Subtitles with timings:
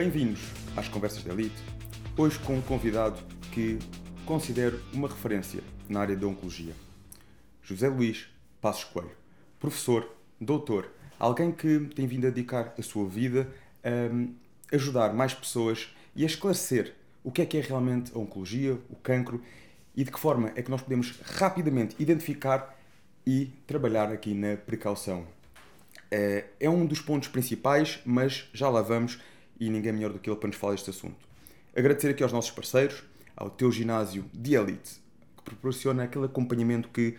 [0.00, 0.40] Bem-vindos
[0.74, 1.62] às Conversas da Elite.
[2.16, 3.78] Hoje com um convidado que
[4.24, 6.72] considero uma referência na área da oncologia.
[7.62, 8.26] José Luís
[8.62, 9.10] Passos Coelho,
[9.58, 10.10] professor,
[10.40, 13.46] doutor, alguém que tem vindo a dedicar a sua vida
[13.84, 18.78] a ajudar mais pessoas e a esclarecer o que é que é realmente a oncologia,
[18.88, 19.42] o cancro
[19.94, 22.74] e de que forma é que nós podemos rapidamente identificar
[23.26, 25.26] e trabalhar aqui na precaução.
[26.10, 29.18] É, é um dos pontos principais, mas já lá vamos
[29.60, 31.28] e ninguém melhor do que ele para nos falar deste assunto.
[31.76, 33.04] Agradecer aqui aos nossos parceiros,
[33.36, 35.00] ao teu ginásio de elite,
[35.36, 37.16] que proporciona aquele acompanhamento que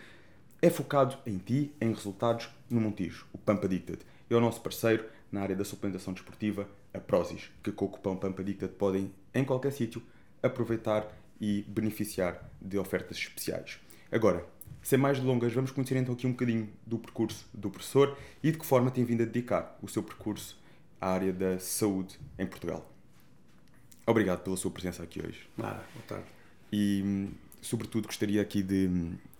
[0.60, 4.00] é focado em ti, em resultados no Montijo, o Pampa Dicted.
[4.28, 8.16] E ao nosso parceiro na área da suplementação desportiva, a Prozis, que com o cupom
[8.16, 10.02] Pampa Dicted podem, em qualquer sítio,
[10.42, 13.80] aproveitar e beneficiar de ofertas especiais.
[14.10, 14.46] Agora,
[14.82, 18.58] sem mais delongas, vamos conhecer então aqui um bocadinho do percurso do professor e de
[18.58, 20.61] que forma tem vindo a dedicar o seu percurso
[21.02, 22.88] à área da saúde em Portugal.
[24.06, 25.48] Obrigado pela sua presença aqui hoje.
[25.58, 26.26] Nada, boa tarde.
[26.72, 27.28] E,
[27.60, 28.88] sobretudo, gostaria aqui de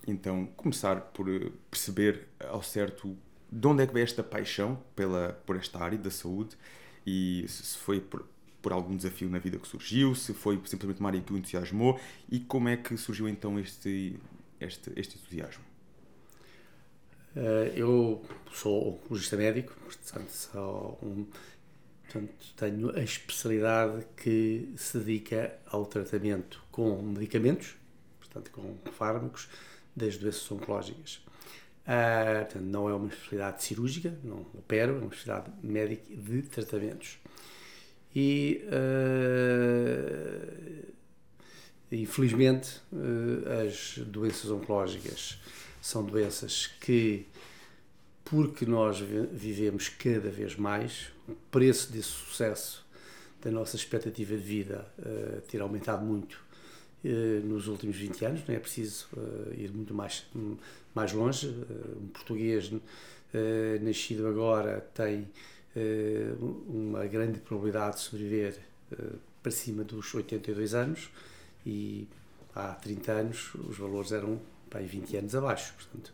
[0.05, 1.25] então começar por
[1.71, 3.17] perceber ao certo
[3.49, 6.57] de onde é que veio esta paixão pela, por esta área da saúde
[7.05, 8.27] e se foi por,
[8.61, 11.97] por algum desafio na vida que surgiu, se foi simplesmente uma área que o entusiasmou
[12.29, 14.19] e como é que surgiu então este,
[14.59, 15.63] este, este entusiasmo?
[17.35, 21.25] Uh, eu sou oncologista médico, portanto, sou um,
[22.13, 27.75] portanto, tenho a especialidade que se dedica ao tratamento com medicamentos,
[28.19, 29.49] portanto, com fármacos,
[29.95, 31.15] das doenças oncológicas.
[31.85, 37.19] Uh, portanto, não é uma especialidade cirúrgica, não opero, é uma especialidade médica de tratamentos.
[38.15, 39.73] E uh,
[41.93, 45.37] Infelizmente, eh, as doenças oncológicas
[45.79, 47.27] são doenças que,
[48.25, 52.85] porque nós vivemos cada vez mais, o preço desse sucesso
[53.41, 56.39] da nossa expectativa de vida uh, ter aumentado muito
[57.03, 60.25] uh, nos últimos 20 anos, não é preciso uh, ir muito mais,
[60.95, 61.47] mais longe.
[62.01, 62.71] um português
[63.81, 65.27] nascido agora tem
[66.67, 68.59] uma grande probabilidade de sobreviver
[69.41, 71.09] para cima dos 82 anos
[71.65, 72.07] e
[72.53, 75.73] há 30 anos os valores eram pá, 20 anos abaixo.
[75.73, 76.13] Portanto,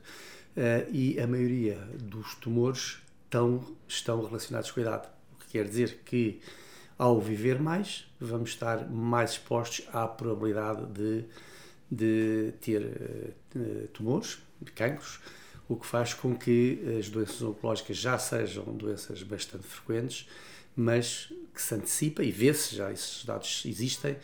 [0.91, 5.07] e a maioria dos tumores estão, estão relacionados com a idade.
[5.33, 6.41] O que quer dizer que
[6.97, 11.25] ao viver mais, vamos estar mais expostos à probabilidade de,
[11.89, 14.39] de ter uh, tumores,
[14.75, 15.21] cancros,
[15.69, 20.27] o que faz com que as doenças oncológicas já sejam doenças bastante frequentes,
[20.75, 24.17] mas que se antecipa e vê-se já esses dados existem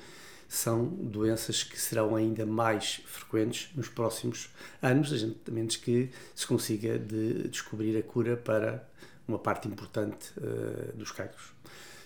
[0.55, 4.49] são doenças que serão ainda mais frequentes nos próximos
[4.81, 5.11] anos,
[5.47, 8.87] a menos que se consiga de descobrir a cura para
[9.27, 11.53] uma parte importante uh, dos cancros.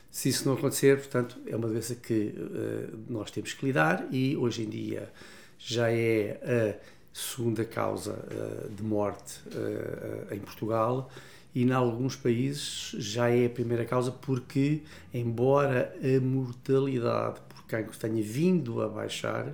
[0.10, 4.36] Se isso não acontecer, portanto, é uma doença que uh, nós temos que lidar e
[4.36, 5.12] hoje em dia
[5.58, 9.42] já é a segunda causa uh, de morte
[10.32, 11.12] em Portugal
[11.54, 14.84] e em alguns países já é a primeira causa porque,
[15.14, 19.54] embora a mortalidade cancro tenha vindo a baixar,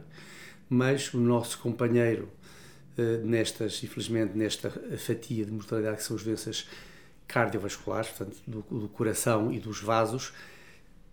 [0.70, 2.30] mas o nosso companheiro
[2.98, 6.68] eh, nestas, infelizmente, nesta fatia de mortalidade que são as doenças
[7.28, 10.34] cardiovasculares, portanto, do, do coração e dos vasos,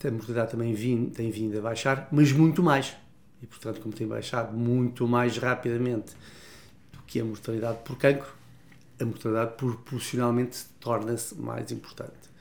[0.05, 2.97] a mortalidade também vim, tem vindo a baixar, mas muito mais.
[3.41, 6.13] E, portanto, como tem baixado muito mais rapidamente
[6.93, 8.33] do que a mortalidade por cancro,
[9.01, 12.32] a mortalidade proporcionalmente torna-se mais importante.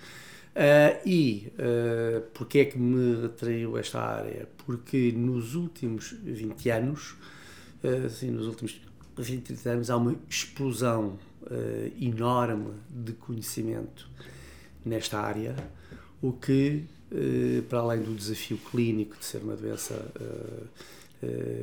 [0.51, 4.49] Uh, e uh, porquê é que me atraiu esta área?
[4.65, 7.15] Porque nos últimos 20 anos,
[7.83, 8.81] uh, assim, nos últimos
[9.17, 14.09] 20, 30 anos, há uma explosão uh, enorme de conhecimento
[14.83, 15.55] nesta área,
[16.21, 16.85] o que,
[17.69, 19.93] para além do desafio clínico de ser uma doença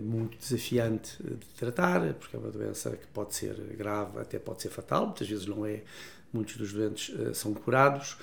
[0.03, 4.69] muito desafiante de tratar, porque é uma doença que pode ser grave, até pode ser
[4.69, 5.83] fatal, muitas vezes não é,
[6.33, 8.17] muitos dos doentes são curados,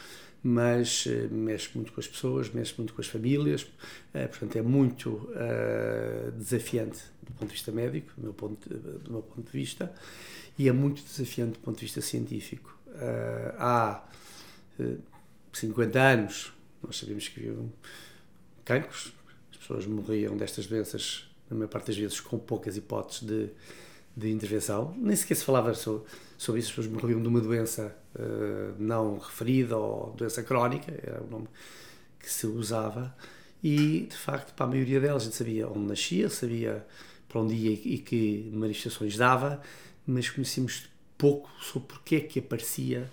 [0.48, 4.62] mas uh, mexe muito com as pessoas, mexe muito com as famílias, uh, portanto é
[4.62, 9.52] muito uh, desafiante do ponto de vista médico, do meu ponto do meu ponto de
[9.52, 9.92] vista,
[10.56, 12.78] e é muito desafiante do ponto de vista científico.
[13.58, 14.04] há
[15.52, 16.54] 50 anos
[16.84, 17.74] nós sabíamos que haviam
[18.64, 19.14] cancros,
[19.50, 23.50] as pessoas morriam destas doenças, na maior parte das vezes, com poucas hipóteses de,
[24.16, 26.08] de intervenção, nem sequer se falava sobre,
[26.38, 31.22] sobre isso, as pessoas morriam de uma doença uh, não referida ou doença crónica, era
[31.22, 31.48] o nome
[32.20, 33.16] que se usava,
[33.64, 36.86] e de facto para a maioria delas a gente sabia onde nascia, sabia
[37.28, 39.62] para onde ia e que manifestações dava,
[40.08, 43.12] mas conhecíamos pouco sobre porque é que aparecia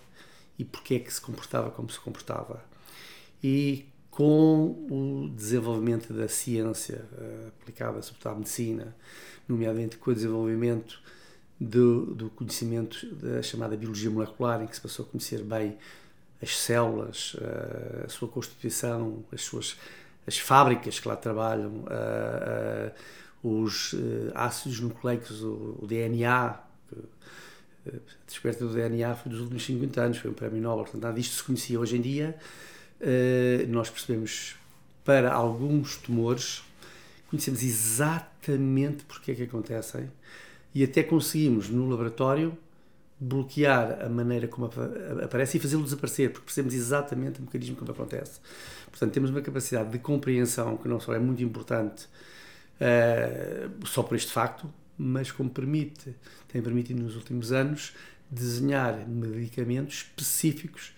[0.58, 2.64] e porque é que se comportava como se comportava.
[3.42, 8.94] E com o desenvolvimento da ciência uh, aplicada, sobretudo à medicina,
[9.48, 11.00] nomeadamente com o desenvolvimento
[11.58, 15.78] do, do, conhecimento da chamada biologia molecular, em que se passou a conhecer bem
[16.42, 19.76] as células, uh, a sua constituição, as suas
[20.24, 22.92] as fábricas que lá trabalham, uh,
[23.42, 23.92] os
[24.34, 26.60] ácidos nucleicos, o, o DNA, a
[28.24, 31.34] descoberta do DNA foi dos últimos 50 anos, foi um prémio Nobel, portanto nada disto
[31.34, 32.36] se conhecia hoje em dia.
[33.68, 34.54] nós percebemos
[35.04, 36.62] para alguns tumores,
[37.32, 40.10] conhecemos exatamente porque é que acontecem
[40.74, 42.56] e até conseguimos no laboratório
[43.18, 44.70] bloquear a maneira como
[45.24, 48.38] aparece e fazê-lo desaparecer, porque percebemos exatamente o mecanismo como acontece.
[48.90, 54.14] Portanto, temos uma capacidade de compreensão que não só é muito importante uh, só por
[54.14, 56.14] este facto, mas como permite,
[56.48, 57.94] tem permitido nos últimos anos
[58.30, 60.92] desenhar medicamentos específicos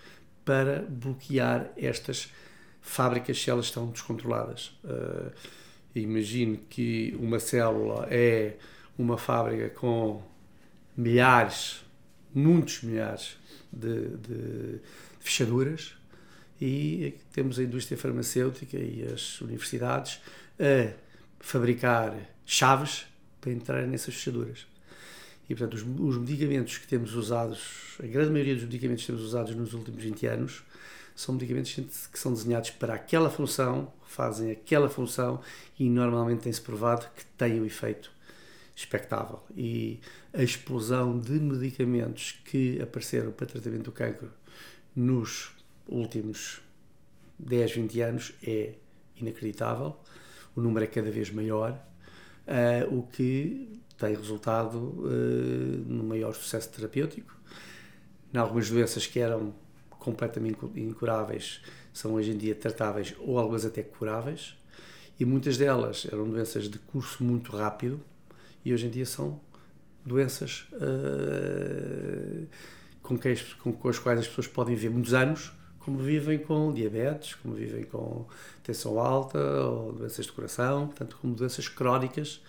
[0.45, 2.33] para bloquear estas
[2.81, 4.77] fábricas se elas estão descontroladas.
[4.83, 5.31] Uh,
[5.95, 8.57] imagino que uma célula é
[8.99, 10.23] uma fábrica com
[10.97, 11.85] milhares,
[12.35, 13.37] muitos milhares
[13.73, 14.81] de, de
[15.21, 15.95] fechaduras
[16.61, 20.21] e temos a indústria farmacêutica e as universidades
[20.59, 20.93] a
[21.41, 22.15] fabricar
[22.47, 23.07] chaves
[23.41, 24.67] para entrar nessas fechaduras.
[25.49, 29.23] E, portanto, os, os, medicamentos que temos usados, a grande maioria dos medicamentos que temos
[29.23, 30.63] usados nos últimos 20 anos,
[31.15, 35.41] são medicamentos que são desenhados para aquela função, fazem aquela função
[35.79, 38.13] e normalmente tem-se provado que têm o efeito
[38.75, 39.41] expectável.
[39.57, 40.01] E
[40.33, 44.31] a explosão de medicamentos que apareceram para tratamento do cancro
[44.95, 45.53] nos
[45.87, 46.61] últimos
[47.39, 48.75] 10, 20 anos é
[49.17, 49.97] inacreditável.
[50.57, 51.73] O número é cada vez maior,
[52.47, 57.37] uh, o que tem resultado uh, no maior sucesso terapêutico.
[58.33, 59.55] Em algumas doenças que eram
[59.91, 61.63] completamente incuráveis
[61.95, 64.55] são hoje em dia tratáveis ou algumas até curáveis
[65.19, 68.01] e muitas delas eram doenças de curso muito rápido
[68.65, 69.41] e hoje em dia são
[70.05, 72.47] doenças uh,
[73.01, 76.73] com, que, com, com as quais as pessoas podem viver muitos anos, como vivem com
[76.73, 78.27] diabetes, como vivem com
[78.63, 82.43] tensão alta ou doenças de coração, portanto, como doenças crónicas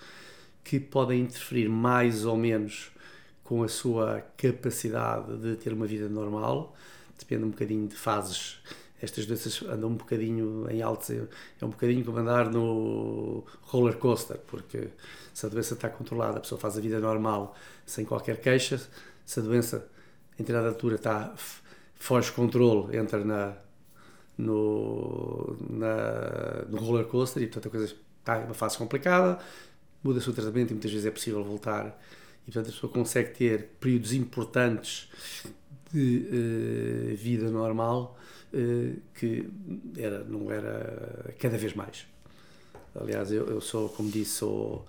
[0.64, 2.92] que podem interferir mais ou menos
[3.44, 6.76] com a sua capacidade de ter uma vida normal,
[7.20, 8.58] depende um bocadinho de fases
[9.02, 14.38] estas doenças andam um bocadinho em altos, é um bocadinho como andar no roller coaster,
[14.48, 14.90] porque
[15.34, 17.56] se a doença está controlada, a pessoa faz a vida normal
[17.86, 18.82] sem qualquer queixa,
[19.26, 19.88] se a doença
[20.36, 21.34] em determinada altura está
[21.96, 23.54] foge controle, entra na,
[24.38, 29.40] no, na, no roller coaster e portanto a coisa está em uma fase complicada,
[30.04, 32.00] muda-se o tratamento e muitas vezes é possível voltar.
[32.48, 35.10] E portanto a pessoa consegue ter períodos importantes
[35.92, 36.28] de
[37.12, 38.18] uh, vida normal
[39.14, 39.48] que
[39.98, 42.08] era, não era cada vez mais.
[43.00, 44.88] Aliás, eu, eu sou, como disse, sou,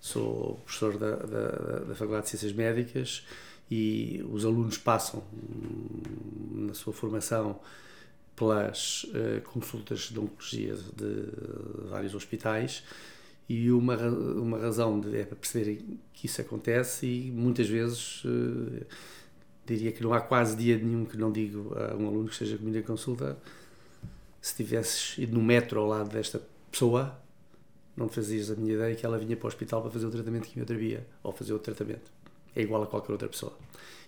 [0.00, 1.48] sou professor da, da,
[1.80, 3.26] da Faculdade de Ciências Médicas
[3.70, 7.60] e os alunos passam hum, na sua formação
[8.34, 12.82] pelas uh, consultas de oncologia de vários hospitais
[13.48, 18.86] e uma, uma razão de, é para perceberem que isso acontece e muitas vezes uh,
[19.66, 22.58] diria que não há quase dia nenhum que não digo a um aluno que esteja
[22.58, 23.38] comigo em consulta
[24.40, 27.22] se tivesses ido no metro ao lado desta pessoa
[27.96, 30.44] não fazias a minha ideia que ela vinha para o hospital para fazer o tratamento
[30.44, 32.10] de quimioterapia ou fazer outro tratamento.
[32.54, 33.56] É igual a qualquer outra pessoa.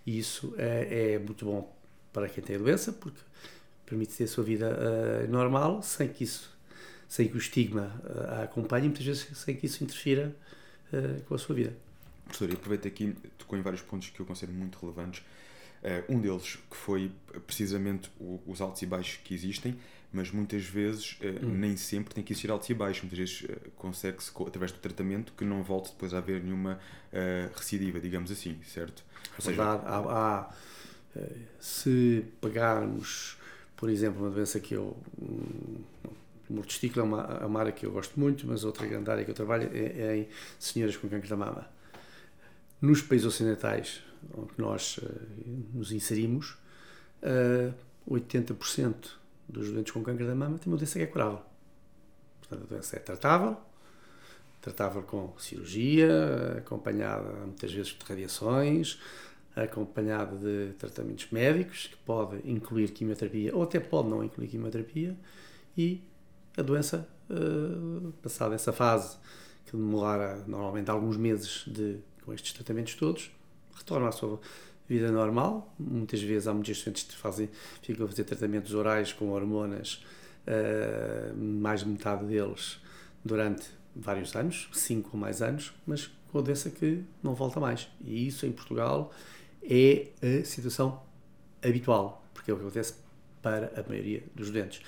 [0.06, 1.74] E isso é, é muito bom
[2.12, 3.20] para quem tem a doença porque
[3.84, 6.52] permite ter a sua vida uh, normal sem que isso
[7.08, 10.34] sem que o estigma uh, a acompanhe muitas vezes sem que isso interfira
[10.92, 11.76] uh, com a sua vida.
[12.24, 15.22] Professor, aproveito aqui, tocou em vários pontos que eu considero muito relevantes
[16.08, 17.12] um deles que foi
[17.46, 18.10] precisamente
[18.46, 19.76] os altos e baixos que existem,
[20.14, 21.50] mas muitas vezes, uh, hum.
[21.50, 23.02] nem sempre tem que existir altos e baixos.
[23.02, 26.78] Muitas vezes uh, consegue-se, através do tratamento, que não volte depois a haver nenhuma
[27.54, 29.04] recidiva, digamos assim, certo?
[29.36, 30.54] Ou seja, há, há,
[31.60, 33.36] se pegarmos,
[33.76, 34.96] por exemplo, uma doença que eu.
[35.20, 35.82] Um,
[36.50, 39.24] o testículo é uma, é uma área que eu gosto muito, mas outra grande área
[39.24, 41.68] que eu trabalho é, é em senhoras com câncer da mama.
[42.80, 44.02] Nos países ocidentais,
[44.36, 45.10] onde nós uh,
[45.72, 46.52] nos inserimos,
[47.22, 47.72] uh, eh,
[48.08, 48.94] 80%
[49.48, 51.42] dos doentes com câncer da mama têm uma doença que é curável.
[52.40, 53.56] Portanto, a doença é tratável,
[54.60, 58.98] tratável com cirurgia, acompanhada muitas vezes de radiações,
[59.54, 65.16] acompanhada de tratamentos médicos, que pode incluir quimioterapia ou até pode não incluir quimioterapia,
[65.76, 66.02] e
[66.56, 69.16] a doença, uh, passada essa fase,
[69.66, 73.30] que demora normalmente alguns meses de, com estes tratamentos todos,
[73.76, 74.40] retorna à sua
[74.88, 75.74] vida normal.
[75.78, 77.48] Muitas vezes há muitos estudantes que fazem,
[77.82, 80.04] ficam a fazer tratamentos orais com hormonas
[80.46, 82.80] uh, mais de metade deles
[83.24, 87.88] durante vários anos, cinco ou mais anos, mas com a doença que não volta mais.
[88.04, 89.12] E isso em Portugal
[89.62, 91.00] é a situação
[91.62, 92.94] habitual, porque é o que acontece
[93.40, 94.82] para a maioria dos doentes.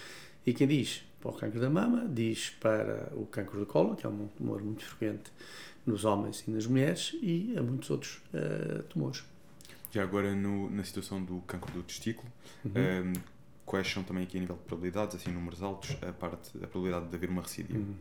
[0.45, 4.07] E quem diz para o cancro da mama, diz para o cancro do colo, que
[4.07, 5.31] é um tumor muito frequente
[5.87, 9.25] nos homens e nas mulheres, e a muitos outros uh, tumores.
[9.93, 12.31] Já agora, no, na situação do cancro do testículo,
[12.65, 12.73] uhum.
[12.75, 13.13] um, ehm,
[13.65, 17.09] quais são também aqui a nível de probabilidades, assim, números altos, a parte a probabilidade
[17.09, 17.79] de haver uma recídiva?
[17.79, 17.95] Uhum.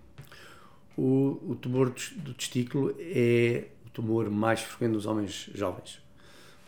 [0.98, 6.02] O, o tumor do testículo é o tumor mais frequente nos homens jovens.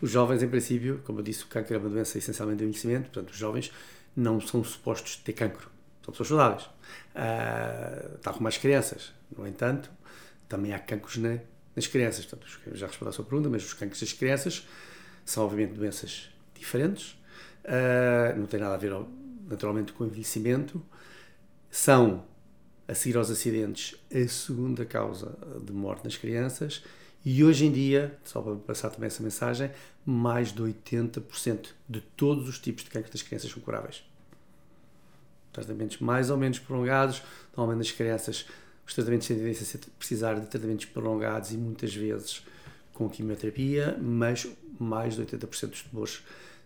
[0.00, 3.10] Os jovens, em princípio, como eu disse, o cancro é uma doença essencialmente de envelhecimento,
[3.10, 3.72] portanto, os jovens
[4.14, 5.70] não são supostos ter cancro,
[6.04, 9.12] são pessoas saudáveis, uh, tal como as crianças.
[9.36, 9.90] No entanto,
[10.48, 11.38] também há cancros na,
[11.74, 12.24] nas crianças.
[12.24, 14.66] Portanto, já respondi à sua pergunta, mas os cancros das crianças
[15.24, 17.12] são, obviamente, doenças diferentes,
[17.64, 18.92] uh, não tem nada a ver,
[19.48, 20.82] naturalmente, com o envelhecimento,
[21.70, 22.24] são
[22.88, 26.82] a seguir aos acidentes, a segunda causa de morte nas crianças
[27.24, 29.70] e hoje em dia, só para passar também essa mensagem,
[30.06, 34.02] mais de 80% de todos os tipos de câncer das crianças são curáveis.
[35.52, 37.22] Tratamentos mais ou menos prolongados,
[37.54, 38.46] normalmente nas crianças
[38.88, 42.42] os tratamentos têm tendência a precisar de tratamentos prolongados e muitas vezes
[42.94, 44.48] com quimioterapia, mas
[44.80, 46.24] mais de 80% dos tumores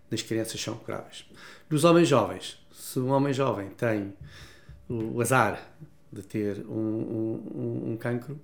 [0.09, 1.29] nas crianças são curáveis.
[1.69, 4.15] Nos homens jovens, se um homem jovem tem
[4.89, 5.69] o azar
[6.13, 8.41] de ter um, um, um cancro,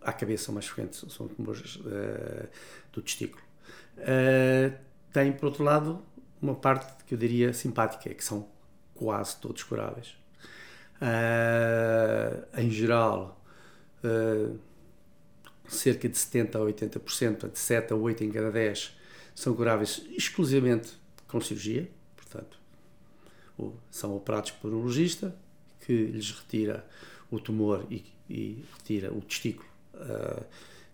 [0.00, 2.48] à cabeça são mais frequentes, são tumores uh,
[2.92, 3.42] do testículo.
[3.98, 4.78] Uh,
[5.12, 6.00] tem, por outro lado,
[6.40, 8.48] uma parte que eu diria simpática, é que são
[8.94, 10.21] quase todos curáveis.
[11.02, 13.42] Uh, em geral,
[15.66, 18.96] cerca de 70% a 80%, de 7 a 8 em cada 10,
[19.34, 20.92] são curáveis exclusivamente
[21.26, 22.58] com cirurgia, portanto,
[23.90, 24.86] são operados por um
[25.80, 26.86] que lhes retira
[27.30, 30.44] o tumor e, e retira o testículo uh,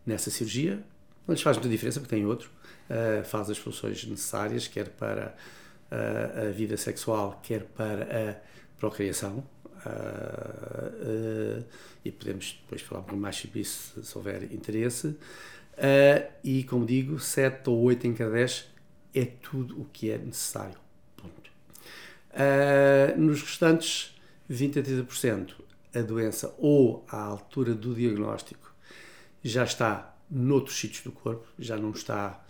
[0.07, 0.83] nessa cirurgia.
[1.27, 2.51] Não lhes faz muita diferença, porque tem outro.
[2.89, 5.35] Uh, faz as funções necessárias, quer para
[5.91, 9.45] uh, a vida sexual, quer para a procriação.
[12.05, 15.17] E podemos depois falar um mais sobre isso se houver interesse.
[16.43, 18.67] e, como digo, 7 ou 8 em cada 10
[19.15, 20.79] é tudo o que é necessário.
[21.17, 21.51] Ponto.
[23.17, 24.17] nos restantes
[24.49, 25.55] 20 a 30%
[25.95, 28.75] a doença ou à altura do diagnóstico
[29.43, 32.45] já está noutros sítios do corpo, já não está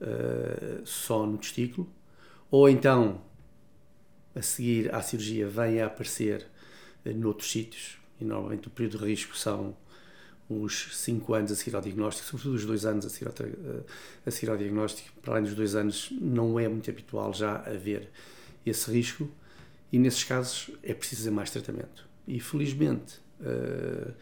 [0.00, 1.90] uh, só no testículo,
[2.50, 3.22] ou então
[4.34, 6.51] a seguir à cirurgia vem a aparecer uh,
[7.04, 9.76] noutros sítios, e normalmente o período de risco são
[10.48, 13.84] uns 5 anos a seguir ao diagnóstico, sobretudo os 2 anos a seguir, ao, uh,
[14.26, 15.10] a seguir ao diagnóstico.
[15.20, 18.10] Para além dos 2 anos, não é muito habitual já haver
[18.64, 19.28] esse risco,
[19.90, 22.08] e nesses casos é preciso mais tratamento.
[22.26, 24.12] E felizmente, uh,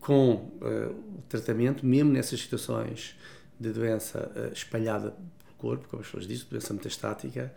[0.00, 3.14] com o tratamento, mesmo nessas situações
[3.58, 7.54] de doença espalhada pelo corpo, como as pessoas dizem, doença metastática,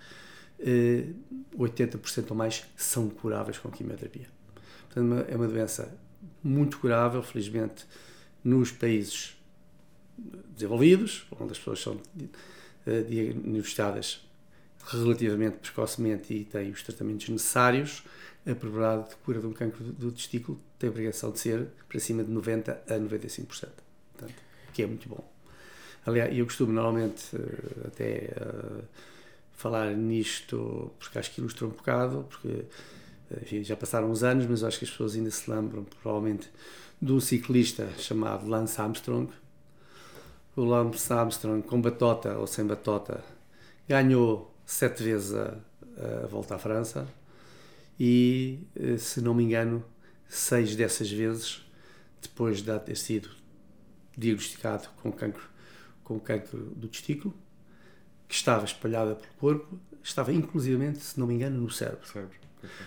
[1.58, 4.28] 80% ou mais são curáveis com quimioterapia.
[4.94, 5.94] Portanto, é uma doença
[6.44, 7.86] muito curável, felizmente,
[8.44, 9.36] nos países
[10.54, 12.00] desenvolvidos, onde as pessoas são
[13.08, 14.22] diagnosticadas
[14.86, 18.04] relativamente precocemente e tem os tratamentos necessários,
[18.46, 22.00] a probabilidade de cura de um cancro do testículo tem a obrigação de ser para
[22.00, 23.48] cima de 90% a 95%.
[23.48, 24.34] Portanto,
[24.74, 25.24] que é muito bom.
[26.06, 28.84] Aliás, eu costumo normalmente eh, até uh,
[29.54, 32.66] falar nisto porque acho que ilustra um bocado, porque
[33.42, 36.50] enfim, já passaram uns anos, mas acho que as pessoas ainda se lembram provavelmente
[37.02, 39.32] de um ciclista chamado Lance Armstrong.
[40.56, 43.24] O Lance Armstrong, com batota ou sem batota,
[43.88, 45.58] ganhou sete vezes a,
[46.24, 47.08] a volta à França
[48.00, 49.84] e, eh, se não me engano,
[50.28, 51.62] seis dessas vezes,
[52.22, 53.30] depois de ter sido
[54.18, 55.44] diagnosticado com cancro,
[56.04, 57.34] com cancro do testículo,
[58.28, 62.08] que estava espalhada pelo corpo, estava inclusivamente, se não me engano, no cérebro.
[62.08, 62.43] cérebro.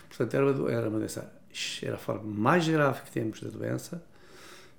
[0.09, 1.33] Portanto, era uma, era uma doença,
[1.83, 4.03] era a forma mais grave que temos da doença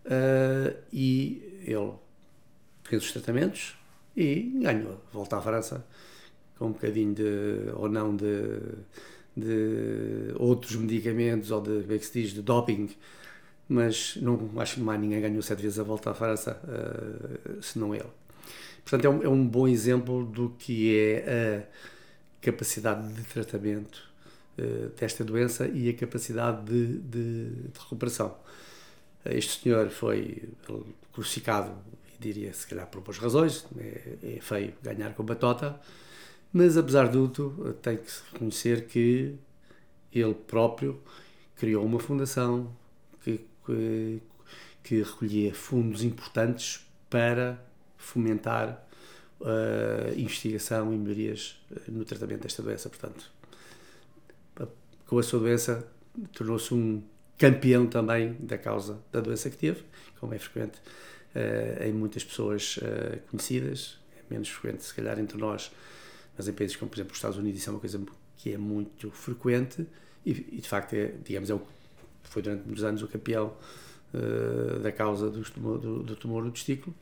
[0.05, 1.93] uh, e ele
[2.83, 3.77] fez os tratamentos
[4.15, 5.85] e ganhou, volta à França
[6.57, 8.59] com um bocadinho de, ou não, de,
[9.35, 12.89] de outros medicamentos ou de, como é que se diz, de doping,
[13.69, 17.93] mas não acho que mais ninguém ganhou sete vezes a volta à França, uh, senão
[17.93, 18.09] ele.
[18.83, 24.09] Portanto, é um, é um bom exemplo do que é a capacidade de tratamento
[24.99, 28.35] desta doença e a capacidade de, de, de recuperação.
[29.25, 30.49] Este senhor foi
[31.13, 31.71] crucificado,
[32.19, 35.79] diria se calhar por boas razões, é, é feio ganhar com batota,
[36.51, 39.35] mas apesar de tudo, tenho que reconhecer que
[40.11, 41.01] ele próprio
[41.55, 42.71] criou uma fundação
[43.23, 44.21] que, que,
[44.83, 47.61] que recolhia fundos importantes para
[47.97, 48.87] fomentar
[49.41, 52.89] a uh, investigação e melhorias no tratamento desta doença.
[52.89, 53.29] Portanto,
[55.07, 55.87] com a sua doença,
[56.33, 57.01] tornou-se um
[57.37, 59.83] campeão também da causa da doença que teve,
[60.19, 60.79] como é frequente
[61.35, 65.71] uh, em muitas pessoas uh, conhecidas, é menos frequente se calhar entre nós,
[66.35, 68.01] mas em países como, por exemplo, os Estados Unidos, isso é uma coisa
[68.35, 69.87] que é muito frequente
[70.25, 71.61] e, e de facto, é, digamos, é o,
[72.23, 73.53] foi durante muitos anos o campeão
[74.13, 76.95] uh, da causa do tumor do, do, tumor do testículo.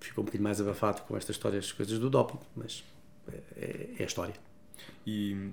[0.00, 2.84] ficou um bocadinho mais abafado com estas histórias, coisas do doping, mas
[3.56, 4.47] é, é a história.
[5.06, 5.50] E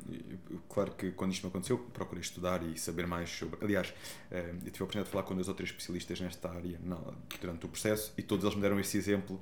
[0.70, 3.58] claro que quando isto me aconteceu, procurei estudar e saber mais sobre.
[3.64, 3.94] Aliás,
[4.32, 6.80] eh, eu tive a oportunidade de falar com dois ou três especialistas nesta área
[7.40, 9.40] durante o processo e todos eles me deram esse exemplo.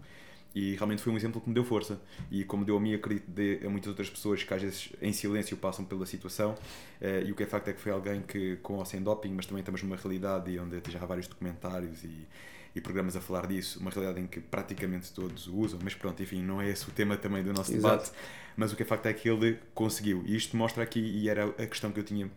[0.55, 1.99] E realmente foi um exemplo que me deu força.
[2.29, 5.11] E como deu a mim, acredito de, a muitas outras pessoas que às vezes em
[5.11, 6.55] silêncio passam pela situação.
[7.01, 9.31] Eh, e o que é facto é que foi alguém que, com ou sem doping,
[9.33, 12.27] mas também estamos numa realidade onde já há vários documentários e,
[12.75, 16.21] e programas a falar disso, uma realidade em que praticamente todos o usam, mas pronto,
[16.23, 18.05] enfim, não é esse o tema também do nosso Exato.
[18.05, 18.11] debate
[18.55, 20.23] mas o que é facto é que ele conseguiu.
[20.25, 22.29] E isto mostra aqui, e era a questão que eu tinha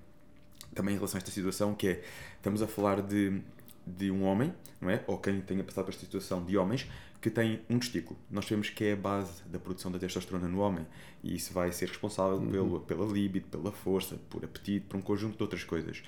[0.75, 2.03] também em relação a esta situação, que é,
[2.37, 3.41] estamos a falar de,
[3.87, 5.03] de um homem, não é?
[5.07, 6.89] Ou quem tenha passado por esta situação de homens,
[7.21, 8.19] que tem um testículo.
[8.31, 10.87] Nós sabemos que é a base da produção da testosterona no homem
[11.25, 12.51] e isso vai ser responsável uhum.
[12.51, 16.03] pelo, pela libido, pela força, por apetite, por um conjunto de outras coisas.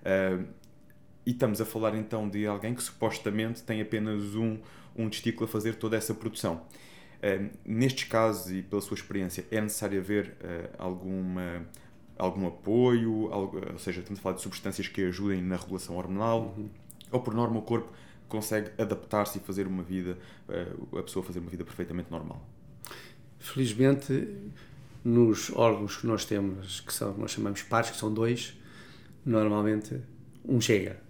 [0.00, 0.46] Uh,
[1.28, 4.56] e estamos a falar então de alguém que supostamente tem apenas um,
[4.96, 6.62] um testículo a fazer toda essa produção.
[7.18, 11.66] Uh, nestes casos e pela sua experiência, é necessário haver uh, alguma,
[12.16, 16.54] algum apoio, algo, ou seja, estamos a falar de substâncias que ajudem na regulação hormonal,
[16.56, 16.70] uhum.
[17.12, 17.92] ou por norma o corpo
[18.26, 20.16] consegue adaptar-se e fazer uma vida,
[20.48, 22.42] uh, a pessoa fazer uma vida perfeitamente normal?
[23.38, 24.34] Felizmente,
[25.04, 28.56] nos órgãos que nós temos, que são, nós chamamos pares, que são dois,
[29.26, 30.00] normalmente
[30.42, 31.06] um chega.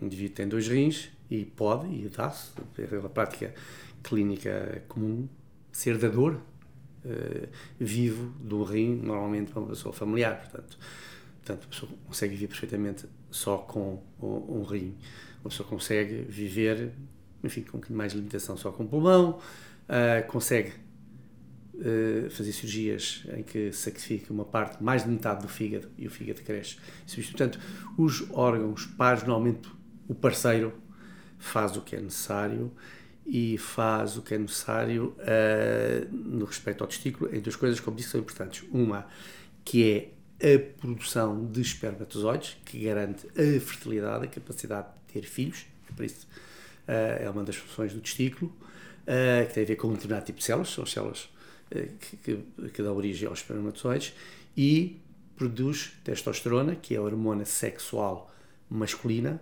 [0.00, 3.54] Um indivíduo tem dois rins e pode, e dá-se, pela prática
[4.02, 5.28] clínica comum
[5.72, 6.34] ser dador
[7.04, 10.40] uh, vivo do rim, normalmente para uma pessoa familiar.
[10.40, 10.78] Portanto,
[11.36, 14.94] portanto, a pessoa consegue viver perfeitamente só com um, rim.
[15.40, 16.92] Uma pessoa consegue viver,
[17.42, 19.38] enfim, com mais limitação só com o pulmão,
[19.88, 20.72] uh, consegue
[21.74, 26.10] uh, fazer cirurgias em que sacrifica uma parte, mais de metade do fígado, e o
[26.10, 26.76] fígado cresce.
[27.14, 27.60] Portanto,
[27.96, 29.68] os órgãos pares, normalmente
[30.08, 30.72] o parceiro
[31.38, 32.72] faz o que é necessário
[33.26, 37.96] e faz o que é necessário uh, no respeito ao testículo em duas coisas, como
[37.96, 38.64] disse, são importantes.
[38.70, 39.06] Uma,
[39.64, 45.66] que é a produção de espermatozoides, que garante a fertilidade, a capacidade de ter filhos,
[45.90, 46.26] é por isso
[46.86, 48.52] uh, é uma das funções do testículo,
[49.02, 51.28] uh, que tem a ver com um determinado tipo de células, são células
[51.68, 54.12] que, que, que dão origem aos espermatozoides,
[54.56, 55.00] e
[55.34, 58.32] produz testosterona, que é a hormona sexual
[58.70, 59.40] masculina,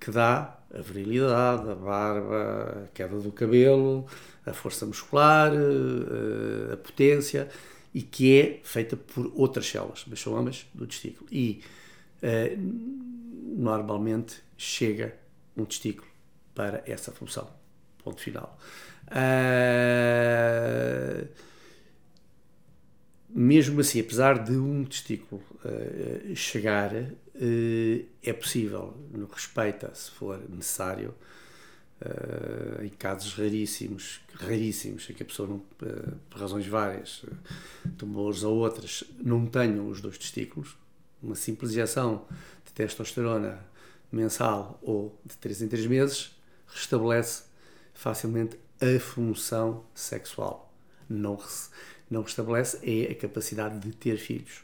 [0.00, 4.06] que dá a virilidade, a barba, a queda do cabelo,
[4.44, 7.48] a força muscular, eh, a potência
[7.94, 11.28] e que é feita por outras células, mas são ambas do testículo.
[11.30, 11.62] E
[12.22, 12.58] uh,
[13.56, 15.16] normalmente chega
[15.56, 16.08] um testículo
[16.54, 17.48] para essa função.
[18.02, 18.58] Ponto final.
[19.06, 19.14] Uh,
[23.30, 26.90] mesmo assim, apesar de um testículo uh, chegar,
[28.22, 31.14] é possível, no respeito a se for necessário,
[32.00, 35.62] uh, em casos raríssimos, raríssimos, em que a pessoa, não,
[36.30, 37.24] por razões várias,
[37.98, 40.76] tumores ou outras, não tenham os dois testículos,
[41.22, 42.26] uma simples injeção
[42.64, 43.58] de testosterona
[44.12, 46.36] mensal ou de 3 em 3 meses
[46.68, 47.44] restabelece
[47.92, 50.72] facilmente a função sexual.
[51.08, 51.38] Não
[52.10, 54.62] não restabelece é a capacidade de ter filhos.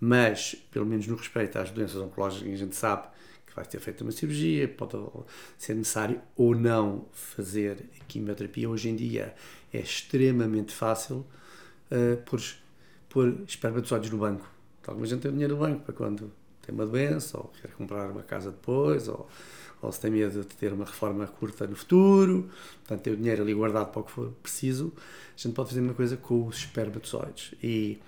[0.00, 3.08] Mas, pelo menos no respeito às doenças oncológicas, a gente sabe
[3.46, 4.96] que vai ter feito uma cirurgia, pode
[5.56, 8.68] ser necessário ou não fazer quimioterapia.
[8.68, 9.34] Hoje em dia
[9.72, 11.26] é extremamente fácil
[11.90, 12.40] uh, pôr,
[13.08, 14.48] pôr espermatozoides no banco.
[14.86, 16.32] Alguma gente tem dinheiro no banco para quando
[16.62, 19.28] tem uma doença, ou quer comprar uma casa depois, ou,
[19.82, 23.42] ou se tem medo de ter uma reforma curta no futuro, portanto tem o dinheiro
[23.42, 26.56] ali guardado para o que for preciso a gente pode fazer uma coisa com os
[26.56, 27.54] espermatozoides.
[27.62, 28.00] E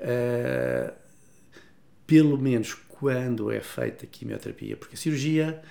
[0.00, 1.03] uh,
[2.06, 5.62] pelo menos quando é feita a quimioterapia, porque a cirurgia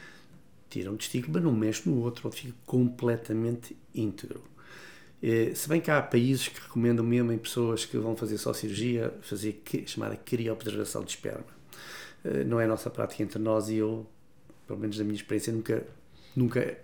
[0.69, 4.41] tira um testículo, mas não mexe no outro, onde fica completamente íntegro.
[5.21, 8.51] Uh, se bem que há países que recomendam mesmo em pessoas que vão fazer só
[8.53, 11.45] cirurgia, fazer que, chamada criopreservação de esperma.
[12.25, 14.05] Uh, não é a nossa prática entre nós e eu,
[14.67, 15.85] pelo menos na minha experiência, nunca,
[16.35, 16.77] nunca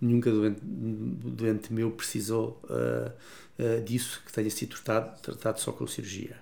[0.00, 3.12] nunca doente, doente meu precisou uh,
[3.58, 6.36] uh, disso, que tenha sido tratado, tratado só com cirurgia.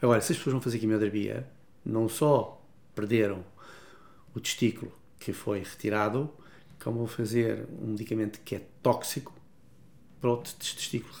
[0.00, 1.46] Agora, se as pessoas vão fazer quimioterapia,
[1.84, 2.62] não só
[2.94, 3.44] perderam
[4.34, 6.30] o testículo que foi retirado,
[6.82, 9.32] como vão fazer um medicamento que é tóxico
[10.20, 11.12] para o testículo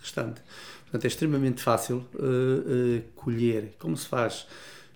[0.00, 0.40] restante.
[0.82, 4.46] Portanto, é extremamente fácil uh, colher, como se faz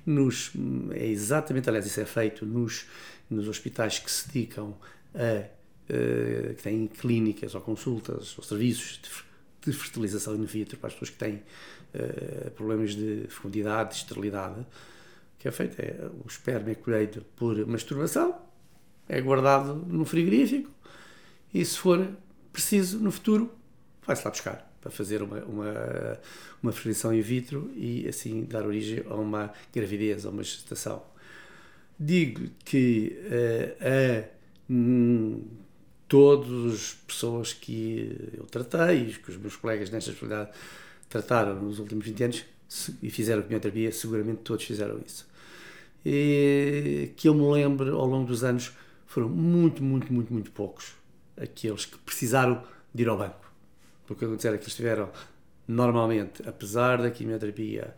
[0.06, 0.52] nos.
[0.92, 2.86] É exatamente, aliás, isso é feito nos,
[3.28, 4.74] nos hospitais que se dedicam
[5.14, 5.46] a.
[5.82, 9.10] Uh, que têm clínicas ou consultas ou serviços de,
[9.64, 11.42] de fertilização in vitro para as pessoas que têm
[11.94, 14.66] uh, problemas de fecundidade, de esterilidade.
[15.38, 18.37] Que é feito é o esperma é colhido por masturbação,
[19.09, 20.70] é guardado no frigorífico
[21.53, 22.09] e se for
[22.53, 23.53] preciso no futuro,
[24.07, 26.18] vai-se lá buscar para fazer uma, uma,
[26.62, 31.03] uma fertilização in vitro e assim dar origem a uma gravidez, a uma gestação.
[31.98, 34.29] Digo que uh, a
[34.68, 35.44] hum,
[36.12, 40.51] todas as pessoas que eu tratei, que os meus colegas nesta especialidade
[41.09, 42.44] trataram nos últimos 20 anos
[43.03, 45.27] e fizeram quimioterapia, seguramente todos fizeram isso.
[46.05, 48.72] E que eu me lembro ao longo dos anos
[49.07, 50.92] foram muito, muito, muito, muito poucos
[51.35, 52.62] aqueles que precisaram
[52.94, 53.42] de ir ao banco
[54.07, 55.11] porque aconteceu é que eles tiveram,
[55.66, 57.94] normalmente, apesar da quimioterapia,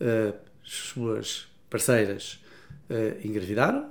[0.00, 2.42] uh, as suas parceiras
[2.88, 3.90] uh, engravidaram,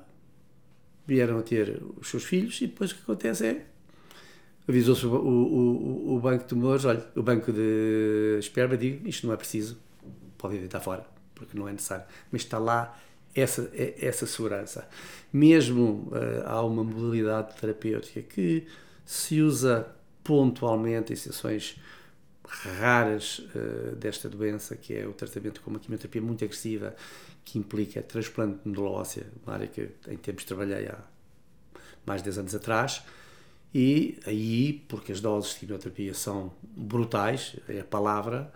[1.05, 3.65] vieram a ter os seus filhos e depois o que acontece é
[4.67, 9.33] avisou-se o, o, o, banco de tumores, olha, o banco de esperma, digo, isto não
[9.33, 9.77] é preciso,
[10.37, 12.05] pode deitar fora, porque não é necessário.
[12.31, 12.97] Mas está lá
[13.35, 14.87] essa, é, essa segurança.
[15.31, 18.65] Mesmo uh, há uma modalidade terapêutica que
[19.05, 19.87] se usa
[20.23, 21.77] pontualmente em situações
[22.45, 26.95] raras uh, desta doença, que é o tratamento com uma quimioterapia muito agressiva,
[27.43, 30.97] que implica transplante de medula óssea, uma área que em tempos trabalhei há
[32.05, 33.03] mais de 10 anos atrás,
[33.73, 38.51] e aí, porque as doses de quimioterapia são brutais, é a palavra,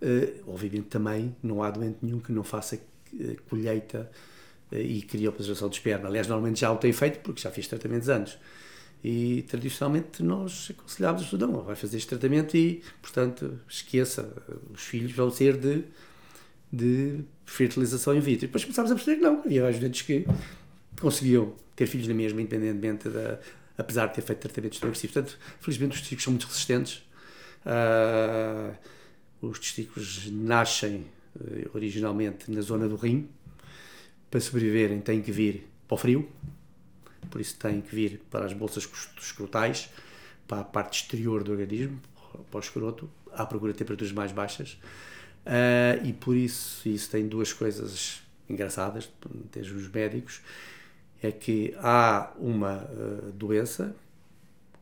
[0.00, 4.10] uh, obviamente também não há doente nenhum que não faça uh, colheita
[4.72, 5.32] e cria a
[5.68, 6.08] de esperma.
[6.08, 8.38] Aliás, normalmente já o tem feito, porque já fiz tratamentos antes.
[9.04, 14.32] E tradicionalmente nós aconselhávamos, não, vai fazer este tratamento e, portanto, esqueça,
[14.72, 15.84] os filhos vão ser de,
[16.72, 18.44] de fertilização in vitro.
[18.44, 20.26] E depois começámos a perceber que não, havia ajudentes que
[21.00, 23.38] conseguiam ter filhos na mesma, independentemente da,
[23.76, 25.14] apesar de ter feito tratamentos tão agressivos.
[25.14, 27.02] Portanto, felizmente os testículos são muito resistentes.
[27.66, 28.74] Uh,
[29.46, 31.06] os testículos nascem
[31.36, 33.28] uh, originalmente na zona do rim.
[34.30, 36.26] Para sobreviverem têm que vir para o frio,
[37.30, 38.88] por isso tem que vir para as bolsas
[39.20, 39.90] escrotais,
[40.48, 42.00] para a parte exterior do organismo,
[42.50, 44.78] para o escroto, à procura de temperaturas mais baixas.
[45.44, 49.10] Uh, e por isso, isso tem duas coisas engraçadas,
[49.52, 50.40] desde os médicos,
[51.22, 53.94] é que há uma uh, doença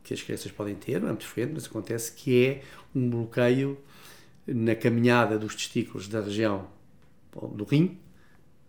[0.02, 2.62] que as crianças podem ter, não é muito frequente, mas acontece, que é
[2.94, 3.78] um bloqueio
[4.46, 6.68] na caminhada dos testículos da região
[7.52, 7.98] do rim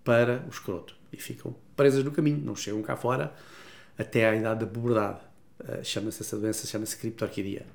[0.03, 3.33] para o escroto e ficam presas no caminho, não chegam cá fora
[3.97, 5.19] até à idade da puberdade.
[5.59, 7.65] Uh, chama-se essa doença, chama-se criptorquidia.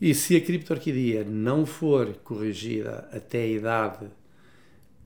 [0.00, 4.06] E se a criptorquidia não for corrigida até a idade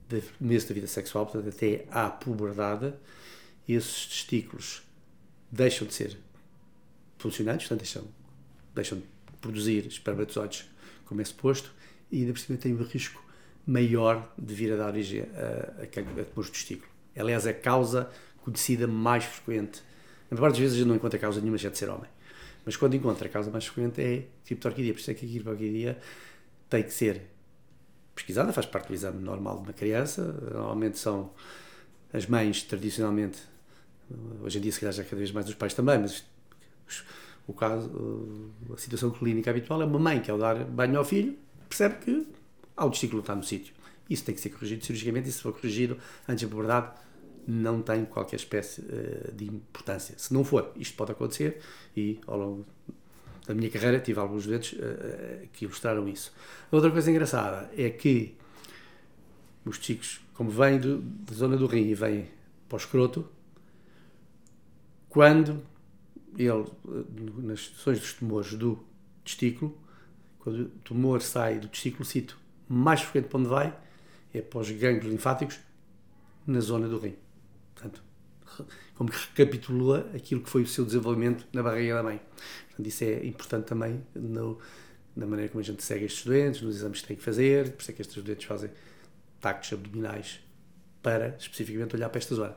[0.07, 2.93] do começo da vida sexual, portanto até à puberdade,
[3.67, 4.83] esses testículos
[5.51, 6.17] deixam de ser
[7.17, 8.03] funcionantes, portanto deixam,
[8.75, 9.05] deixam de
[9.41, 10.69] produzir espermatozoides
[11.05, 11.73] como é suposto,
[12.11, 13.23] e ainda por cima tem um risco
[13.65, 16.91] maior de vir a dar origem a, a, a tumores do testículo.
[17.15, 18.09] Aliás, a causa
[18.41, 19.81] conhecida mais frequente.
[20.29, 22.09] Na maior das vezes a gente não encontra causa nenhuma já de ser homem.
[22.65, 24.93] Mas quando encontra a causa mais frequente é criptorquidia.
[24.93, 25.97] Por isso é que a criptorquidia
[26.69, 27.21] tem que ser
[28.15, 30.23] pesquisada, faz parte do exame normal de uma criança.
[30.51, 31.31] Normalmente são
[32.13, 33.39] as mães, tradicionalmente,
[34.41, 36.23] hoje em dia se calhar já cada vez mais os pais também, mas
[37.47, 41.35] o caso, a situação clínica habitual é uma mãe que ao dar banho ao filho
[41.67, 42.27] percebe que
[42.77, 43.73] há o testículo está no sítio.
[44.09, 45.97] Isso tem que ser corrigido cirurgicamente e se for corrigido
[46.27, 46.91] antes da puberdade
[47.47, 50.15] não tem qualquer espécie uh, de importância.
[50.17, 51.59] Se não for, isto pode acontecer
[51.95, 52.65] e ao longo
[53.45, 56.33] da minha carreira tive alguns doentes uh, que ilustraram isso.
[56.71, 58.35] Outra coisa engraçada é que
[59.65, 62.27] os chicos, como vêm do, da zona do rim e vêm
[62.67, 63.27] para o escroto,
[65.09, 65.61] quando
[66.37, 66.65] ele,
[67.37, 68.83] nas situações dos tumores do
[69.23, 69.77] testículo,
[70.39, 73.77] quando o tumor sai do testículo, cito, mais frequente para onde vai
[74.33, 75.59] é para os gânglios linfáticos
[76.45, 77.15] na zona do rim.
[78.95, 82.21] Como que recapitula aquilo que foi o seu desenvolvimento na barriga da mãe.
[82.67, 84.59] Portanto, isso é importante também no,
[85.15, 87.81] na maneira como a gente segue estes doentes, nos exames que tem que fazer, por
[87.81, 88.69] isso é que estes doentes fazem
[89.39, 90.39] tactos abdominais
[91.01, 92.55] para especificamente olhar para esta zona.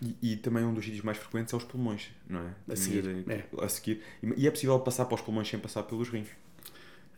[0.00, 2.54] E, e, também um dos sítios mais frequentes é os pulmões, não é?
[2.70, 3.44] A seguir, é.
[3.62, 4.02] a seguir.
[4.36, 6.28] E é possível passar para os pulmões sem passar pelos rins?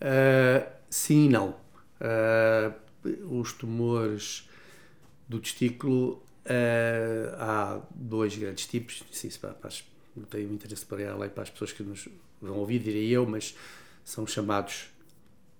[0.01, 1.57] Uh, sim e não.
[2.01, 4.49] Uh, os tumores
[5.29, 9.03] do testículo, uh, há dois grandes tipos.
[9.13, 9.85] Sim, para, para as,
[10.17, 12.09] não tenho interesse para ir além para as pessoas que nos
[12.41, 13.55] vão ouvir, direi eu, mas
[14.05, 14.89] são chamados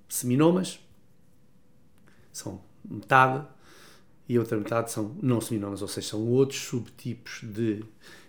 [0.09, 0.81] seminomas,
[2.33, 3.47] são metade,
[4.29, 7.85] e outra metade são não seminomas, ou seja, são outros subtipos de,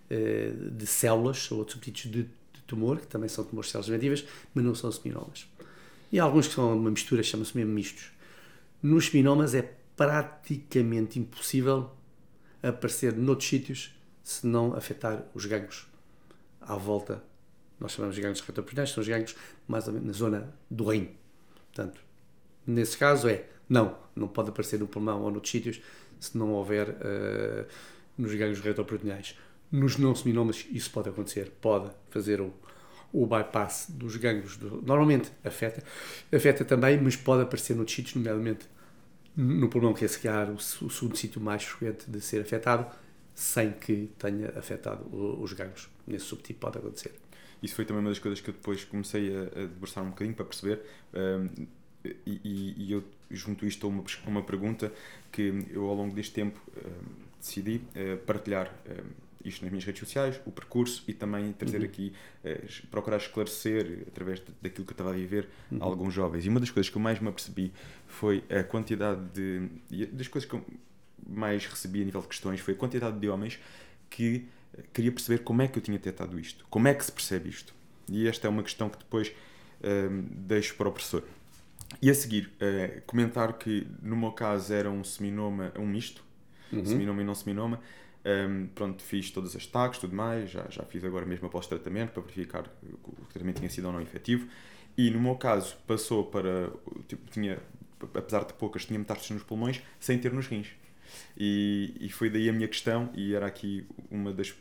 [0.09, 3.89] eh, de células, ou outros subtipos de, de tumor, que também são tumores de células
[3.89, 5.45] negativas, mas não são seminomas.
[6.11, 8.11] E há alguns que são uma mistura, chamam-se mesmo mistos.
[8.81, 11.91] Nos seminomas é praticamente impossível
[12.61, 15.87] aparecer noutros sítios se não afetar os gangues
[16.61, 17.23] à volta.
[17.79, 19.35] Nós chamamos de gangues retroperitoneais, são os gangues
[19.67, 21.15] mais ou menos na zona do rim.
[21.73, 22.01] Portanto,
[22.67, 25.81] nesse caso é não, não pode aparecer no pulmão ou noutros sítios
[26.19, 27.65] se não houver uh,
[28.17, 29.37] nos gangues retroperitoneais.
[29.71, 32.53] Nos não seminomas isso pode acontecer, pode fazer o,
[33.13, 34.57] o bypass dos gangues.
[34.57, 35.83] Do, normalmente afeta,
[36.33, 38.67] afeta também, mas pode aparecer noutros sítios, nomeadamente
[39.35, 42.85] no pulmão, que é se calhar o, o segundo sítio mais frequente de ser afetado,
[43.33, 45.05] sem que tenha afetado
[45.41, 45.89] os gangues.
[46.05, 47.13] Nesse subtipo pode acontecer.
[47.61, 50.35] Isso foi também uma das coisas que eu depois comecei a, a debruçar um bocadinho
[50.35, 50.81] para perceber.
[51.13, 51.67] Um,
[52.25, 54.91] e, e, eu junto isto a uma, uma pergunta
[55.31, 56.91] que eu ao longo deste tempo uh,
[57.39, 59.03] decidi uh, partilhar uh,
[59.43, 61.85] isto nas minhas redes sociais, o percurso e também trazer uhum.
[61.85, 62.13] aqui,
[62.91, 65.81] procurar esclarecer através daquilo que eu estava a viver uhum.
[65.81, 66.45] a alguns jovens.
[66.45, 67.71] E uma das coisas que eu mais me apercebi
[68.09, 70.07] foi a quantidade de.
[70.11, 70.65] Das coisas que eu
[71.25, 73.59] mais recebi a nível de questões foi a quantidade de homens
[74.09, 74.47] que
[74.93, 77.73] queria perceber como é que eu tinha tentado isto, como é que se percebe isto.
[78.11, 79.31] E esta é uma questão que depois
[80.21, 81.23] deixo para o professor.
[82.01, 86.23] E a seguir, uh, comentar que no meu caso era um seminoma, um misto,
[86.71, 86.85] uhum.
[86.85, 87.79] seminoma e não seminoma.
[88.23, 91.65] Um, ehm, pronto, fiz todas as tags, tudo mais, já, já fiz agora mesmo após
[91.65, 94.47] tratamento para verificar que o tratamento tinha sido ou não efetivo.
[94.97, 96.69] E no meu caso passou para,
[97.07, 97.59] tipo, tinha,
[98.13, 100.67] apesar de poucas, tinha metástases nos pulmões sem ter nos rins.
[101.38, 104.53] E, e foi daí a minha questão, e era aqui uma das,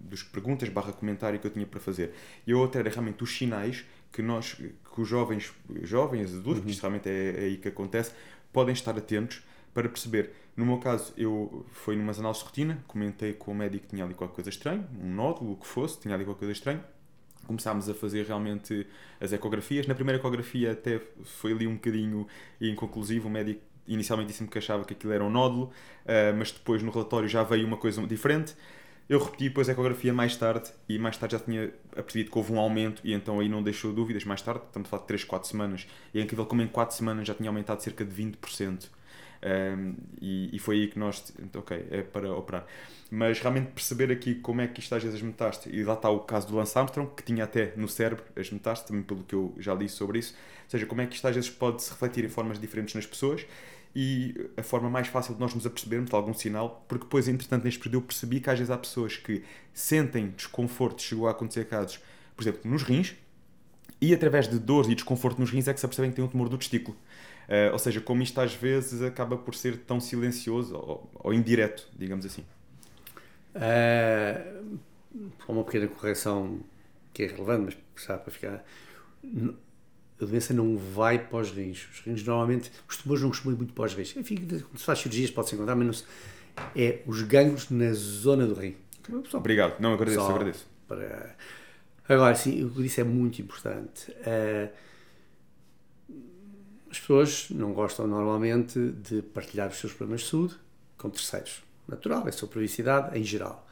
[0.00, 2.14] das perguntas barra comentário que eu tinha para fazer.
[2.46, 6.70] E a outra era realmente os sinais que nós, que os jovens, jovens, adultos, uhum.
[6.70, 8.12] isto realmente é, é aí que acontece,
[8.52, 9.42] podem estar atentos
[9.72, 10.32] para perceber.
[10.54, 14.04] No meu caso, eu fui numa análise de rotina, comentei com o médico que tinha
[14.04, 16.84] ali qualquer coisa estranha, um nódulo, o que fosse, tinha ali qualquer coisa estranha.
[17.46, 18.86] Começámos a fazer realmente
[19.20, 19.86] as ecografias.
[19.86, 22.26] Na primeira ecografia até foi ali um bocadinho
[22.60, 25.64] inconclusivo, o médico inicialmente disse-me que achava que aquilo era um nódulo,
[26.04, 28.54] uh, mas depois no relatório já veio uma coisa diferente.
[29.08, 32.52] Eu repeti depois a ecografia mais tarde e mais tarde já tinha percebido que houve
[32.52, 34.24] um aumento e então aí não deixou dúvidas.
[34.24, 36.96] Mais tarde, estamos a falar de 3, 4 semanas, e é incrível como em 4
[36.96, 38.88] semanas já tinha aumentado cerca de 20%.
[39.44, 42.64] Um, e, e, foi aí que nós, então, ok, é para operar.
[43.10, 46.08] Mas realmente perceber aqui como é que isto às vezes as metástases, e lá está
[46.08, 49.34] o caso do Lance Armstrong, que tinha até no cérebro as metástases, também pelo que
[49.34, 51.90] eu já li sobre isso, ou seja, como é que isto às vezes pode se
[51.90, 53.44] refletir em formas diferentes nas pessoas
[53.94, 57.64] e a forma mais fácil de nós nos apercebermos de algum sinal, porque depois, entretanto,
[57.64, 59.42] neste período eu percebi que às vezes há pessoas que
[59.74, 62.00] sentem desconforto, chegou a acontecer casos,
[62.34, 63.14] por exemplo, nos rins,
[64.00, 66.28] e através de dor e desconforto nos rins é que se apercebem que têm um
[66.28, 66.96] tumor do testículo.
[67.52, 71.86] Uh, ou seja, como isto às vezes acaba por ser tão silencioso ou, ou indireto,
[71.94, 72.42] digamos assim.
[73.54, 74.78] Uh,
[75.46, 76.60] uma pequena correção
[77.12, 78.64] que é relevante, mas para ficar
[80.18, 81.86] a doença não vai para os rins.
[81.92, 84.16] Os rins normalmente, os tumores não costumam ir muito para os rins.
[84.16, 86.04] Enfim, quando se faz cirurgias pode-se encontrar, mas não se,
[86.74, 88.76] é os gangues na zona do rim.
[89.28, 90.66] Só, Obrigado, não agradeço, agradeço.
[90.88, 91.36] Para...
[92.08, 94.10] Agora, sim, o que disse é muito importante.
[94.10, 94.70] Uh,
[96.92, 100.54] as pessoas não gostam normalmente de partilhar os seus problemas de saúde
[100.96, 101.64] com terceiros.
[101.88, 103.66] Natural, é a sua privacidade em geral.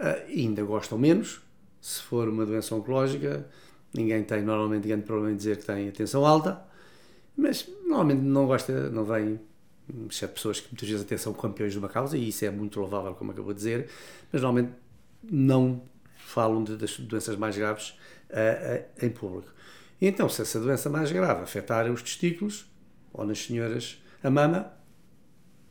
[0.00, 1.40] Uh, ainda gostam menos
[1.80, 3.48] se for uma doença oncológica
[3.94, 6.60] Ninguém tem normalmente grande problema em dizer que tem atenção alta,
[7.36, 9.40] mas normalmente não gosta, não vem,
[10.10, 12.80] exceto pessoas que muitas vezes até são campeões de uma causa, e isso é muito
[12.80, 13.88] louvável, como acabou de dizer,
[14.32, 14.74] mas normalmente
[15.22, 15.80] não
[16.16, 17.90] falam de, das doenças mais graves
[18.30, 19.54] uh, uh, em público.
[20.06, 22.66] Então, se essa doença mais grave afetar os testículos,
[23.10, 24.70] ou nas senhoras a mama,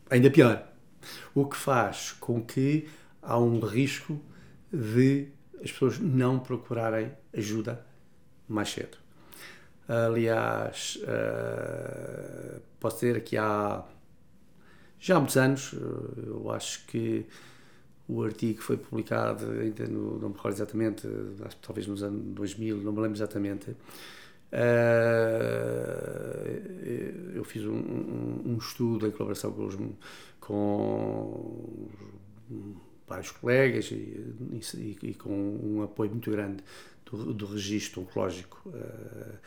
[0.09, 0.67] ainda pior.
[1.35, 2.89] O que faz com que
[3.21, 4.19] há um risco
[4.71, 5.27] de
[5.63, 7.85] as pessoas não procurarem ajuda
[8.49, 8.97] mais cedo.
[9.87, 13.83] Aliás, uh, posso dizer que há
[14.99, 17.25] já há muitos anos, eh, eu acho que
[18.07, 21.07] o artigo foi publicado, ainda no, não me recordo exatamente,
[21.61, 23.75] talvez nos anos 2000, não me lembro exatamente.
[24.53, 26.45] Uh,
[27.33, 29.75] eu fiz um, um, um, estudo em colaboração com os,
[30.39, 31.89] com
[33.07, 33.95] vários colegas e,
[34.75, 36.63] e, e, com um apoio muito grande
[37.03, 39.39] do, do registro oncológico uh,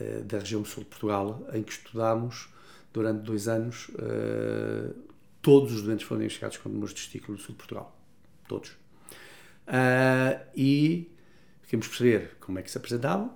[0.00, 2.48] uh, da região sul de Portugal, em que estudámos
[2.92, 3.90] durante dois anos
[5.42, 7.92] todos os doentes foram diagnosticados com tumores de testículo do sul de Portugal.
[8.46, 8.70] Todos.
[10.54, 11.10] e
[11.64, 13.34] queríamos perceber como é que se apresentavam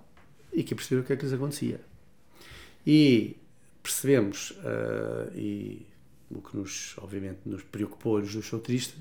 [0.52, 1.80] e que perceber o que é que lhes acontecia.
[2.86, 3.36] E
[3.82, 4.52] percebemos,
[5.34, 5.86] e
[6.30, 8.96] o que nos, obviamente, nos preocupou e nos deixou triste,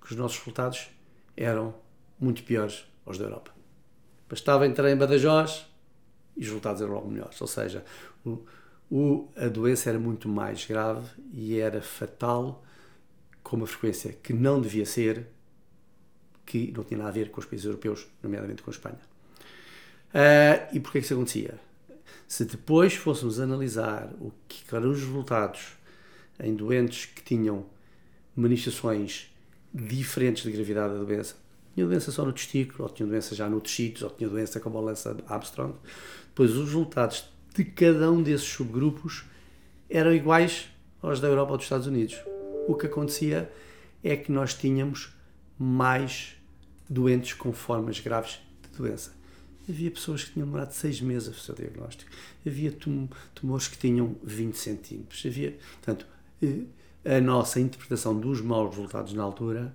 [0.00, 0.88] que os nossos resultados
[1.36, 1.74] eram
[2.18, 3.52] muito piores aos da Europa.
[4.28, 5.66] Bastava entrar em Badajoz
[6.36, 7.40] e os resultados eram logo melhores.
[7.40, 7.84] Ou seja,
[8.24, 8.44] o,
[8.90, 12.62] o, a doença era muito mais grave e era fatal
[13.42, 15.26] com uma frequência que não devia ser,
[16.44, 19.00] que não tinha nada a ver com os países europeus, nomeadamente com a Espanha.
[20.08, 21.54] Uh, e porquê que isso acontecia?
[22.26, 25.78] Se depois fôssemos analisar o que eram os resultados
[26.40, 27.66] em doentes que tinham
[28.34, 29.30] manifestações
[29.74, 31.36] diferentes de gravidade da doença.
[31.74, 34.68] Tinha doença só no testículo, ou tinha doença já no tecidos, ou tinha doença com
[34.68, 35.74] a balança Armstrong.
[36.34, 39.24] Pois os resultados de cada um desses subgrupos
[39.90, 40.68] eram iguais
[41.02, 42.16] aos da Europa ou dos Estados Unidos.
[42.66, 43.50] O que acontecia
[44.02, 45.12] é que nós tínhamos
[45.58, 46.36] mais
[46.88, 49.17] doentes com formas graves de doença.
[49.68, 52.10] Havia pessoas que tinham demorado seis meses a fazer o diagnóstico.
[52.46, 52.72] Havia
[53.34, 55.22] tumores que tinham 20 centímetros.
[55.26, 56.06] Havia, portanto,
[57.04, 59.74] a nossa interpretação dos maus resultados na altura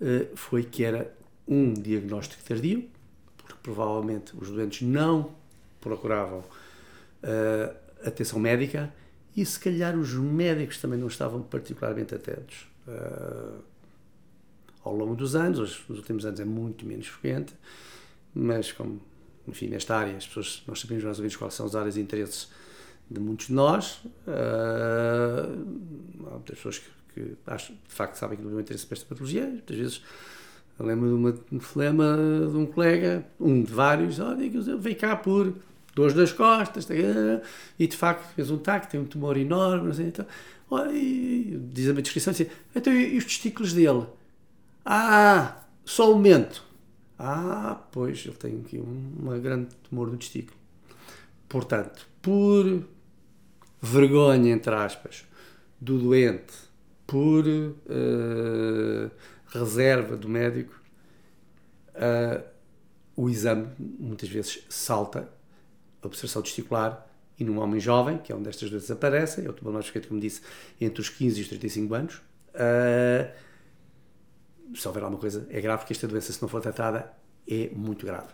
[0.00, 1.12] eh, foi que era
[1.46, 2.88] um diagnóstico tardio,
[3.36, 5.32] porque provavelmente os doentes não
[5.80, 8.92] procuravam uh, atenção médica
[9.34, 12.66] e se calhar os médicos também não estavam particularmente atentos.
[14.84, 17.54] Ao longo dos anos, nos últimos anos é muito menos frequente,
[18.34, 19.00] mas como,
[19.48, 22.00] enfim, nesta área as pessoas, nós sabemos mais ou menos quais são as áreas de
[22.00, 22.46] interesse
[23.10, 24.00] de muitos de nós.
[24.26, 25.66] Uh,
[26.26, 29.06] há muitas pessoas que, que acho, de facto sabem que não têm interesse para esta
[29.08, 29.46] patologia.
[29.46, 30.02] Muitas vezes
[30.78, 32.16] eu lembro de uma, um flema
[32.50, 35.52] de um colega, um de vários, olha, veio cá por
[35.94, 36.94] dores das costas, tá,
[37.78, 40.24] e de facto fez um TAC, tem um tumor enorme, então,
[40.92, 44.06] e, diz a minha descrição assim, então e os testículos dele?
[44.84, 46.67] Ah, só aumento.
[47.18, 50.56] Ah, pois, ele tem aqui um, grande tumor no testículo.
[51.48, 52.84] Portanto, por
[53.80, 55.26] vergonha, entre aspas,
[55.80, 56.54] do doente,
[57.06, 59.10] por uh,
[59.48, 60.80] reserva do médico,
[61.94, 62.44] uh,
[63.16, 65.28] o exame muitas vezes salta
[66.00, 67.04] a observação testicular
[67.38, 70.08] e num homem jovem, que é onde estas doenças aparecem, é o tumor mais frequente,
[70.08, 70.42] como disse,
[70.80, 72.14] entre os 15 e os 35 anos,
[72.54, 73.47] uh,
[74.74, 77.12] se houver alguma coisa, é grave, porque esta doença, se não for tratada,
[77.48, 78.28] é muito grave.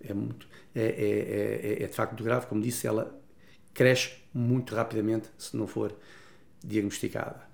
[0.00, 3.18] É, muito, é, é, é, é de facto muito grave, como disse, ela
[3.74, 5.94] cresce muito rapidamente se não for
[6.64, 7.48] diagnosticada.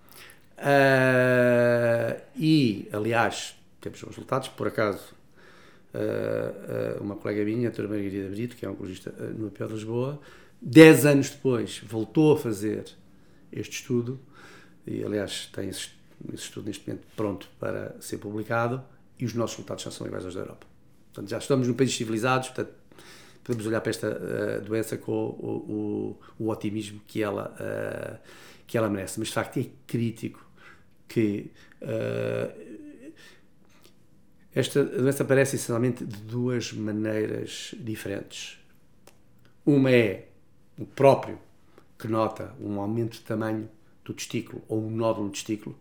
[0.57, 5.15] Uh, e, aliás, temos os resultados, por acaso,
[5.95, 9.75] uh, uh, uma colega minha, a doutora Margarida Brito, que é oncologista no APO de
[9.75, 10.21] Lisboa,
[10.63, 12.85] 10 anos depois voltou a fazer
[13.53, 14.19] este estudo,
[14.87, 15.91] e aliás tem esse,
[16.33, 18.83] esse estudo neste momento pronto para ser publicado,
[19.19, 20.67] e os nossos resultados já são iguais aos da Europa.
[21.13, 22.75] Portanto, já estamos num país civilizados, portanto,
[23.45, 28.19] podemos olhar para esta uh, doença com o, o, o, otimismo que ela, uh,
[28.67, 29.19] que ela merece.
[29.19, 30.45] Mas, de facto, é crítico
[31.07, 32.75] que uh,
[34.55, 38.59] esta doença aparece essencialmente de duas maneiras diferentes.
[39.65, 40.29] Uma é
[40.79, 41.39] o próprio,
[41.99, 43.69] que nota um aumento de tamanho
[44.05, 45.79] do testículo ou um nódulo do testículo,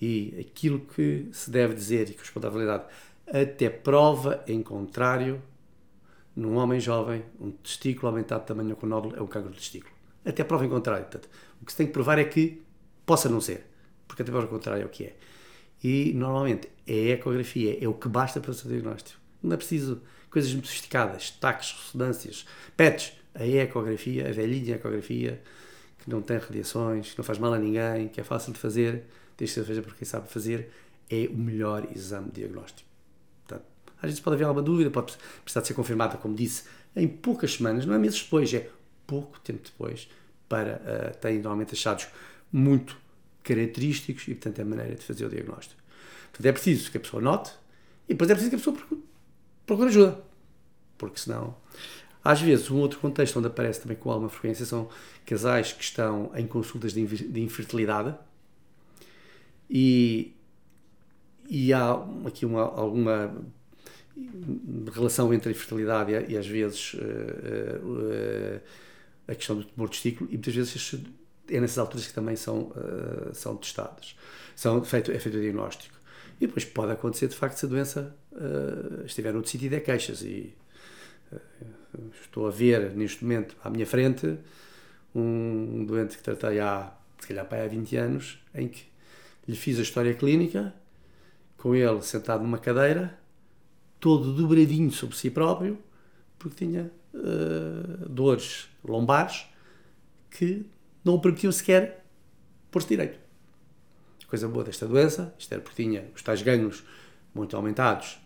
[0.00, 2.84] e aquilo que se deve dizer e que responde à validade,
[3.26, 5.42] até prova em contrário,
[6.34, 9.94] num homem jovem, um testículo aumentado de tamanho com nódulo é um cancro do testículo.
[10.24, 11.04] Até prova em contrário.
[11.04, 11.28] Portanto,
[11.60, 12.62] o que se tem que provar é que
[13.06, 13.66] possa não ser,
[14.06, 15.16] porque até prova em contrário é o que é.
[15.82, 19.20] E normalmente é a ecografia, é o que basta para o diagnóstico.
[19.42, 23.12] Não é preciso coisas muito sofisticadas, taques, ressonâncias, PETs.
[23.34, 25.42] A ecografia, a velhinha ecografia,
[26.02, 29.04] que não tem radiações, que não faz mal a ninguém, que é fácil de fazer,
[29.36, 30.70] desde que seja por quem sabe fazer,
[31.10, 32.96] é o melhor exame diagnóstico.
[33.96, 37.54] Às vezes pode haver alguma dúvida, pode precisar de ser confirmada, como disse, em poucas
[37.54, 38.68] semanas, não é meses depois, é
[39.06, 40.08] pouco tempo depois,
[40.48, 40.80] para
[41.24, 42.06] uh, normalmente achados
[42.52, 42.96] muito
[43.42, 45.80] característicos e, portanto, é a maneira de fazer o diagnóstico.
[46.30, 47.52] Portanto, é preciso que a pessoa note
[48.08, 49.00] e depois é preciso que a pessoa
[49.64, 50.22] procure ajuda,
[50.98, 51.56] porque senão.
[52.22, 54.88] Às vezes, um outro contexto onde aparece também com alguma frequência são
[55.24, 58.16] casais que estão em consultas de infertilidade
[59.68, 60.34] e,
[61.48, 61.92] e há
[62.26, 63.34] aqui uma, alguma
[64.92, 68.60] relação entre a infertilidade e, às vezes uh, uh,
[69.28, 70.94] a questão do tumor testículo e muitas vezes
[71.48, 74.16] é nessas alturas que também são, uh, são testados,
[74.54, 75.94] são feito, é feito o diagnóstico.
[76.40, 78.14] E depois pode acontecer, de facto, se a doença
[79.06, 80.20] estiver no sítio de queixas.
[80.20, 80.54] E
[82.20, 84.36] estou a ver, neste momento, à minha frente,
[85.14, 88.84] um doente que tratei há, se calhar, há 20 anos, em que
[89.46, 90.74] lhe fiz a história clínica,
[91.56, 93.18] com ele sentado numa cadeira,
[94.00, 95.78] todo dobradinho sobre si próprio,
[96.38, 99.46] porque tinha uh, dores lombares
[100.30, 100.66] que
[101.04, 102.04] não o permitiam sequer
[102.70, 103.18] pôr-se direito.
[104.28, 106.82] Coisa boa desta doença, isto era porque tinha os tais ganhos
[107.32, 108.18] muito aumentados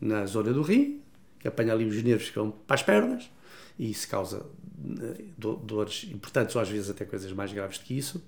[0.00, 1.02] na zona do rim,
[1.38, 3.30] que apanha ali os nervos que vão para as pernas,
[3.78, 4.46] e isso causa
[5.00, 8.22] eh, dores importantes, ou às vezes até coisas mais graves do que isso.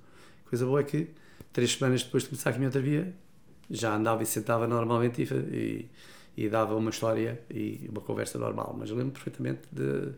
[0.49, 1.09] Coisa boa é que,
[1.55, 3.15] três semanas depois de começar a quimioterapia,
[3.71, 5.89] já andava e sentava normalmente e,
[6.37, 8.77] e, dava uma história e uma conversa normal.
[8.79, 10.13] Mas eu lembro perfeitamente de.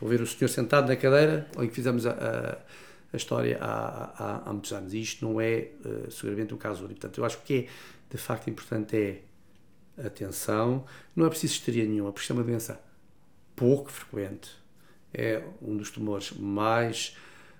[0.00, 2.58] A ver o senhor sentado na cadeira, que fizemos a, a,
[3.12, 4.94] a história há, há, há, muitos anos.
[4.94, 6.98] E isto não é uh, seguramente um caso único.
[6.98, 7.66] Portanto, eu acho que é
[8.08, 10.86] de facto importante é atenção.
[11.14, 12.80] Não é preciso histeria nenhuma, porque isto é uma doença
[13.54, 14.52] pouco frequente.
[15.12, 17.14] É um dos tumores mais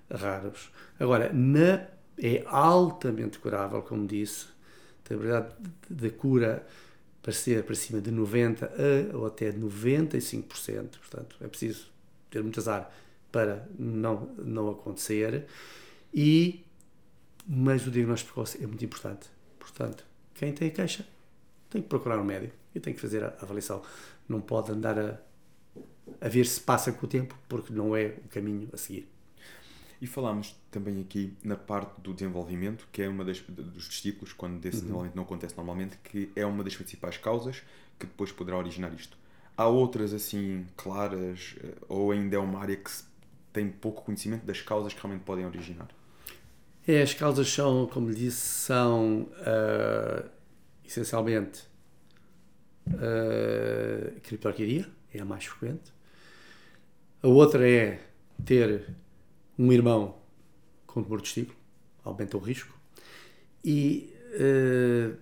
[0.09, 0.71] raros.
[0.99, 1.85] Agora, na,
[2.17, 5.55] é altamente curável, como disse a probabilidade
[5.89, 6.65] de cura
[7.21, 10.97] para ser para cima de 90% a, ou até 95%.
[10.97, 11.87] Portanto, é preciso
[12.29, 12.91] ter muito azar
[13.31, 15.45] para não, não acontecer.
[16.13, 16.65] E,
[17.47, 19.29] mas o diagnóstico precoce é muito importante.
[19.59, 21.05] Portanto, quem tem a queixa
[21.69, 23.81] tem que procurar um médico e tem que fazer a avaliação.
[24.27, 25.17] Não pode andar a,
[26.19, 29.07] a ver se passa com o tempo, porque não é o caminho a seguir.
[30.01, 34.65] E falámos também aqui na parte do desenvolvimento, que é uma das, dos testículos, quando
[34.65, 34.81] esse uhum.
[34.81, 37.61] desenvolvimento não acontece normalmente, que é uma das principais causas
[37.99, 39.17] que depois poderá originar isto.
[39.55, 43.03] Há outras assim claras, eh, ou ainda é uma área que se
[43.51, 45.89] tem pouco conhecimento das causas que realmente podem originar?
[46.87, 50.27] É, as causas são, como lhe disse, são uh,
[50.83, 51.63] essencialmente
[52.87, 55.93] uh, criptorquidia, é a mais frequente.
[57.21, 57.99] A outra é
[58.43, 58.87] ter
[59.59, 60.20] um irmão
[60.93, 61.57] com tumor de testículo,
[62.03, 62.73] aumenta o risco.
[63.63, 65.17] E uh,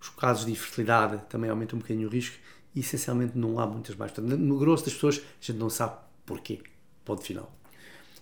[0.00, 2.36] os casos de infertilidade também aumentam um bocadinho o risco
[2.74, 4.12] e essencialmente não há muitas mais.
[4.12, 6.60] Portanto, no grosso das pessoas, a gente não sabe porquê.
[7.04, 7.56] Ponto final.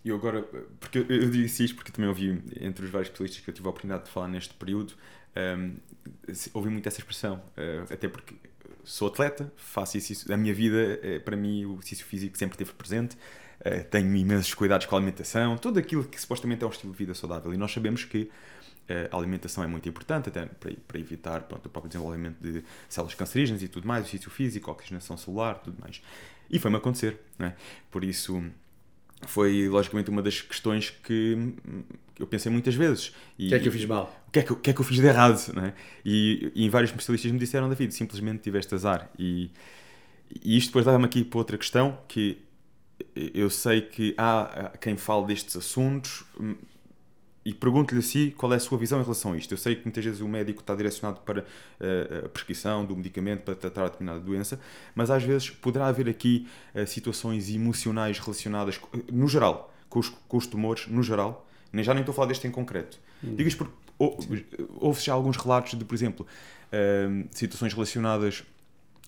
[0.04, 0.42] E agora,
[0.78, 3.70] porque eu disse isto porque também ouvi entre os vários especialistas que eu tive a
[3.70, 4.92] oportunidade de falar neste período,
[5.34, 5.76] um, ehm,
[6.52, 8.34] ouvi muito essa expressão, uh, até porque
[8.84, 12.72] sou atleta, faço isso, a minha vida, uh, para mim, o exercício físico sempre esteve
[12.76, 13.16] presente,
[13.64, 16.98] uh, tenho imensos cuidados com a alimentação, tudo aquilo que supostamente é um estilo de
[16.98, 17.52] vida saudável.
[17.52, 18.30] E nós sabemos que
[19.10, 23.14] a alimentação é muito importante, até para, para evitar pronto, o próprio desenvolvimento de células
[23.14, 26.02] cancerígenas e tudo mais, o exercício físico, a oxigenação celular, tudo mais.
[26.50, 27.56] E foi-me acontecer, não é?
[27.90, 28.44] Por isso
[29.26, 31.54] foi logicamente uma das questões que
[32.18, 33.08] eu pensei muitas vezes.
[33.08, 34.24] o que é que eu fiz mal?
[34.28, 35.52] O que é que, que, é que eu fiz de errado?
[35.54, 35.74] Não é?
[36.04, 39.10] e, e vários especialistas me disseram, David, simplesmente tiveste azar.
[39.18, 39.50] E,
[40.44, 42.38] e isto depois leva-me aqui para outra questão, que
[43.14, 46.24] eu sei que há quem fale destes assuntos,
[47.44, 49.52] e pergunto-lhe assim qual é a sua visão em relação a isto.
[49.52, 53.42] Eu sei que muitas vezes o médico está direcionado para uh, a prescrição do medicamento
[53.42, 54.58] para tratar determinada doença,
[54.94, 58.80] mas às vezes poderá haver aqui uh, situações emocionais relacionadas,
[59.12, 62.46] no geral, com os, com os tumores, no geral, já nem estou a falar deste
[62.46, 62.98] em concreto.
[63.22, 63.34] Hum.
[63.34, 63.74] Digo isto porque
[64.80, 68.42] houve já alguns relatos de, por exemplo, uh, situações relacionadas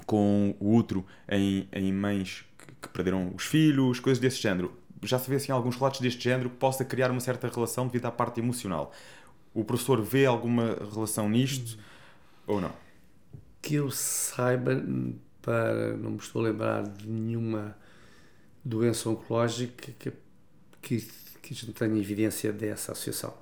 [0.04, 2.44] com o útero em, em mães
[2.86, 4.72] que, perderam os filhos, coisas desse género
[5.02, 8.06] já se vê assim alguns relatos deste género que possa criar uma certa relação devido
[8.06, 8.92] à parte emocional.
[9.54, 11.78] O professor vê alguma relação nisto
[12.46, 12.72] ou não?
[13.62, 14.82] Que eu saiba,
[15.42, 17.76] para não me estou a lembrar de nenhuma
[18.64, 20.12] doença oncológica que,
[20.82, 21.00] que,
[21.42, 23.34] que a gente tenha evidência dessa associação.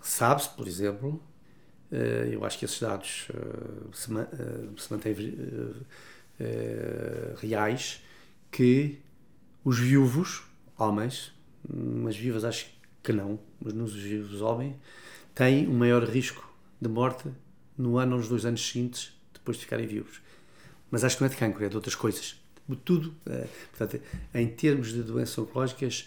[0.00, 1.22] Sabe-se, por exemplo,
[1.90, 5.14] eh, eu acho que esses dados eh, eh, se mantêm
[7.40, 8.02] reais,
[8.52, 9.00] que
[9.64, 10.42] os viúvos,
[10.78, 11.32] homens,
[11.68, 12.66] mas viúvas acho
[13.02, 14.76] que não, mas nos viúvos homens,
[15.34, 16.48] têm um maior risco
[16.80, 17.28] de morte
[17.76, 20.20] no ano ou nos dois anos seguintes depois de ficarem viúvos.
[20.90, 22.40] Mas acho que não é de cancro, é de outras coisas.
[22.84, 23.14] Tudo.
[23.26, 23.46] É,
[23.76, 24.00] portanto,
[24.34, 26.06] em termos de doenças oncológicas,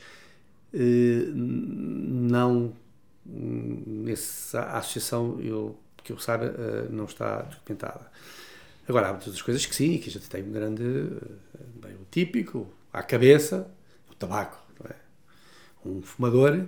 [0.74, 2.74] eh, não.
[3.28, 8.12] Nessa associação, eu, que eu saiba, eh, não está documentada.
[8.88, 10.84] Agora, há muitas coisas que sim, que a gente tem um grande.
[11.82, 13.72] Bem, o típico, à cabeça
[14.10, 14.58] o tabaco.
[14.90, 14.96] É?
[15.86, 16.66] Um fumador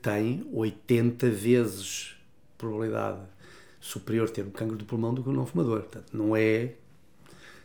[0.00, 2.16] tem 80 vezes
[2.56, 3.20] probabilidade
[3.78, 5.82] superior de ter um cancro do pulmão do que um não fumador.
[5.82, 6.74] Portanto, não é.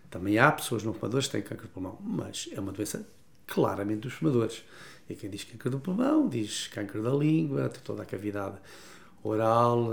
[0.10, 3.08] Também há pessoas não fumadores que têm cancro do pulmão, mas é uma doença
[3.48, 4.64] claramente dos fumadores.
[5.10, 8.58] E quem diz cancro do pulmão diz cancro da língua, toda a cavidade
[9.24, 9.90] oral,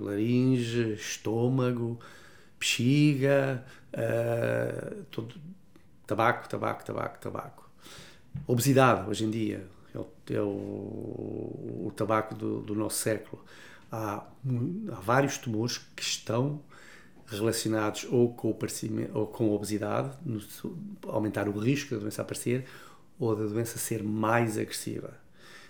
[0.00, 1.98] laringe, estômago,
[2.58, 3.64] bexiga,
[5.10, 5.34] todo,
[6.06, 7.70] tabaco, tabaco, tabaco, tabaco.
[8.46, 13.44] Obesidade, hoje em dia, é o, é o, o tabaco do, do, nosso século.
[13.90, 14.24] Há,
[14.90, 16.60] há vários tumores que estão
[17.26, 18.56] relacionados ou com,
[19.14, 20.40] ou com a obesidade, no,
[21.08, 22.66] aumentar o risco da doença aparecer,
[23.18, 25.14] ou da doença ser mais agressiva.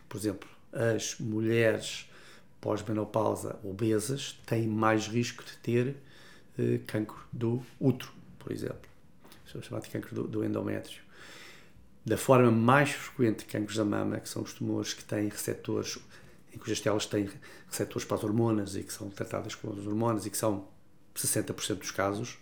[0.09, 2.09] Por exemplo, as mulheres
[2.63, 5.97] pós-menopausa obesas têm mais risco de ter
[6.59, 8.91] eh, cancro do útero, por exemplo.
[9.61, 11.03] Chamado de cancro do, do endométrio
[12.05, 15.99] da forma mais frequente cancros da mama, que são os tumores que têm receptores,
[16.53, 17.31] em cujas células têm
[17.69, 20.69] receptores para as hormonas e que são tratadas com as hormonas e que são
[21.15, 22.39] 60% dos casos,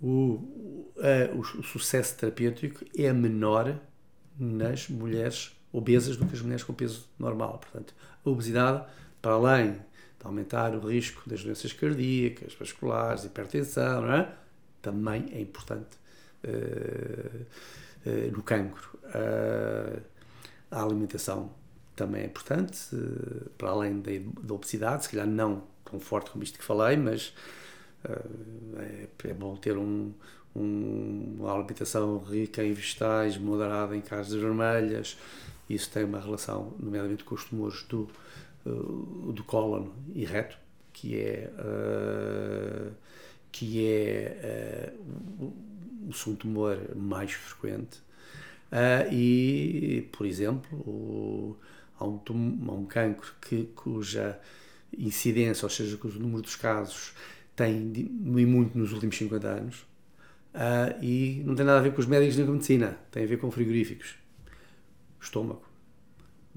[0.00, 3.80] o, o, o, sucesso terapêutico é menor
[4.38, 7.58] nas mulheres obesas do que as mulheres com peso normal.
[7.58, 8.84] Portanto, a obesidade,
[9.20, 14.32] para além de aumentar o risco das doenças cardíacas, vasculares, hipertensão, é?
[14.80, 15.96] também é importante.
[16.44, 17.44] Uh,
[18.06, 18.96] eh, no cancro.
[19.06, 20.00] Uh,
[20.70, 21.50] a alimentação
[21.96, 24.12] também é importante, uh, para além da,
[24.42, 27.34] da, obesidade, se calhar não tão forte como isto que falei, mas
[28.78, 30.12] é, é, bom ter um,
[30.54, 35.18] uma alimentação rica em vegetais, moderada em carnes vermelhas.
[35.68, 38.08] Isso tem uma relação, nomeadamente, com os tumores do,
[38.64, 40.56] do cólon e reto,
[40.92, 41.50] que é,
[43.50, 44.92] que é
[46.08, 47.98] o segundo tumor mais frequente.
[48.70, 51.56] Uh, e, por exemplo, o,
[51.98, 52.20] há, um,
[52.68, 54.38] há um cancro que, cuja
[54.96, 57.12] incidência, ou seja, cujo número dos casos
[57.54, 59.80] tem diminuído muito nos últimos 50 anos
[60.54, 63.24] uh, e não tem nada a ver com os médicos nem com a medicina, tem
[63.24, 64.14] a ver com frigoríficos.
[65.26, 65.62] Estômago.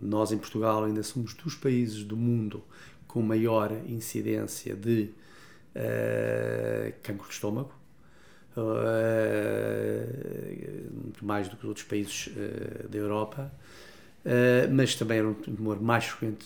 [0.01, 2.63] Nós, em Portugal, ainda somos dos países do mundo
[3.07, 5.09] com maior incidência de
[5.75, 7.73] uh, cancro de estômago
[8.55, 8.63] uh,
[11.03, 13.51] muito mais do que os outros países uh, da Europa,
[14.71, 16.45] mas também era um tumor mais frequente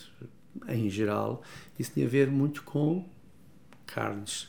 [0.69, 1.41] em geral.
[1.77, 3.09] Isso tinha a ver muito com
[3.85, 4.47] carnes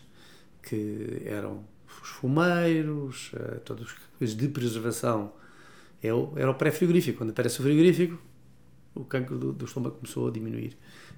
[0.62, 1.64] que eram
[2.02, 3.32] os fumeiros,
[3.64, 5.32] todas as coisas de preservação.
[6.04, 7.18] É era o pré-frigorífico.
[7.18, 8.20] Quando aparece o frigorífico,
[8.94, 10.76] o cancro do, do estômago começou a diminuir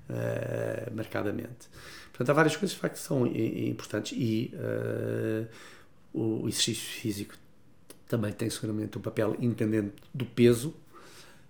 [0.08, 1.68] uh, marcadamente.
[2.10, 5.46] Portanto, há várias coisas de facto que são importantes e uh,
[6.14, 7.34] o exercício físico
[8.08, 10.68] também tem seguramente um papel independente do peso.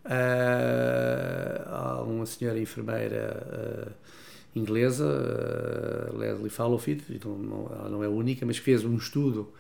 [0.05, 3.95] Uh, há uma senhora enfermeira
[4.55, 5.05] inglesa,
[6.17, 9.53] Leslie Fallowfield, então não, ela não é a única, mas fez um estudo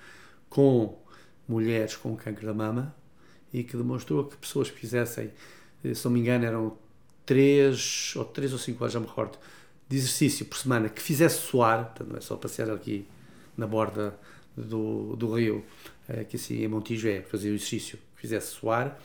[0.48, 0.98] com
[1.46, 2.94] mulheres com câncer da mama
[3.52, 5.30] e que demonstrou que pessoas que fizessem,
[5.82, 6.76] se não me engano, eram
[7.24, 9.38] 3 ou 3 ou 5 horas, já me recordo,
[9.88, 13.06] de exercício por semana que fizesse suar, portanto não é só passear aqui
[13.56, 14.18] na borda
[14.56, 15.64] do, do rio,
[16.08, 18.98] eh, que assim em Montijo é fazer o exercício que fizesse suar,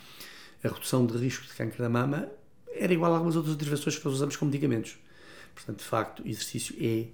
[0.63, 2.29] a redução de risco de câncer da mama
[2.73, 4.97] era igual a algumas outras intervenções que nós usamos como medicamentos.
[5.53, 7.07] Portanto, de facto, exercício é,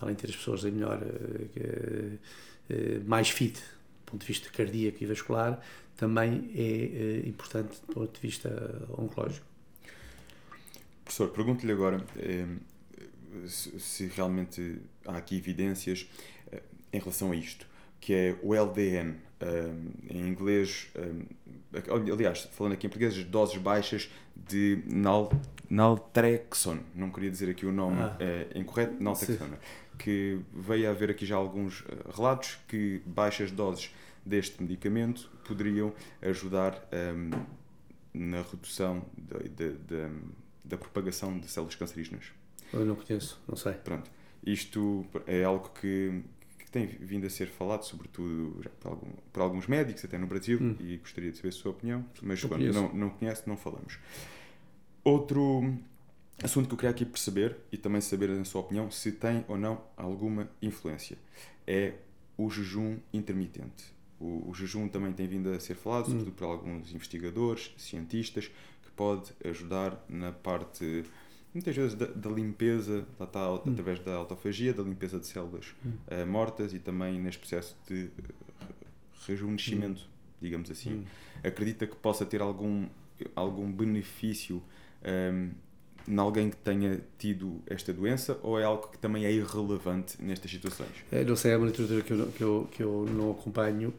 [0.00, 1.00] além de ter as pessoas melhor,
[1.56, 5.60] eh, mais fit do ponto de vista cardíaco e vascular,
[5.98, 8.48] também é eh, importante do ponto de vista
[8.96, 9.44] oncológico.
[11.04, 12.02] Professor, pergunto-lhe agora
[13.46, 16.08] se realmente há aqui evidências
[16.92, 17.66] em relação a isto
[18.00, 19.16] que é o LDN,
[20.08, 20.90] em inglês,
[22.12, 25.30] aliás, falando aqui em português, doses baixas de nal,
[25.68, 28.16] naltrexone, não queria dizer aqui o nome ah.
[28.20, 29.56] é, incorreto, naltrexone,
[29.98, 31.84] que veio a haver aqui já alguns
[32.14, 33.92] relatos que baixas doses
[34.28, 37.30] deste medicamento poderiam ajudar um,
[38.12, 40.10] na redução de, de, de,
[40.64, 42.26] da propagação de células cancerígenas.
[42.72, 43.72] Eu não conheço, não sei.
[43.72, 44.10] Pronto.
[44.44, 46.22] Isto é algo que
[46.68, 50.58] que tem vindo a ser falado, sobretudo por, algum, por, alguns médicos, até no Brasil,
[50.60, 50.76] hum.
[50.78, 53.98] e gostaria de saber a sua opinião, mas quando não, não conhece, não falamos.
[55.02, 55.74] Outro
[56.42, 59.56] assunto que eu queria aqui perceber, e também saber a sua opinião, se tem ou
[59.56, 61.16] não alguma influência,
[61.66, 61.94] é
[62.36, 63.97] o jejum intermitente.
[64.20, 66.10] O, o jejum também tem vindo a ser falado, hum.
[66.10, 71.04] sobretudo por alguns investigadores, cientistas, que pode ajudar na parte
[71.52, 73.62] muitas vezes da, da limpeza, lá está, hum.
[73.66, 78.10] através da autofagia, da limpeza de células uh, mortas e também neste processo de
[79.26, 80.08] rejuvenescimento,
[80.40, 81.04] digamos assim.
[81.42, 82.86] Acredita que possa ter algum,
[83.34, 84.62] algum benefício um,
[85.04, 85.50] ehm,
[86.08, 90.50] em alguém que tenha tido esta doença ou é algo que também é irrelevante nestas
[90.50, 90.90] situações?
[91.12, 93.92] Eu não sei, é uma literatura que eu, que eu, que eu não acompanho.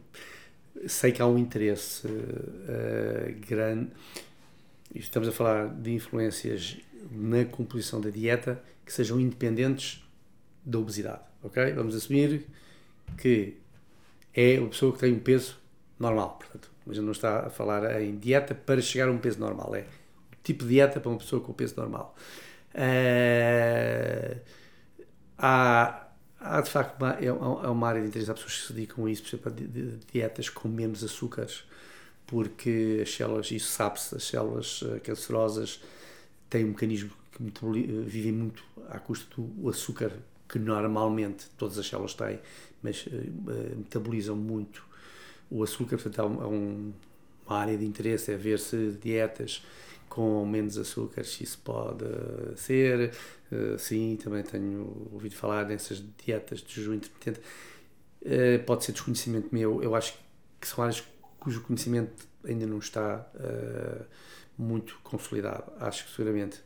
[0.86, 3.90] Sei que há um interesse uh, grande.
[4.94, 6.78] Estamos a falar de influências
[7.12, 10.04] na composição da dieta que sejam independentes
[10.64, 11.72] da obesidade, ok?
[11.72, 12.46] Vamos assumir
[13.16, 13.54] que
[14.34, 15.58] é uma pessoa que tem um peso
[15.98, 19.74] normal, portanto, mas não está a falar em dieta para chegar a um peso normal,
[19.74, 19.84] é
[20.42, 22.14] tipo de dieta para uma pessoa com peso normal.
[22.74, 24.40] Uh,
[25.38, 26.06] há,
[26.38, 29.10] há de facto uma, é uma área de interesse, há pessoas que se dedicam a
[29.10, 31.64] isso, por exemplo, de dietas com menos açúcares,
[32.26, 35.82] porque as células, isso sabe-se, as células uh, cancerosas
[36.48, 37.42] têm um mecanismo que
[38.04, 40.12] vivem muito à custa do açúcar
[40.48, 42.40] que normalmente todas as células têm,
[42.82, 43.10] mas uh,
[43.76, 44.84] metabolizam muito
[45.50, 46.92] o açúcar, portanto há um,
[47.46, 49.64] uma área de interesse, é ver se dietas
[50.10, 52.04] com menos açúcar isso pode
[52.56, 53.14] ser.
[53.50, 57.40] Uh, sim, também tenho ouvido falar nessas dietas de jejum intermitente.
[58.20, 60.18] Uh, pode ser desconhecimento meu, eu acho
[60.60, 61.02] que são áreas
[61.38, 63.26] cujo conhecimento ainda não está
[64.58, 65.72] muito consolidado.
[65.78, 66.60] Acho que seguramente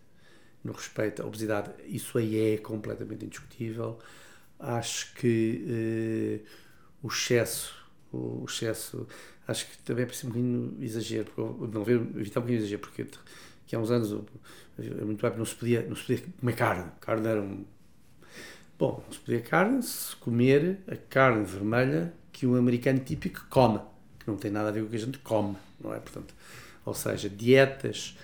[0.64, 4.01] no respeito à obesidade, isso aí é completamente indiscutível.
[4.59, 6.42] Acho que
[7.01, 7.72] o excesso,
[8.12, 9.07] o excesso
[9.47, 12.80] acho que também é preciso um bocadinho exagero, porque, não ver, evitar um bocadinho exagero,
[12.80, 13.07] porque
[13.66, 14.11] que há uns anos,
[14.78, 16.90] muito tempo, não se podia, não se podia comer carne.
[17.01, 17.64] Carne era um.
[18.78, 23.80] Bom, não se podia carne, se comer a carne vermelha que um americano típico come,
[24.18, 26.01] que não tem nada a ver com o que a gente come, não é?
[26.01, 26.34] Portanto,
[26.84, 28.18] ou seja, dietas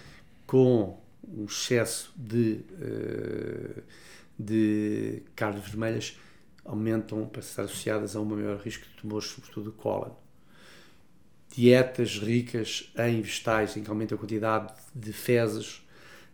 [0.46, 0.98] com
[1.28, 3.82] um excesso de, uh,
[4.38, 6.18] de carnes vermelhas
[6.64, 10.10] aumentam para estar associadas a um maior risco de tumores, sobretudo de cólon
[11.54, 15.82] dietas ricas em vegetais, em que aumenta a quantidade de fezes,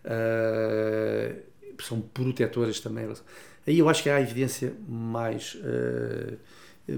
[0.05, 1.43] uh,
[1.83, 3.09] são protetoras também.
[3.67, 6.39] Aí eu acho que há evidência mais, uh,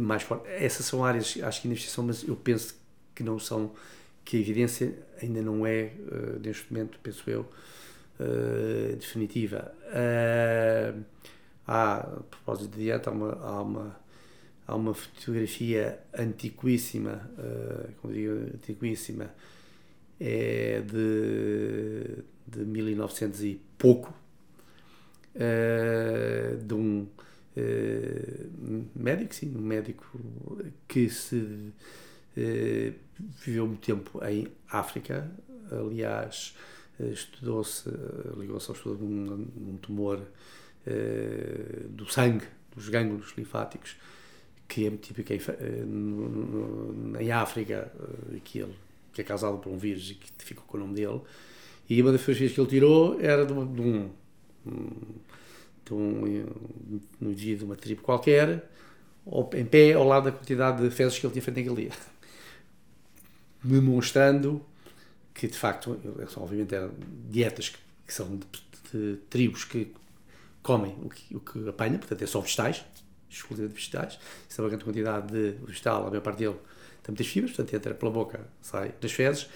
[0.01, 0.49] mais forte.
[0.49, 2.75] Essas são áreas, acho que investigação, mas eu penso
[3.15, 3.73] que não são,
[4.25, 7.49] que a evidência ainda não é, uh, neste momento, penso eu,
[8.99, 9.73] definitiva.
[11.65, 13.97] há, a propósito de dieta, há uma, há uma
[14.69, 19.35] há uma fotografia antiquíssima, uh, como digo, antiquíssima,
[20.21, 24.15] é de, de 1900 e pouco,
[25.35, 27.09] uh, de um
[27.57, 30.05] uh, médico, sim, um médico
[30.87, 31.73] que se
[33.45, 35.29] viveu muito tempo em África,
[35.73, 36.55] aliás,
[37.01, 37.91] estudou-se,
[38.37, 40.23] ligou-se ao estudo de um, um tumor
[41.91, 42.45] do sangue,
[42.77, 43.97] dos gânglios linfáticos,
[44.69, 47.91] que é muito típico em, eh, em África,
[48.35, 48.65] eh, que,
[49.13, 51.21] que é causado por um vírus e que ficou com o nome dele.
[51.89, 54.11] E uma das fotografias que ele tirou era de, de um,
[55.87, 56.47] de um,
[57.19, 58.69] no dia de uma tribo qualquer,
[59.55, 61.99] em pé, ao lado da quantidade de fezes que ele tinha feito naquele dia.
[63.65, 64.63] Demonstrando
[65.33, 65.99] que, de facto,
[66.37, 66.93] obviamente eram
[67.31, 68.47] dietas que, que são de,
[68.93, 69.93] de, tribos que
[70.63, 72.85] comem o que, o que apanha, portanto, é só vegetais,
[73.31, 74.19] exclusiva de vegetais.
[74.49, 76.57] Isso é uma grande quantidade de vegetal, a maior parte dele
[77.03, 79.49] tem muitas fibras, portanto entra pela boca, sai das fezes.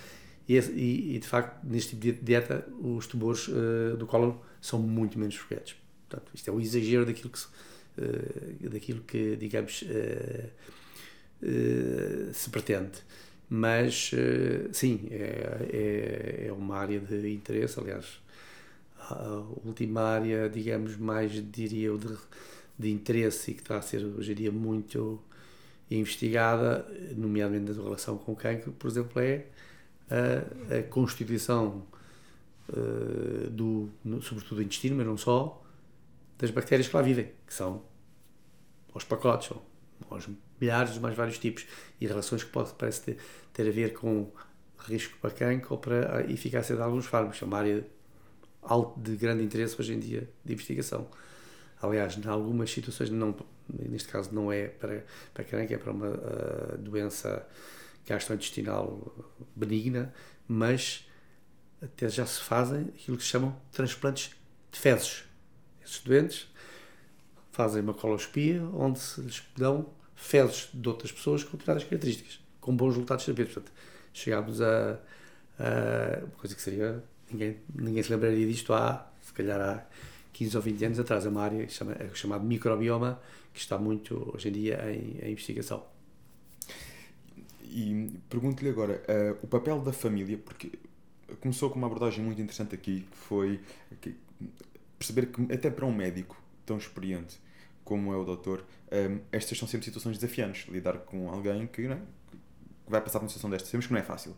[0.49, 4.79] E, e, e de facto, neste tipo de dieta, os tumores uh, do cólon são
[4.79, 5.77] muito menos frequentes.
[6.09, 10.51] Portanto, isto é o exagero daquilo que, uh, daquilo que digamos, uh,
[12.33, 12.99] se pretende.
[13.49, 14.13] Mas,
[14.73, 17.79] sim, é, é, é uma área de interesse.
[17.79, 18.19] Aliás,
[18.99, 22.17] a última área, digamos, mais, diria eu, de
[22.83, 25.23] de interesse e que está a ser hoje em dia muito
[25.91, 29.47] investigada, nomeadamente na relação com o cancro, por exemplo, é
[30.11, 31.87] a, a constituição
[32.69, 35.63] uh, do, no, sobretudo do intestino, mas não só,
[36.39, 37.83] das bactérias que lá vivem, que são
[38.95, 39.63] aos pacotes, ou
[40.11, 40.29] aos
[40.61, 41.67] milhares dos mais vários tipos,
[42.01, 43.19] e relações que pode, parece ter,
[43.53, 44.31] ter a ver com
[44.79, 47.41] risco para cancro ou para a eficácia de alguns fármacos.
[47.41, 47.87] É uma área
[48.97, 51.07] de grande interesse hoje em dia de investigação.
[51.83, 53.35] Aliás, em algumas situações, não,
[53.69, 55.05] neste caso não é para,
[55.35, 57.47] para caranca, é para uma uh, doença
[58.07, 59.13] gastrointestinal
[59.57, 60.15] benigna,
[60.47, 61.09] mas
[61.83, 64.31] até já se fazem aquilo que se chamam transplantes
[64.71, 65.25] de fezes.
[65.85, 66.49] Esses doentes
[67.51, 72.77] fazem uma coloscopia onde se lhes dão fezes de outras pessoas com determinadas características, com
[72.77, 73.63] bons resultados terapêuticos.
[73.63, 73.77] Portanto,
[74.13, 75.01] chegámos a,
[75.59, 77.03] a uma coisa que seria.
[77.31, 79.87] Ninguém, ninguém se lembraria disto há, se calhar há
[80.33, 81.27] 15 ou 20 anos atrás.
[81.27, 83.21] É uma área chama, é chamada microbioma
[83.53, 85.85] que está muito hoje em dia em, em investigação.
[87.65, 90.73] E pergunto-lhe agora, uh, o papel da família, porque
[91.41, 93.61] começou com uma abordagem muito interessante aqui, que foi
[94.01, 94.15] que
[94.99, 97.41] perceber que até para um médico tão experiente
[97.85, 100.69] como é o doutor, um, eh, estas são sempre situações desafiantes.
[100.69, 101.99] Lidar com alguém que, é, que
[102.87, 104.37] vai passar por uma situação destas, sabemos que não é fácil.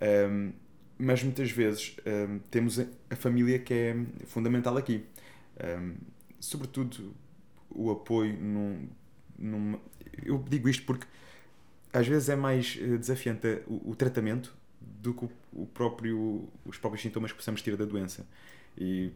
[0.00, 0.52] Um,
[0.98, 5.04] mas muitas vezes um, temos a família que é fundamental aqui.
[5.58, 5.96] Um,
[6.40, 7.14] sobretudo
[7.70, 8.88] o apoio num,
[9.38, 9.78] num,
[10.24, 11.06] Eu digo isto porque
[11.92, 17.02] às vezes é mais eh, desafiante o, o tratamento do que o, próprio, os próprios
[17.02, 18.26] sintomas que possamos ter da doença.
[18.76, 19.10] E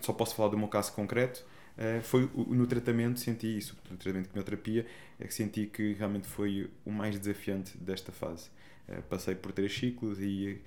[0.00, 1.44] só posso falar do meu caso concreto.
[1.76, 4.86] Uh, foi no tratamento, senti isso, no tratamento de quimioterapia,
[5.18, 8.50] é que senti que realmente foi o mais desafiante desta fase.
[8.88, 10.60] Uh, passei por três ciclos e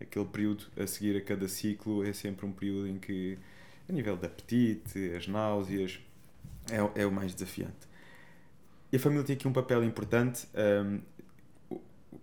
[0.00, 3.38] aquele período a seguir a cada ciclo é sempre um período em que,
[3.88, 5.98] a nível de apetite, as náuseas,
[6.70, 7.88] é, é o mais desafiante.
[8.92, 10.46] E a família tem aqui um papel importante.
[10.54, 11.00] Um,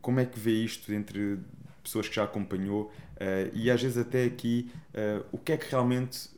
[0.01, 1.39] como é que vê isto entre
[1.83, 5.69] pessoas que já acompanhou uh, e às vezes até aqui uh, o que é que
[5.69, 6.29] realmente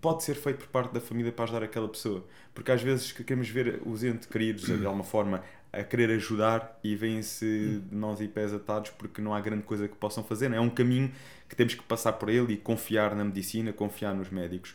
[0.00, 2.24] pode ser feito por parte da família para ajudar aquela pessoa?
[2.54, 5.42] Porque às vezes queremos ver os entes queridos de alguma forma
[5.80, 9.94] a querer ajudar e vêm-se nós e pés atados porque não há grande coisa que
[9.94, 10.48] possam fazer.
[10.48, 10.58] Não é?
[10.58, 11.12] é um caminho
[11.48, 14.74] que temos que passar por ele e confiar na medicina, confiar nos médicos.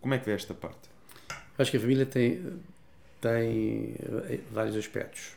[0.00, 0.90] Como é que vê esta parte?
[1.56, 2.42] Acho que a família tem,
[3.20, 3.94] tem
[4.28, 5.32] eh, vários aspectos.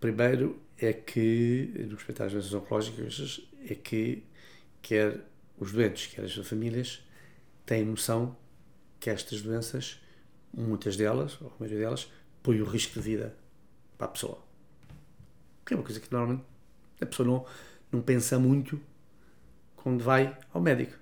[0.00, 4.24] Primeiro é que, no respeito às doenças oncológicas, é que
[4.80, 5.20] quer
[5.58, 7.02] os doentes, quer as famílias,
[7.64, 8.36] têm noção
[8.98, 10.00] que estas doenças,
[10.52, 12.10] muitas delas, ou a maioria delas,
[12.42, 13.41] põem o risco de vida
[14.02, 14.38] para a pessoa.
[15.64, 16.44] Que é uma coisa que normalmente
[17.00, 17.46] a pessoa não,
[17.90, 18.80] não pensa muito
[19.76, 20.98] quando vai ao médico.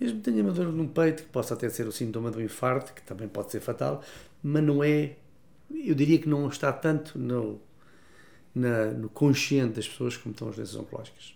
[0.00, 2.92] Mesmo que tenha uma dor no peito, que possa até ser o sintoma do infarto,
[2.92, 4.02] que também pode ser fatal,
[4.42, 5.16] mas não é.
[5.70, 7.60] Eu diria que não está tanto no,
[8.54, 11.34] na, no consciente das pessoas como estão as doenças oncológicas.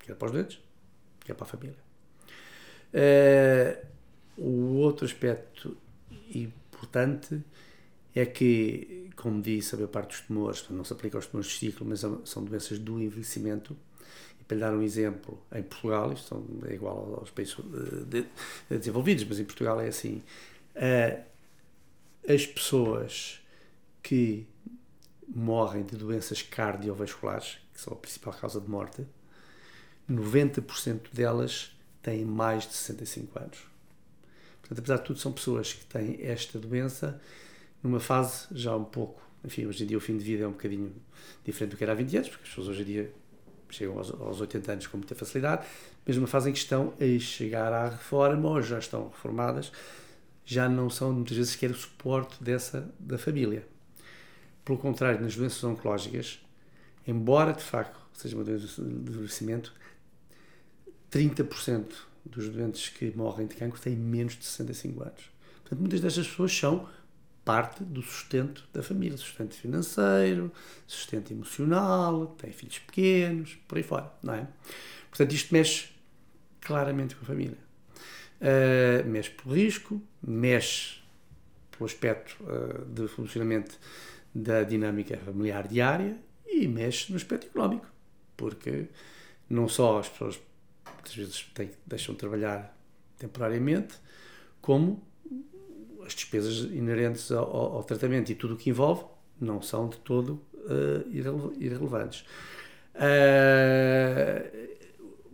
[0.00, 0.60] Quer para os doentes,
[1.20, 1.76] quer para a família.
[2.92, 3.86] Uh,
[4.36, 5.76] o outro aspecto
[6.34, 7.40] importante
[8.14, 11.58] é que, como disse, a maior parte dos tumores, não se aplica aos tumores de
[11.58, 13.76] ciclo, mas são doenças do envelhecimento.
[14.40, 17.56] E para lhe dar um exemplo, em Portugal, isto é igual aos países
[18.70, 20.22] eh, desenvolvidos, mas em Portugal é assim,
[20.76, 21.22] uh,
[22.28, 23.40] as pessoas
[24.02, 24.46] que
[25.26, 29.06] morrem de doenças cardiovasculares, que são a principal causa de morte,
[30.10, 33.58] 90% delas têm mais de 65 anos.
[34.60, 37.20] Portanto, apesar de tudo, são pessoas que têm esta doença
[37.82, 39.20] numa fase já um pouco.
[39.44, 40.94] Enfim, hoje em dia o fim de vida é um bocadinho
[41.44, 43.12] diferente do que era há 20 anos, porque as pessoas hoje em dia
[43.70, 45.66] chegam aos, aos 80 anos com muita facilidade,
[46.06, 49.72] mas numa fase em que estão a chegar à reforma ou já estão reformadas,
[50.44, 53.66] já não são muitas vezes sequer o suporte dessa da família.
[54.64, 56.40] Pelo contrário, nas doenças oncológicas,
[57.06, 59.72] embora de facto seja uma doença de envelhecimento,
[61.10, 61.92] 30%
[62.24, 65.30] dos doentes que morrem de cancro têm menos de 65 anos.
[65.62, 66.88] Portanto, muitas destas pessoas são
[67.44, 70.52] parte do sustento da família, sustento financeiro,
[70.86, 74.46] sustento emocional, têm filhos pequenos, por aí fora, não é?
[75.08, 75.88] Portanto, isto mexe
[76.60, 77.58] claramente com a família.
[78.40, 81.00] Uh, mexe pelo risco, mexe
[81.70, 83.78] pelo aspecto uh, de funcionamento
[84.34, 86.16] da dinâmica familiar diária
[86.46, 87.86] e mexe no aspecto económico,
[88.36, 88.88] porque
[89.48, 90.40] não só as pessoas
[90.94, 92.76] muitas vezes têm, deixam de trabalhar
[93.18, 93.94] temporariamente,
[94.60, 95.02] como
[96.12, 99.04] as despesas inerentes ao, ao, tratamento e tudo o que envolve
[99.40, 101.08] não são de todo uh,
[101.58, 102.24] irrelevantes.
[102.94, 104.72] Uh,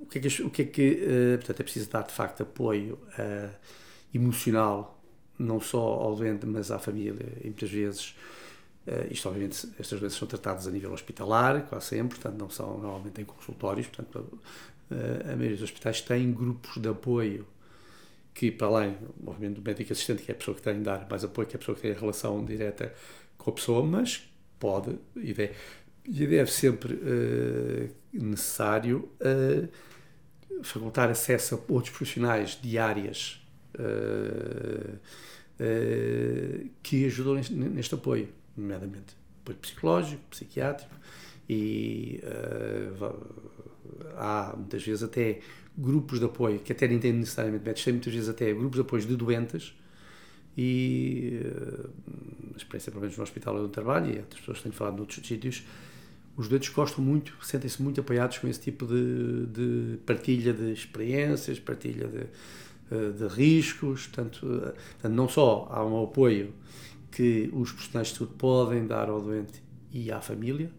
[0.00, 2.42] o que é que, o que, é que uh, portanto, é preciso dar de facto
[2.42, 2.98] apoio
[4.14, 5.02] emocional,
[5.38, 8.14] não só ao doente, mas à família, e muitas vezes
[9.10, 13.20] isto, obviamente, estas doenças são tratadas a nível hospitalar, quase sempre, portanto, não são normalmente
[13.20, 13.86] em consultórios.
[13.86, 14.40] Portanto,
[14.90, 17.46] a maioria dos hospitais tem grupos de apoio
[18.38, 21.08] que, para além, obviamente, do médico assistente, que é a pessoa que tem de dar
[21.10, 22.94] mais apoio, que é a pessoa que tem a relação direta
[23.36, 25.54] com a pessoa, mas pode e deve,
[26.06, 29.10] e deve sempre uh, necessário
[30.62, 33.44] facultar acesso a outros profissionais de áreas
[36.82, 40.94] que ajudam neste, neste apoio nomeadamente apoio psicológico, psiquiátrico,
[41.48, 42.20] e
[43.00, 43.14] uh,
[44.16, 45.40] há muitas vezes até
[45.78, 48.80] grupos de apoio, que até nem têm necessariamente médicos, têm muitas vezes até grupos de
[48.80, 49.74] apoio de doentes,
[50.56, 51.90] e uh,
[52.52, 55.64] a experiência, pelo menos no hospital onde trabalho, e outras pessoas têm falado noutros sítios,
[56.36, 61.58] os doentes gostam muito, sentem-se muito apoiados com esse tipo de, de partilha de experiências,
[61.58, 62.26] partilha de,
[62.90, 66.54] eh, de riscos, portanto, portanto, não só há um apoio
[67.10, 69.62] que os profissionais de saúde podem dar ao doente
[69.92, 70.70] e à família,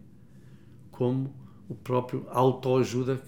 [0.90, 1.34] como
[1.68, 3.20] o próprio autoajuda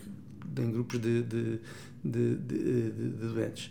[0.58, 1.60] em grupos de, de,
[2.04, 3.70] de, de, de doentes.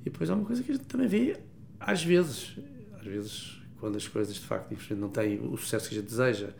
[0.00, 1.38] E depois há uma coisa que a gente também vê,
[1.78, 2.56] às vezes,
[2.98, 6.50] às vezes, quando as coisas de facto não têm o sucesso que a gente deseja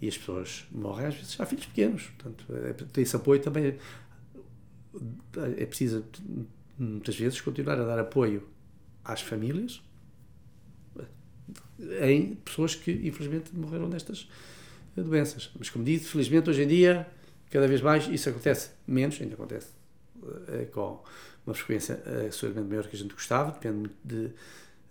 [0.00, 2.02] e as pessoas morrem, às vezes há filhos pequenos.
[2.18, 3.76] Portanto, é, tem esse apoio também.
[5.56, 6.04] é preciso,
[6.78, 8.46] muitas vezes, continuar a dar apoio
[9.04, 9.82] às famílias
[12.02, 14.28] em pessoas que, infelizmente, morreram destas
[14.96, 15.50] doenças.
[15.58, 17.06] Mas, como disse, felizmente, hoje em dia,
[17.50, 19.68] cada vez mais, isso acontece menos, ainda acontece
[20.22, 21.02] uh, com
[21.46, 24.30] uma frequência uh, seguramente maior que a gente gostava, depende muito de,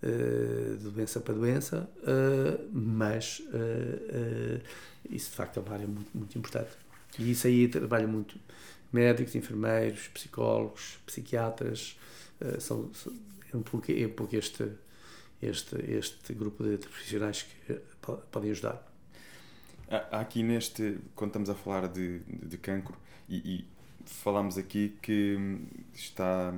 [0.02, 1.88] uh, de doença para doença,
[2.72, 3.42] mas
[5.10, 6.70] isso, de facto, é uma área muito, muito importante.
[7.18, 8.36] E isso aí trabalha muito
[8.92, 11.98] médicos, enfermeiros, psicólogos, psiquiatras,
[12.58, 13.12] são, são,
[13.52, 14.68] é um pouco, é um pouco este,
[15.42, 17.74] este, este grupo de profissionais que
[18.30, 18.93] podem ajudar.
[19.88, 22.96] Há aqui neste, quando estamos a falar de, de, de cancro,
[23.28, 23.64] e, e
[24.06, 25.38] falamos aqui que
[25.94, 26.54] está,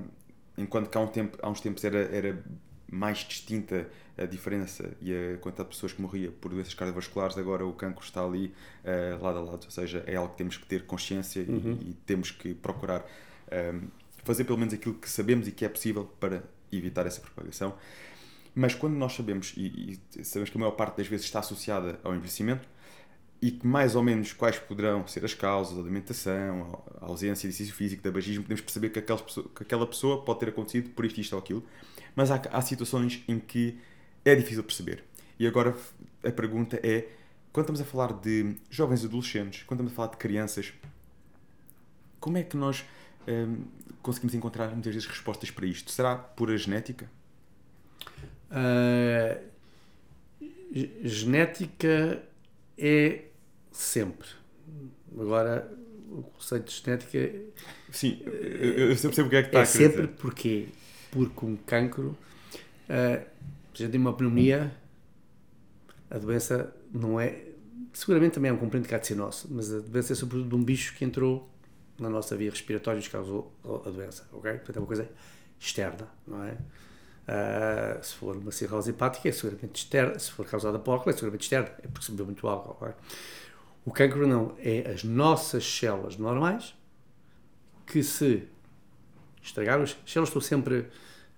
[0.57, 2.43] enquanto que há, um tempo, há uns tempos era, era
[2.91, 7.66] mais distinta a diferença e a quantidade de pessoas que morria por doenças cardiovasculares, agora
[7.66, 8.55] o cancro está ali
[8.85, 11.79] uh, lado a lado, ou seja, é algo que temos que ter consciência uhum.
[11.81, 13.05] e, e, temos que procurar
[13.74, 13.89] um,
[14.24, 17.74] fazer pelo menos aquilo que sabemos e que é possível para evitar essa propagação.
[18.55, 22.01] Mas quando nós sabemos, e, e sabemos que a maior parte das vezes está associada
[22.03, 22.66] ao envelhecimento,
[23.41, 27.55] e que mais ou menos quais poderão ser as causas, a alimentação, a ausência de
[27.55, 31.32] exercício físico, tabagismo, podemos perceber que que aquela pessoa pode ter acontecido por isto, isto
[31.34, 31.62] ou aquilo,
[32.14, 33.78] mas há, há situações em que
[34.24, 35.05] é difícil perceber.
[35.39, 35.76] E agora
[36.24, 37.09] a pergunta é,
[37.53, 40.72] quando estamos a falar de jovens adolescentes, quando estamos a falar de crianças,
[42.18, 42.84] como é que nós
[43.28, 43.64] hum,
[44.03, 45.91] conseguimos encontrar muitas vezes respostas para isto?
[45.91, 47.09] Será por a genética?
[48.51, 49.43] Uh,
[51.03, 52.22] genética
[52.79, 53.24] é
[53.70, 54.29] sempre.
[55.18, 55.70] Agora,
[56.11, 57.33] o conceito de genética.
[57.91, 60.16] Sim, eu, eu sempre sei o que é que está é a querer sempre dizer.
[60.18, 60.68] porque,
[61.11, 62.16] porque um cancro.
[62.89, 63.37] Uh,
[63.74, 64.72] a gente tem uma pneumonia,
[66.11, 67.43] a doença não é.
[67.93, 70.49] Seguramente também é um componente que há de ser nosso, mas a doença é sobretudo
[70.49, 71.51] de um bicho que entrou
[71.99, 74.53] na nossa via respiratória e nos causou a doença, ok?
[74.53, 75.09] Portanto, é uma coisa
[75.59, 76.57] externa, não é?
[77.27, 80.18] Uh, se for uma cirrose hepática, é seguramente externa.
[80.18, 81.70] Se for causada por álcool, é seguramente externa.
[81.83, 82.87] É porque se bebeu muito álcool.
[82.87, 82.95] É?
[83.85, 84.55] O cancro não.
[84.59, 86.74] É as nossas células normais
[87.85, 88.47] que se
[89.43, 89.83] estragaram.
[89.83, 90.87] As células estão sempre.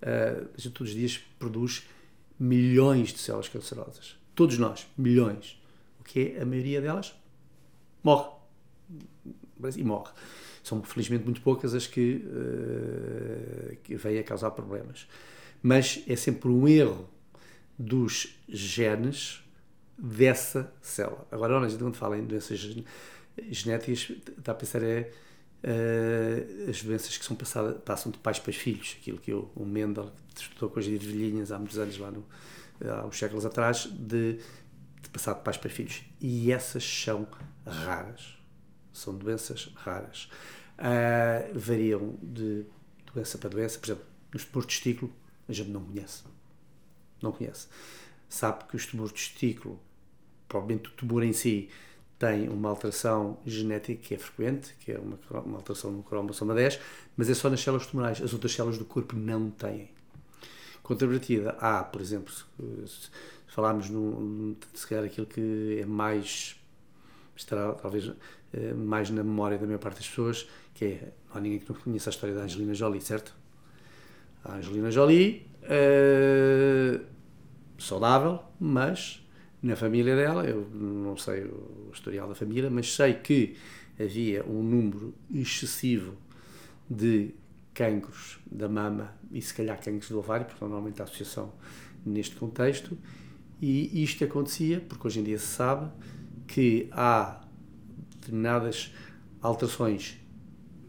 [0.03, 1.89] Uh, a gente todos os dias produz
[2.39, 4.17] milhões de células cancerosas.
[4.35, 5.61] Todos nós, milhões.
[6.01, 6.43] O que é?
[6.43, 7.15] A maioria delas
[8.05, 8.31] morre.
[9.75, 10.13] E morre.
[10.63, 15.09] São felizmente muito poucas as que, uh, que vêm a causar problemas
[15.63, 17.09] mas é sempre um erro
[17.79, 19.43] dos genes
[19.97, 21.27] dessa célula.
[21.31, 22.59] Agora, a gente quando fala em doenças
[23.51, 25.11] genéticas, está a pensar é
[25.65, 29.65] uh, as doenças que são passadas, passam de pais para filhos, aquilo que o, o
[29.65, 32.25] Mendel estudou com as ervilhinhas há muitos anos, lá no,
[32.85, 34.39] há uns séculos atrás, de,
[35.03, 36.03] de passar de pais para filhos.
[36.21, 37.27] E essas são
[37.67, 38.37] raras.
[38.93, 40.29] São doenças raras.
[40.79, 42.65] Uh, variam de
[43.13, 45.13] doença para doença, por exemplo, tumores de testículo,
[45.49, 46.25] a gente não conhece.
[47.23, 47.69] Não conhece.
[48.29, 49.81] Sabe que os tumores de testículo,
[50.47, 51.69] provavelmente o tumor em si,
[52.19, 56.81] tem uma alteração genética que é frequente, que é uma, uma alteração no cromossoma 10,
[57.17, 58.21] mas é só nas células tumorais.
[58.21, 59.91] As outras células do corpo não têm.
[60.83, 63.11] Contrapartida, há, por exemplo, se
[63.47, 66.57] falarmos no, se calhar aquilo que é mais,
[67.37, 68.11] estará talvez
[68.53, 71.71] eh, mais na memória da maior parte das pessoas, que é, não há ninguém que
[71.71, 73.35] não conheça a história da Angelina Jolie, certo?
[74.45, 77.05] A Angelina Jolie, uh,
[77.79, 79.27] saudável, mas
[79.63, 83.57] na família dela, eu não sei o historial da família, mas sei que
[83.99, 86.15] havia um número excessivo
[86.89, 87.35] de
[87.75, 91.53] cancros da mama e se calhar cancros do ovário, porque normalmente a associação
[92.05, 92.97] neste contexto,
[93.61, 95.91] e isto acontecia porque hoje em dia se sabe
[96.47, 97.41] que há
[98.15, 98.95] determinadas
[99.43, 100.19] alterações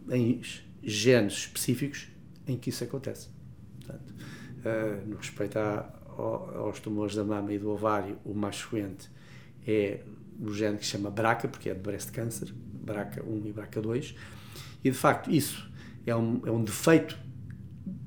[0.10, 0.42] em
[0.84, 2.08] genes específicos
[2.48, 3.39] em que isso acontece.
[4.60, 9.10] Uh, no respeito aos tumores da mama e do ovário, o mais frequente
[9.66, 10.02] é
[10.40, 12.54] o gene que se chama BRCA, porque é de breast cancer,
[12.86, 14.16] BRCA1 e BRCA2,
[14.84, 15.70] e de facto isso
[16.06, 17.18] é um, é um defeito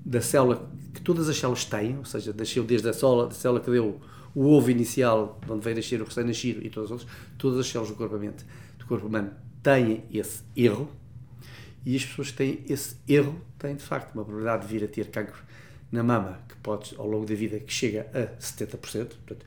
[0.05, 3.70] da célula que todas as células têm, ou seja, nasceu desde a célula, célula que
[3.70, 4.00] deu
[4.34, 7.66] o ovo inicial, de onde veio nascer o recém-nascido e todas as outras, todas as
[7.66, 9.30] células do corpo, do corpo humano
[9.62, 10.90] têm esse erro,
[11.84, 14.88] e as pessoas que têm esse erro têm de facto uma probabilidade de vir a
[14.88, 15.42] ter cancro
[15.93, 18.78] na mama, que pode, ao longo da vida, que chega a 70%,
[19.09, 19.47] portanto,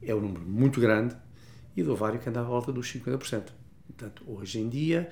[0.00, 1.14] é um número muito grande,
[1.76, 3.48] e do ovário que anda à volta dos 50%.
[3.86, 5.10] Portanto, hoje em dia,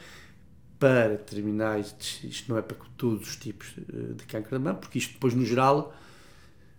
[0.79, 4.99] para terminar, isto não é para todos os tipos eh, de câncer da mama, porque
[4.99, 5.95] isto depois, no geral,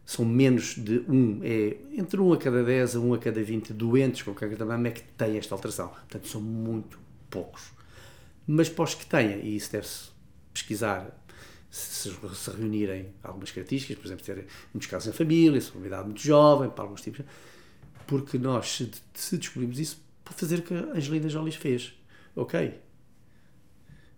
[0.05, 3.73] são menos de um, é entre 1 a cada 10 a 1 a cada 20
[3.73, 5.89] doentes com câncer da mama é que têm esta alteração.
[5.89, 7.71] Portanto, são muito poucos.
[8.47, 10.09] Mas para os que têm, e isso deve-se
[10.53, 11.20] pesquisar
[11.71, 16.05] se, se reunirem algumas características, por exemplo, ter muitos casos em família, se uma idade
[16.05, 17.25] muito jovem, para alguns tipos.
[18.05, 21.93] Porque nós, se, se descobrimos isso, para fazer o que a Angelina Jolie fez.
[22.35, 22.79] Ok.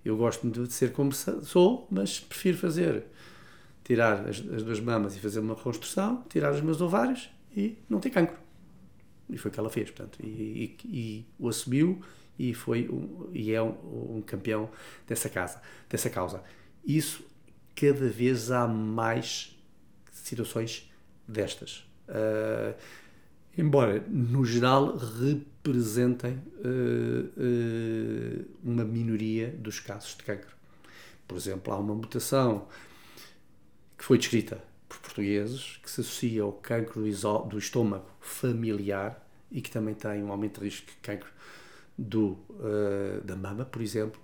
[0.04, 3.06] Eu gosto de ser como sou, mas prefiro fazer
[3.84, 7.99] tirar as, as duas mamas e fazer uma reconstrução, tirar os meus ovários e não
[7.99, 8.38] ter cancro.
[9.30, 12.01] E foi o que ela fez, portanto, e, e, e o assumiu
[12.38, 14.70] e foi um, e é um, um, campeão
[15.08, 16.43] dessa casa, dessa causa.
[16.86, 17.24] Isso
[17.76, 19.57] cada vez há mais
[20.11, 20.91] situações
[21.28, 21.86] destas.
[22.07, 22.76] Uh,
[23.57, 30.55] embora no geral representem uh, uh, uma minoria dos casos de cancro.
[31.28, 32.67] Por exemplo, há uma mutação
[33.97, 39.71] que foi descrita por portugueses que se associa ao cancro do estômago familiar e que
[39.71, 41.30] também tem um aumento de risco de cancro
[41.97, 42.38] do,
[43.24, 44.19] da mama, por exemplo,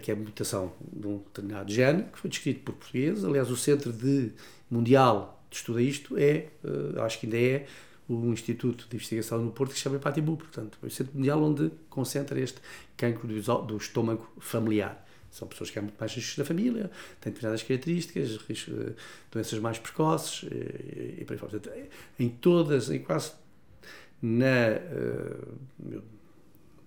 [0.00, 3.24] que é a mutação de um determinado gene, que foi descrito por portugueses.
[3.24, 4.32] Aliás, o Centro de
[4.70, 7.66] Mundial de Estuda isto é, uh, acho que ainda é,
[8.08, 11.42] o Instituto de Investigação no Porto que se chama Patibu, portanto, é o Centro Mundial
[11.42, 12.58] onde concentra este
[12.96, 15.06] cancro do, estômago familiar.
[15.30, 18.70] São pessoas que há muito mais riscos da família, têm determinadas características, risco,
[19.30, 21.52] doenças mais precoces e, e por aí fora.
[21.52, 23.32] Portanto, em todas, em quase
[24.20, 24.78] na.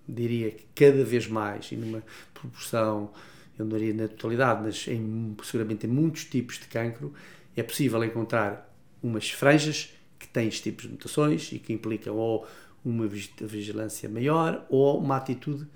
[0.08, 2.02] Diria que cada vez mais, e numa
[2.34, 3.10] proporção,
[3.58, 7.12] eu não diria na totalidade, mas em, seguramente em muitos tipos de cancro,
[7.56, 12.46] é possível encontrar umas franjas que têm este tipo de mutações e que implicam ou
[12.84, 15.66] uma vigilância maior ou uma atitude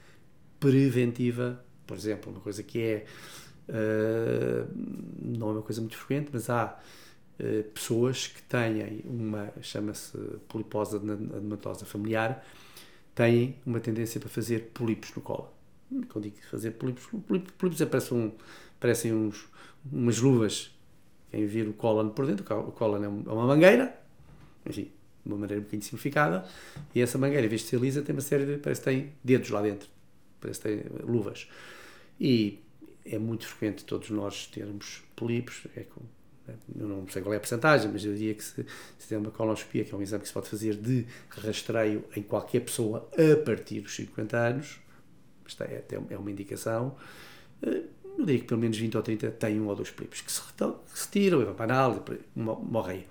[0.59, 3.05] preventiva por exemplo, uma coisa que é
[3.69, 4.69] uh,
[5.21, 6.79] não é uma coisa muito frequente, mas há
[7.41, 10.17] uh, pessoas que têm uma, chama-se
[10.49, 12.47] polipose adenomatosa familiar,
[13.21, 15.53] têm uma tendência para fazer polipos no colo.
[16.09, 18.33] Quando digo fazer polipos, polipos, polipos parecem, um,
[18.79, 19.47] parecem uns,
[19.93, 20.75] umas luvas,
[21.31, 23.95] quem vir o cólon por dentro, o cólon é, é uma mangueira,
[24.65, 24.91] enfim,
[25.25, 26.47] de uma maneira um bocadinho simplificada,
[26.95, 29.13] e essa mangueira, em vez de ser lisa, tem uma série de, parece que tem
[29.23, 29.89] dedos lá dentro,
[30.41, 31.47] parece que tem luvas.
[32.19, 32.59] E
[33.05, 35.85] é muito frequente todos nós termos polipos, é
[36.49, 38.67] eu não sei qual é a porcentagem, mas eu diria que se,
[38.99, 42.23] se tem uma colonoscopia, que é um exame que se pode fazer de rastreio em
[42.23, 44.81] qualquer pessoa a partir dos 50 anos,
[45.47, 46.97] isto é, é uma indicação,
[47.63, 47.83] eh,
[48.19, 50.41] eu diria que pelo menos 20 ou 30 têm um ou dois polipos que se,
[50.43, 52.01] que se tiram, vão para análise,
[52.35, 53.07] morrem.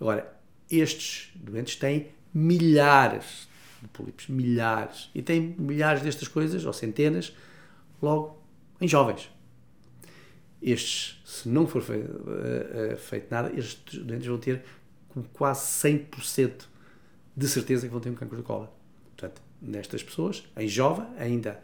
[0.00, 0.32] Agora,
[0.70, 3.48] estes doentes têm milhares
[3.80, 7.34] de polipos, milhares, e têm milhares destas coisas, ou centenas,
[8.00, 8.40] logo
[8.80, 9.28] em jovens.
[10.62, 14.62] Estes, se não for feito, uh, uh, feito nada, estes doentes vão ter
[15.08, 16.66] com quase 100%
[17.36, 18.72] de certeza que vão ter um cancro de cola.
[19.16, 21.60] Portanto, nestas pessoas, em jovem, ainda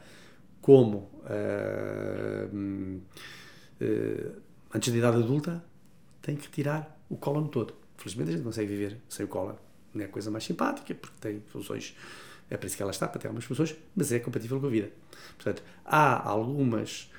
[0.61, 3.01] como uh,
[4.75, 5.65] antes da idade adulta,
[6.21, 7.75] tem que retirar o cólon todo.
[7.97, 9.55] Felizmente a gente consegue viver sem o cólon.
[9.95, 11.97] Não é a coisa mais simpática, porque tem funções,
[12.51, 14.71] é para isso que ela está, para ter algumas funções, mas é compatível com a
[14.71, 14.91] vida.
[15.37, 17.18] Portanto, há algumas, eh,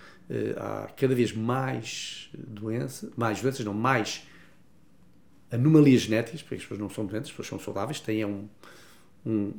[0.57, 4.23] há cada vez mais doenças, mais doenças, não, mais
[5.51, 8.47] anomalias genéticas, porque as pessoas não são doentes, as pessoas são saudáveis, têm um,
[9.25, 9.53] um,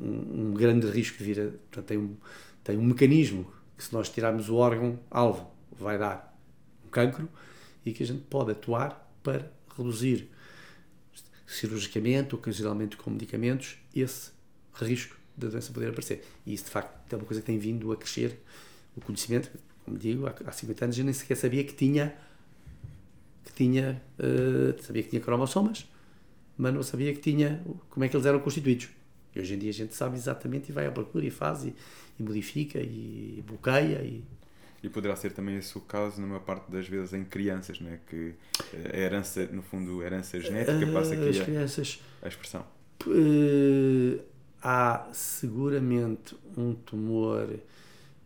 [0.51, 2.17] um grande risco de vir a, portanto, tem um,
[2.63, 6.37] tem um mecanismo que se nós tirarmos o órgão-alvo vai dar
[6.85, 7.29] um cancro
[7.85, 10.31] e que a gente pode atuar para reduzir
[11.47, 14.31] cirurgicamente, ocasionalmente com medicamentos, esse
[14.75, 16.25] risco da doença poder aparecer.
[16.47, 18.39] E isso, de facto, é uma coisa que tem vindo a crescer,
[18.97, 19.51] o conhecimento,
[19.91, 22.15] como digo, há 50 anos eu nem sequer sabia que tinha
[23.45, 25.89] que tinha, uh, sabia que tinha cromossomas,
[26.57, 28.89] mas não sabia que tinha, como é que eles eram constituídos.
[29.35, 31.75] E hoje em dia a gente sabe exatamente e vai à procura e faz e,
[32.19, 34.23] e modifica e bloqueia e
[34.83, 37.99] e poderá ser também esse o caso, numa parte das vezes, em crianças, não é?
[38.07, 38.33] que
[38.73, 42.65] eh, a herança, no fundo, a herança genética passa aqui As crianças, a, a expressão.
[43.07, 44.19] Uh,
[44.63, 47.61] há seguramente um tumor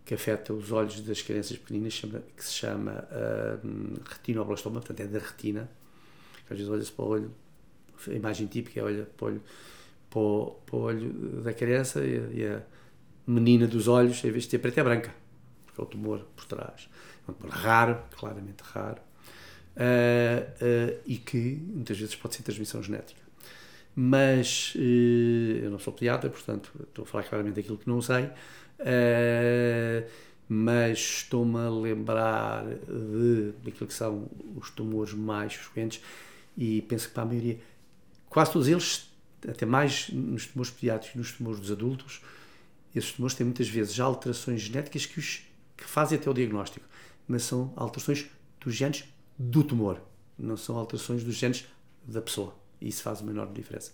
[0.05, 2.01] que afeta os olhos das crianças pequeninas
[2.37, 5.69] que se chama uh, retinoblastoma, portanto é da retina.
[6.51, 7.31] Às vezes olha-se para o olho,
[8.07, 9.43] a imagem típica é olha para o olho,
[10.11, 12.63] para o, para o olho da criança e, e, a
[13.27, 15.15] menina dos olhos, em vez de ter preta, é branca,
[15.65, 16.89] porque é o tumor por trás.
[17.27, 22.83] É um tumor raro, claramente raro, uh, uh, e que muitas vezes pode ser transmissão
[22.83, 23.25] genética
[23.97, 28.29] mas uh, eu não sou pediatra, portanto estou a falar claramente daquilo que não sei,
[28.81, 30.11] uh,
[30.49, 36.01] mas estou-me a lembrar de, daquilo que são os tumores mais frequentes
[36.57, 37.59] e penso que para a maioria,
[38.29, 39.11] quase todos eles,
[39.49, 42.23] até mais nos tumores pediátricos, nos tumores dos adultos,
[42.95, 45.43] esses tumores têm muitas vezes alterações genéticas que, os,
[45.77, 46.87] que fazem até o diagnóstico,
[47.27, 48.27] mas são alterações
[48.61, 49.05] dos genes
[49.37, 50.01] do tumor,
[50.39, 51.67] não são alterações dos genes
[52.05, 52.55] da pessoa.
[52.81, 53.93] E isso faz uma enorme diferença.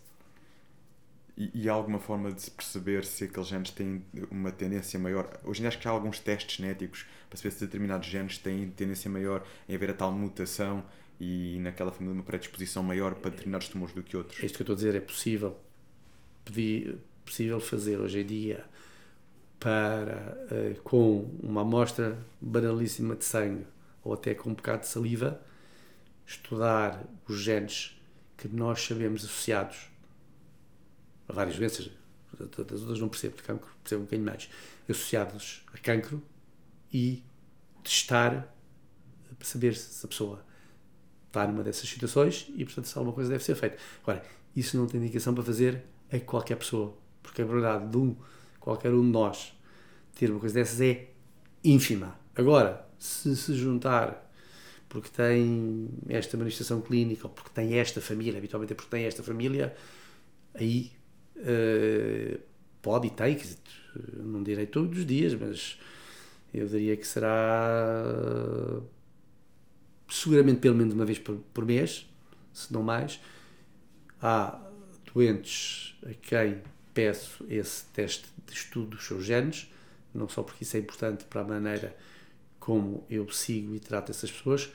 [1.40, 5.40] E, e há alguma forma de se perceber se aqueles genes têm uma tendência maior?
[5.42, 8.68] Hoje em dia acho que há alguns testes genéticos para saber se determinados genes têm
[8.68, 10.84] tendência maior em haver a tal mutação
[11.18, 14.38] e naquela família uma predisposição maior para determinados tumores do que outros.
[14.42, 15.56] É isto que eu estou a dizer, é possível,
[16.44, 18.66] pedir, possível fazer hoje em dia
[19.58, 23.66] para, uh, com uma amostra banalíssima de sangue
[24.04, 25.40] ou até com um bocado de saliva,
[26.26, 27.98] estudar os genes
[28.36, 29.89] que nós sabemos associados
[31.32, 31.90] várias doenças,
[32.38, 34.48] das outras não percebo, de cancro percebo um bocadinho mais,
[34.88, 36.22] associados a cancro
[36.92, 37.22] e
[37.82, 38.54] testar
[39.38, 40.44] para saber se a pessoa
[41.26, 43.76] está numa dessas situações e, portanto, se alguma coisa deve ser feita.
[44.02, 44.22] Agora,
[44.54, 48.16] isso não tem indicação para fazer a qualquer pessoa, porque a probabilidade de um,
[48.58, 49.52] qualquer um de nós
[50.14, 51.10] ter uma coisa dessas é
[51.62, 52.18] ínfima.
[52.34, 54.28] Agora, se se juntar
[54.88, 59.22] porque tem esta manifestação clínica ou porque tem esta família, habitualmente é porque tem esta
[59.22, 59.74] família,
[60.52, 60.90] aí
[61.40, 62.40] uh,
[62.82, 63.38] pode e tem,
[64.16, 65.78] não direi todos os dias, mas
[66.52, 68.80] eu diria que será
[70.08, 72.06] seguramente pelo menos uma vez por, por mês,
[72.52, 73.20] se não mais.
[74.20, 74.60] Há
[75.12, 76.62] doentes a quem
[76.92, 79.70] peço esse teste de estudo dos seus genes,
[80.12, 81.96] não só porque isso é importante para a maneira
[82.58, 84.70] como eu sigo e trato essas pessoas,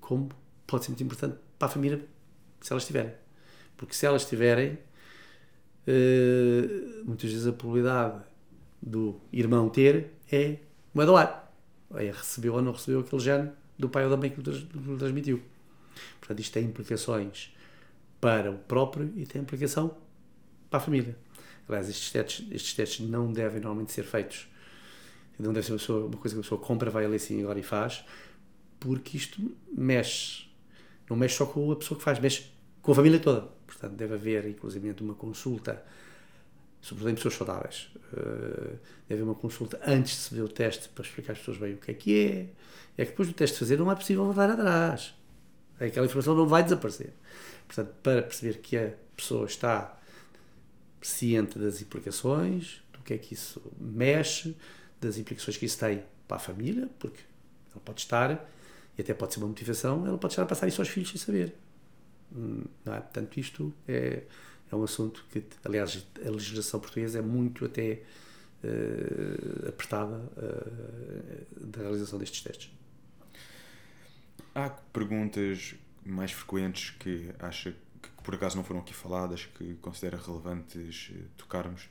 [0.00, 0.30] como
[0.66, 2.00] pode ser muito importante para a família
[2.60, 3.12] se elas tiverem.
[3.76, 4.78] Porque se elas tiverem,
[5.86, 8.22] eh, muitas vezes a probabilidade
[8.82, 10.58] do irmão ter é
[10.94, 11.52] uma do ar.
[11.94, 15.40] É recebeu ou não recebeu aquele gene do pai ou da mãe que o transmitiu.
[16.18, 17.54] Portanto, isto tem implicações
[18.20, 19.96] para o próprio e tem implicação
[20.68, 21.16] para a família.
[21.68, 24.48] Aliás, estes testes, estes testes não devem normalmente ser feitos.
[25.38, 27.58] Não deve ser uma, pessoa, uma coisa que a pessoa compra, vai ali assim agora
[27.58, 28.04] e faz,
[28.80, 30.46] porque isto mexe.
[31.08, 32.46] Não mexe só com a pessoa que faz, mexe
[32.86, 33.40] com a família toda.
[33.66, 35.84] Portanto, deve haver, inclusive, uma consulta,
[36.80, 37.90] sobretudo em pessoas saudáveis.
[38.12, 38.78] Uh,
[39.08, 41.74] deve haver uma consulta antes de se fazer o teste para explicar às pessoas bem
[41.74, 44.48] o que é que é, é que depois do teste fazer não é possível voltar
[44.48, 45.14] atrás.
[45.80, 47.12] Aquela informação não vai desaparecer.
[47.66, 49.98] Portanto, para perceber que a pessoa está
[51.02, 54.56] ciente das implicações, do que é que isso mexe,
[55.00, 57.20] das implicações que isso tem para a família, porque
[57.72, 58.48] ela pode estar,
[58.96, 61.18] e até pode ser uma motivação, ela pode estar a passar isso aos filhos sem
[61.18, 61.65] saber.
[62.30, 63.00] Não é?
[63.00, 64.22] Portanto, isto é,
[64.70, 68.02] é um assunto que, aliás, a legislação portuguesa é muito até
[68.64, 72.70] uh, apertada uh, da realização destes testes.
[74.54, 75.74] Há perguntas
[76.04, 81.22] mais frequentes que acha que por acaso não foram aqui faladas, que considera relevantes eh,
[81.36, 81.88] tocarmos,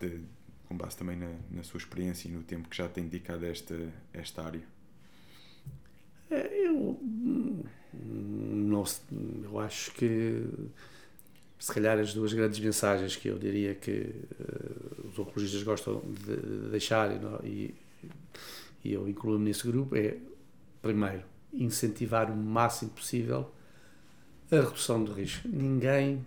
[0.00, 0.20] de,
[0.68, 3.48] com base também na, na, sua experiência e no tempo que já tem dedicado a
[3.48, 4.62] esta, esta área?
[6.30, 6.98] Eu,
[9.44, 10.44] eu acho que
[11.58, 16.70] se calhar as duas grandes mensagens que eu diria que uh, os oncologistas gostam de
[16.70, 17.10] deixar
[17.44, 17.72] e,
[18.84, 20.16] e eu incluo-me nesse grupo é,
[20.80, 23.48] primeiro, incentivar o máximo possível
[24.50, 25.48] a redução do risco.
[25.48, 26.24] Ninguém,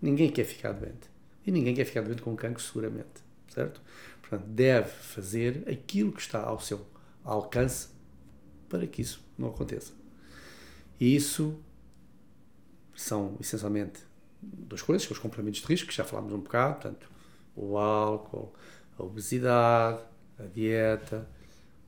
[0.00, 1.10] ninguém quer ficar doente.
[1.44, 3.22] E ninguém quer ficar doente com cancro, seguramente.
[3.48, 3.80] Certo?
[4.20, 6.86] Portanto, deve fazer aquilo que está ao seu
[7.24, 7.88] alcance
[8.68, 9.92] para que isso não aconteça.
[11.02, 11.58] E isso
[12.94, 13.98] são essencialmente
[14.40, 17.10] duas coisas, os complementos de risco, que já falámos um bocado, portanto,
[17.56, 18.52] o álcool,
[18.96, 19.98] a obesidade,
[20.38, 21.28] a dieta,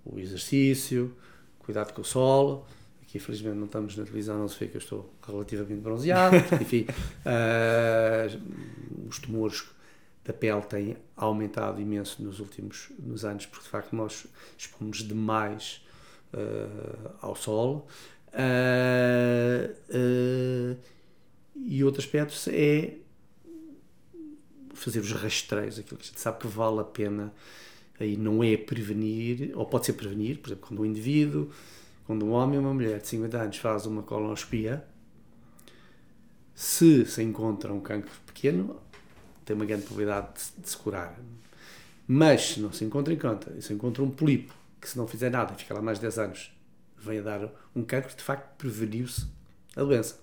[0.05, 1.17] o exercício,
[1.61, 2.67] cuidado com o sol.
[3.03, 6.37] Aqui, infelizmente, não estamos na televisão, não se vê que eu estou relativamente bronzeado.
[6.61, 6.85] Enfim,
[7.25, 9.63] uh, os tumores
[10.25, 14.27] da pele têm aumentado imenso nos últimos nos anos, porque de facto nós
[14.59, 15.87] expomos demais
[16.33, 17.87] uh, ao sol.
[18.35, 19.75] Uh,
[21.57, 22.95] e outro aspecto é
[24.75, 27.33] fazer os rastreios, aquilo que a gente sabe que vale a pena
[27.99, 31.51] aí não é prevenir, ou pode ser prevenir, por exemplo, quando um indivíduo,
[32.07, 34.85] quando um homem ou uma mulher de 50 anos faz uma colonoscopia,
[36.55, 38.81] se se encontra um cancro pequeno,
[39.45, 41.19] tem uma grande probabilidade de, de se curar.
[42.07, 45.31] Mas se não se encontra em conta, se encontra um polipo, que se não fizer
[45.31, 46.54] nada, fica lá mais de 10 anos,
[47.05, 49.27] vem a dar um cancro, de facto preveniu-se
[49.77, 50.19] a doença.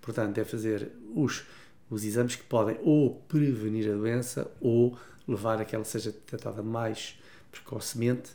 [0.00, 1.44] Portanto, é fazer os,
[1.88, 6.62] os exames que podem ou prevenir a doença ou levar a que ela seja tratada
[6.62, 7.18] mais
[7.50, 8.32] precocemente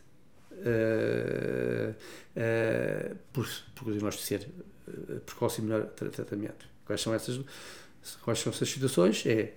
[0.51, 4.49] uh, uh, por, por diagnóstico ser
[4.88, 6.68] uh, precoce e melhor tratamento.
[6.85, 7.39] Quais são essas,
[8.23, 9.26] quais são essas situações?
[9.26, 9.53] É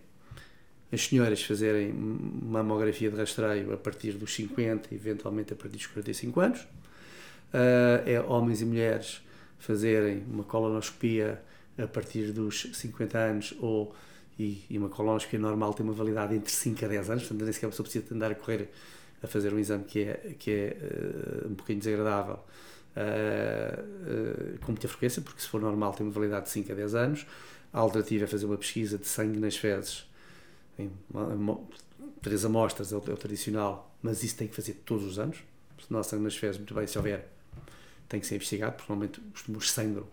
[0.92, 6.40] as senhoras fazerem mamografia de rastreio a partir dos 50, eventualmente a partir dos 45
[6.40, 6.66] anos,
[8.06, 9.22] é homens e mulheres
[9.58, 11.42] fazerem uma colonoscopia
[11.78, 13.94] a partir dos 50 anos ou
[14.38, 17.52] e, e uma colonoscopia normal tem uma validade entre 5 a 10 anos, portanto nem
[17.52, 18.70] sequer a pessoa precisa andar a correr
[19.22, 20.76] a fazer um exame que é, que é
[21.44, 22.34] uh, um bocadinho desagradável
[22.96, 26.74] uh, uh, com muita frequência, porque se for normal tem uma validade de 5 a
[26.74, 27.26] 10 anos.
[27.72, 30.06] A alternativa é fazer uma pesquisa de sangue nas fezes,
[30.78, 30.90] em
[32.20, 35.38] três amostras, é o, é o, tradicional, mas isso tem que fazer todos os anos.
[35.78, 37.28] Se não há sangue nas fezes, muito bem, se houver,
[38.12, 40.06] tem que ser investigado, porque normalmente os tumores sangram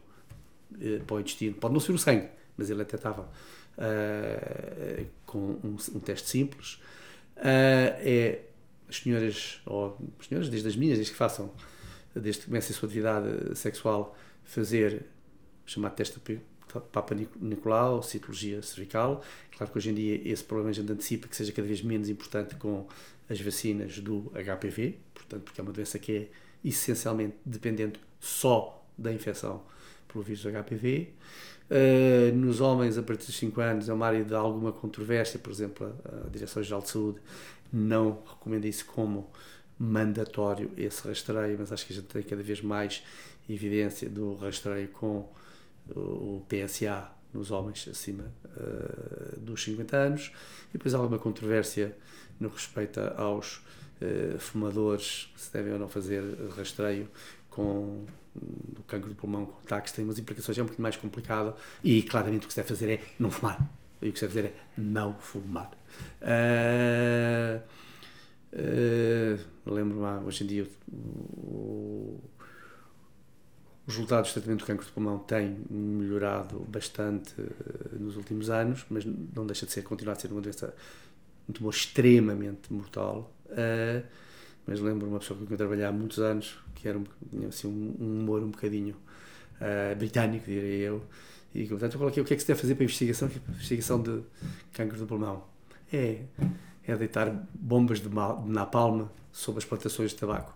[1.05, 1.53] para o intestino.
[1.55, 3.23] Pode não ser o sangue, mas ele até estava
[3.77, 6.75] uh, com um, um, teste simples.
[7.35, 8.41] Uh, é
[8.87, 11.51] as senhoras, ou as senhoras, desde as minhas, desde que façam,
[12.15, 14.15] desde que comecem a sua atividade sexual,
[14.45, 15.05] fazer
[15.65, 16.19] chamado teste
[16.91, 19.23] Papa Nicolau, citologia cervical.
[19.57, 22.07] Claro que hoje em dia esse problema a gente antecipa que seja cada vez menos
[22.07, 22.87] importante com
[23.29, 26.27] as vacinas do HPV, portanto, porque é uma doença que é
[26.63, 29.63] essencialmente dependente só da infecção
[30.07, 31.09] pelo vírus HPV.
[31.69, 35.51] Uh, nos homens, a partir dos 5 anos, é uma área de alguma controvérsia, por
[35.51, 37.19] exemplo, a Direção-Geral de Saúde
[37.71, 39.29] não recomenda isso como
[39.77, 43.03] mandatório, esse rastreio, mas acho que a gente tem cada vez mais
[43.47, 45.29] evidência do rastreio com
[45.95, 50.31] o PSA nos homens acima uh, dos 50 anos,
[50.69, 51.95] e depois há alguma controvérsia
[52.39, 53.61] no respeito aos
[54.01, 56.23] uh, fumadores, se devem ou não fazer
[56.55, 57.09] rastreio
[57.49, 58.05] com
[58.35, 62.01] do cancro do pulmão com ataques tem umas implicações, é um pouquinho mais complicado e
[62.03, 63.59] claramente o que se deve fazer é não fumar.
[64.01, 65.71] E o que se deve fazer é não fumar.
[66.21, 67.61] Uh,
[68.53, 72.19] uh, Lembro-me, hoje em dia, o,
[73.85, 77.33] os resultados do tratamento do cancro do pulmão têm melhorado bastante
[77.99, 80.73] nos últimos anos, mas não deixa de ser, continuar a ser uma doença,
[81.47, 83.31] um tumor extremamente mortal.
[83.51, 84.03] Uh,
[84.65, 87.05] mas lembro uma pessoa com quem eu trabalhei há muitos anos, que era um,
[87.47, 88.95] assim, um, um humor um bocadinho
[89.59, 91.03] uh, britânico, diria eu,
[91.53, 93.51] e portanto eu coloquei o que é que se deve fazer para a investigação, a
[93.51, 94.21] investigação de
[94.73, 95.43] câncer do pulmão.
[95.91, 96.21] É,
[96.85, 100.55] é deitar bombas de, mal, de napalm sobre as plantações de tabaco.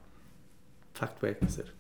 [0.94, 1.74] De facto é, quer dizer,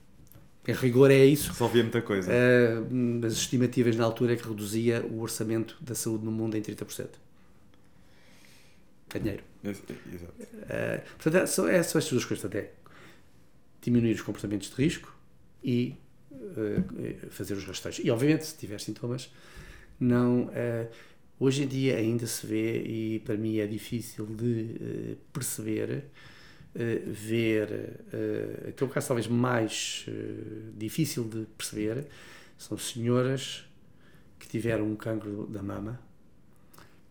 [0.67, 1.51] em rigor é isso.
[1.51, 2.31] Resolvia muita coisa.
[2.31, 6.61] Uh, as estimativas na altura é que reduzia o orçamento da saúde no mundo em
[6.61, 7.09] 30%.
[9.13, 9.43] É dinheiro.
[9.63, 9.93] Exato.
[9.93, 12.45] Uh, portanto, é, são, é, são estas duas coisas.
[12.45, 12.71] Até
[13.81, 15.15] diminuir os comportamentos de risco
[15.63, 15.95] e
[16.31, 17.99] uh, fazer os rastreios.
[18.03, 19.31] E, obviamente, se tiver sintomas,
[19.99, 20.45] não.
[20.45, 20.89] Uh,
[21.39, 26.05] hoje em dia ainda se vê, e para mim é difícil de perceber,
[27.05, 27.99] ver.
[28.69, 30.05] aquele caso talvez mais
[30.77, 32.07] difícil de perceber
[32.57, 33.65] são senhoras
[34.39, 35.99] que tiveram um cancro da mama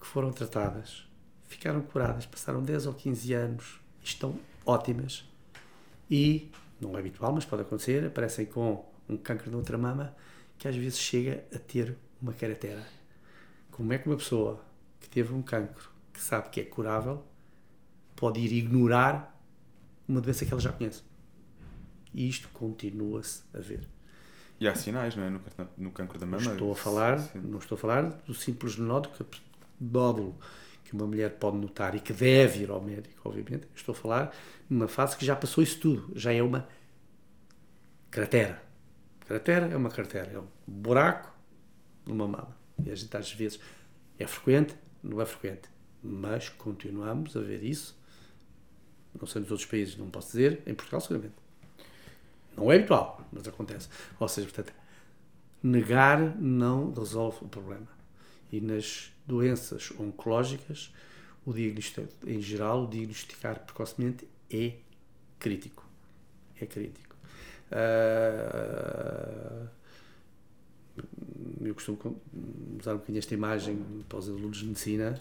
[0.01, 1.05] que foram tratadas
[1.53, 5.25] ficaram curadas, passaram 10 ou 15 anos, estão ótimas
[6.11, 6.51] e,
[6.81, 10.15] não é habitual, mas pode acontecer, aparecem com um câncer de outra mama
[10.59, 12.83] que às vezes chega a ter uma caratera.
[13.71, 14.65] Como é que uma pessoa
[15.01, 17.25] que teve um cancro, que sabe que é curável,
[18.15, 19.39] pode ir ignorar
[20.07, 21.03] uma doença que ela já conhece?
[22.15, 23.89] E isto continua-se a ver.
[24.61, 25.31] E há sinais, não é?
[25.31, 25.41] No,
[25.77, 26.53] no cancro da mama.
[26.53, 27.41] Estou a falar, sim.
[27.41, 29.15] não estou a falar do simples nódulo,
[29.81, 30.37] nódulo
[30.93, 33.67] que uma mulher pode notar e que deve ir ao médico, obviamente.
[33.75, 34.37] Estou a falar
[34.69, 36.69] numa fase que já passou isso tudo, já é uma
[38.11, 38.63] cratera.
[39.21, 41.35] Cratera é uma cratera, é um buraco
[42.05, 42.55] numa mama.
[42.85, 43.59] E a gente às vezes
[44.19, 45.71] é frequente, não é frequente,
[46.03, 47.99] mas continuamos a ver isso.
[49.19, 51.35] Não sei nos outros países, não posso dizer, em Portugal seguramente.
[52.55, 53.89] Não é habitual, mas acontece.
[54.21, 54.75] Ou seja, portanto,
[55.63, 58.02] negar não resolve o problema.
[58.53, 60.93] E nas doenças oncológicas,
[61.45, 64.75] o diagnóstico, em geral, o diagnosticar precocemente é
[65.39, 65.85] crítico.
[66.61, 67.17] É crítico.
[67.73, 69.69] Uh,
[71.65, 72.21] eu costumo
[72.79, 75.19] usar um bocadinho esta imagem para os alunos de medicina.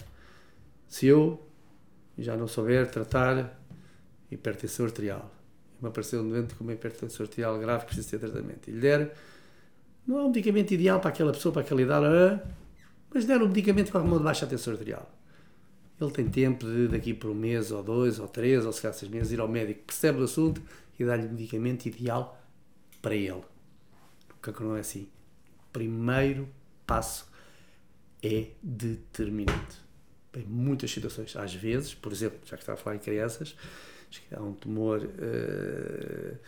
[0.88, 1.42] Se eu
[2.18, 3.58] já não souber tratar
[4.30, 5.30] hipertensão arterial,
[5.80, 8.80] me aparecer um doente com uma hipertensão arterial grave que precisa ter tratamento, e lhe
[8.80, 9.16] der,
[10.06, 12.42] não é um medicamento ideal para aquela pessoa, para aquela idade,
[13.12, 15.10] mas deram um medicamento para uma de baixa tensão arterial.
[16.00, 18.96] Ele tem tempo de, daqui por um mês, ou dois, ou três, ou se calhar
[18.96, 20.60] seis meses, ir ao médico, percebe o assunto
[20.98, 22.40] e dá-lhe o medicamento ideal
[23.00, 23.42] para ele.
[24.30, 25.08] O cancro não é assim.
[25.68, 26.48] O primeiro
[26.86, 27.30] passo
[28.22, 29.80] é determinante.
[30.34, 33.54] Em muitas situações, às vezes, por exemplo, já que está a falar em crianças,
[34.32, 36.38] há um tumor uh,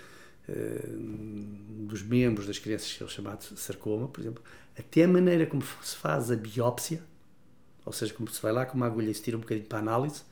[0.48, 4.42] dos membros das crianças, que é o chamado sarcoma, por exemplo,
[4.78, 7.02] até a maneira como se faz a biópsia,
[7.84, 9.78] ou seja, como se vai lá com uma agulha e se tira um bocadinho para
[9.78, 10.22] a análise,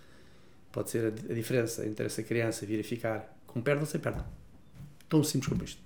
[0.70, 4.00] pode ser a, a diferença entre essa criança vir a ficar com perna ou sem
[4.00, 4.26] perna.
[5.08, 5.80] Tão simples como isto.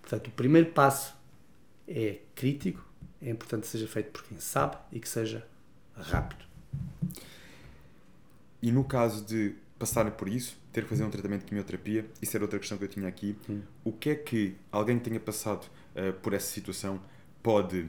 [0.00, 1.14] Portanto, o primeiro passo
[1.86, 2.84] é crítico,
[3.20, 5.46] é importante que seja feito por quem sabe e que seja
[5.96, 6.44] rápido.
[8.60, 12.36] E no caso de passarem por isso, ter que fazer um tratamento de quimioterapia, isso
[12.36, 13.36] era outra questão que eu tinha aqui.
[13.50, 13.62] Hum.
[13.82, 17.00] O que é que alguém que tenha passado uh, por essa situação
[17.42, 17.88] pode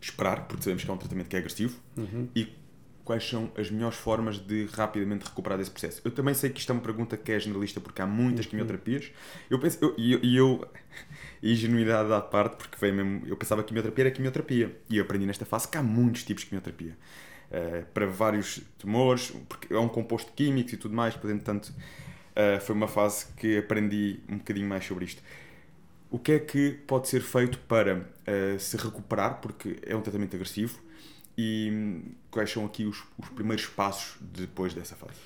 [0.00, 2.28] esperar, porque sabemos que é um tratamento que é agressivo, uhum.
[2.36, 2.52] e
[3.04, 6.00] quais são as melhores formas de rapidamente recuperar desse processo?
[6.04, 8.50] Eu também sei que isto é uma pergunta que é generalista, porque há muitas uhum.
[8.50, 9.10] quimioterapias.
[9.50, 10.68] Eu penso, e eu, eu, eu,
[11.42, 15.26] ingenuidade à parte, porque veio mesmo, eu pensava que quimioterapia era quimioterapia, e eu aprendi
[15.26, 16.96] nesta fase que há muitos tipos de quimioterapia.
[17.52, 22.74] Uh, para vários tumores, porque é um composto químico e tudo mais, portanto, uh, foi
[22.74, 25.22] uma fase que aprendi um bocadinho mais sobre isto.
[26.10, 30.34] O que é que pode ser feito para uh, se recuperar, porque é um tratamento
[30.34, 30.80] agressivo,
[31.36, 32.00] e
[32.30, 35.18] quais são aqui os, os primeiros passos depois dessa fase?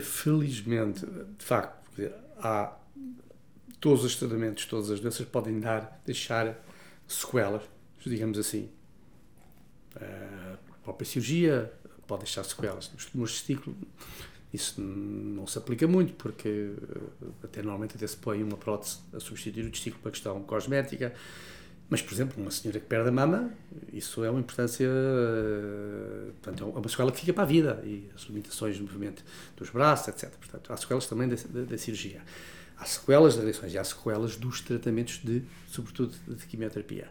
[0.00, 2.00] felizmente, de facto,
[2.38, 2.74] há
[3.80, 6.56] todos os tratamentos, todas as doenças podem dar, deixar
[7.06, 7.62] sequelas,
[8.04, 8.70] digamos assim.
[9.96, 11.72] Uh, própria cirurgia
[12.06, 12.88] pode deixar sequelas.
[12.88, 13.76] De testículo
[14.52, 19.20] isso não se aplica muito, porque eh, até normalmente até se põe uma prótese a
[19.20, 21.12] substituir o testículo para questão cosmética.
[21.88, 23.50] Mas, por exemplo, uma senhora que perde a mama,
[23.92, 28.08] isso é uma importância, eh, portanto, é uma sequela que fica para a vida, e
[28.14, 29.22] as limitações de movimento
[29.56, 30.30] dos braços, etc.
[30.30, 32.22] Portanto, há sequelas também da, da, da cirurgia.
[32.78, 37.08] Há sequelas das eleições e há sequelas dos tratamentos de, sobretudo, de quimioterapia.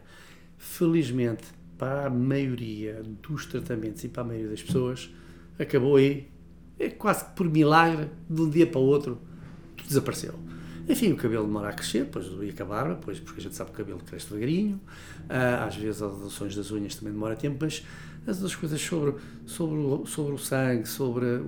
[0.58, 1.44] Felizmente,
[1.78, 5.10] para a maioria dos tratamentos e para a maioria das pessoas,
[5.58, 6.28] acabou aí,
[6.78, 9.20] é quase que por milagre, de um dia para o outro,
[9.86, 10.34] desapareceu.
[10.88, 13.76] Enfim, o cabelo demora a crescer, depois e acabar, depois, porque a gente sabe que
[13.76, 14.80] o cabelo cresce devagarinho,
[15.28, 17.82] ah, às vezes as reduções das unhas também demora tempo, mas
[18.26, 19.14] as outras coisas sobre,
[19.46, 21.42] sobre, sobre o sangue, sobre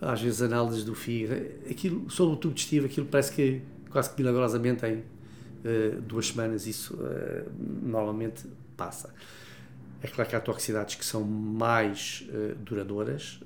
[0.00, 1.40] às vezes análises do fígado,
[1.70, 6.66] aquilo, sobre o tubo digestivo, aquilo parece que quase que milagrosamente em uh, duas semanas
[6.66, 7.50] isso uh,
[7.82, 8.44] normalmente
[8.76, 9.14] passa.
[10.02, 13.40] É claro que há toxicidades que são mais uh, duradouras,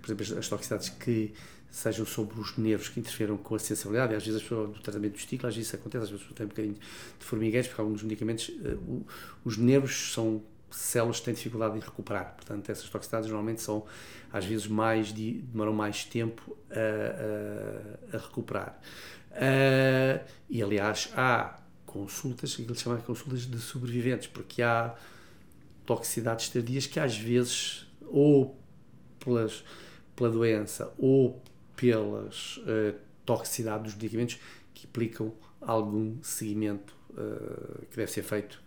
[0.00, 1.32] por exemplo, as toxicidades que
[1.70, 5.12] sejam sobre os nervos que interferam com a sensibilidade, às vezes as pessoas do tratamento
[5.12, 8.02] do estímulo, às vezes isso acontece, às vezes têm um bocadinho de formigueiros, porque alguns
[8.02, 8.50] medicamentos,
[9.44, 12.34] os nervos são células que têm dificuldade em recuperar.
[12.36, 13.84] Portanto, essas toxicidades normalmente são,
[14.32, 18.80] às vezes, mais de, demoram mais tempo a, a, a recuperar.
[19.32, 24.94] Uh, e, aliás, há consultas, aquilo que se chama consultas de sobreviventes, porque há
[25.90, 28.56] toxicidades tardias que, às vezes, ou
[29.18, 29.64] pelas,
[30.14, 31.42] pela doença ou
[31.74, 32.96] pelas uh,
[33.26, 34.38] toxicidades dos medicamentos
[34.72, 38.62] que implicam algum seguimento uh, que deve ser feito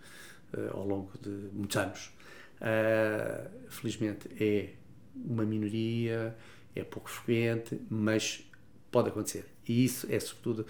[0.54, 2.12] uh, ao longo de muitos anos.
[2.60, 4.74] Uh, felizmente é
[5.16, 6.36] uma minoria,
[6.76, 8.46] é pouco frequente, mas
[8.92, 9.46] pode acontecer.
[9.66, 10.66] E isso é, sobretudo,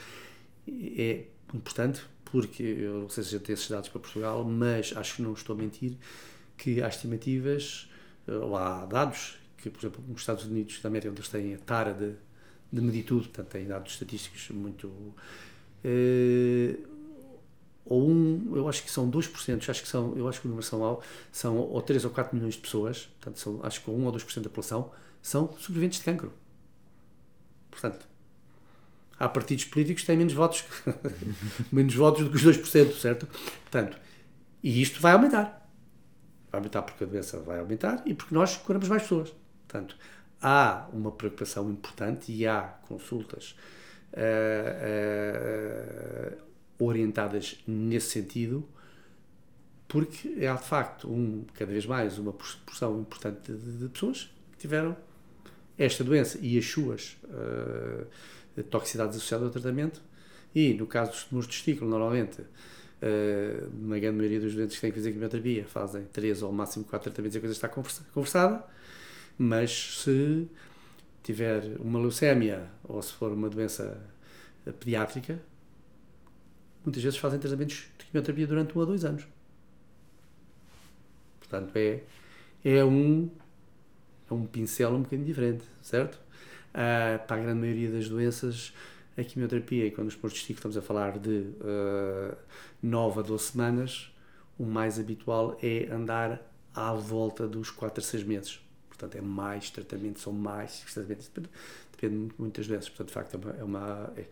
[0.67, 5.15] é importante porque, eu não sei se já tem esses dados para Portugal, mas acho
[5.15, 5.97] que não estou a mentir,
[6.57, 7.89] que há estimativas,
[8.27, 11.57] ou há dados, que, por exemplo, nos Estados Unidos da América, onde eles têm a
[11.57, 12.13] tara de,
[12.71, 14.87] de medir tudo, portanto, têm dados estatísticos muito.
[14.87, 16.93] Uh,
[17.85, 20.65] ou um, eu acho que são 2%, acho que são, eu acho que o número
[20.65, 21.01] são,
[21.31, 24.35] são ou 3 ou 4 milhões de pessoas, portanto, são, acho que 1 ou 2%
[24.35, 26.33] da população são sobreviventes de cancro.
[27.69, 28.07] Portanto,
[29.19, 30.63] há partidos políticos que têm menos votos,
[31.71, 33.27] menos votos do que os 2%, certo?
[33.63, 33.97] Portanto,
[34.61, 35.62] e isto vai aumentar.
[36.53, 39.33] Vai aumentar porque a doença vai aumentar e porque nós curamos mais pessoas.
[39.67, 39.97] Portanto,
[40.39, 43.55] há uma preocupação importante e há consultas
[44.13, 44.19] uh,
[46.31, 46.37] uh,
[46.77, 48.69] orientadas nesse sentido,
[49.87, 54.59] porque há de facto um, cada vez mais uma proporção importante de, de pessoas que
[54.59, 54.95] tiveram
[55.75, 58.05] esta doença e as suas uh,
[58.69, 60.03] toxicidades associadas ao tratamento.
[60.53, 62.43] E no caso dos tumores de testículo, normalmente,
[63.03, 66.85] uh, na grande maioria dos doentes que têm que fazer quimioterapia, fazem 3 ou máximo
[66.85, 68.63] 4 tratamentos e a coisa está conversada.
[69.37, 70.47] Mas se
[71.21, 74.01] tiver uma leucémia ou se for uma doença
[74.79, 75.39] pediátrica,
[76.85, 79.25] muitas vezes fazem tratamentos de quimioterapia durante um ou dois anos.
[81.39, 82.03] Portanto, é,
[82.63, 83.29] é, um,
[84.29, 86.15] é um pincel um bocadinho diferente, certo?
[86.73, 88.73] Uh, para a grande maioria das doenças,
[89.17, 91.29] a quimioterapia, e quando os postos de estamos a falar de
[91.61, 92.35] uh,
[92.83, 94.13] 9 a 12 semanas,
[94.59, 96.41] o mais habitual é andar
[96.75, 98.59] à volta dos 4 a 6 meses.
[98.89, 101.49] Portanto, é mais tratamento, são mais tratamentos, depende,
[101.91, 102.89] depende muitas vezes.
[102.89, 104.23] Portanto, de facto, é uma, é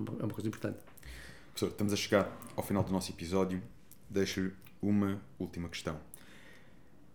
[0.00, 0.78] uma, é uma coisa importante.
[1.50, 3.62] Professor, estamos a chegar ao final do nosso episódio.
[4.08, 6.00] Deixo-lhe uma última questão.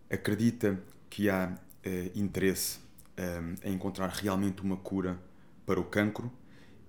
[0.08, 0.80] Acredita
[1.10, 2.78] que há eh, interesse
[3.16, 5.18] eh, em encontrar realmente uma cura
[5.66, 6.32] para o cancro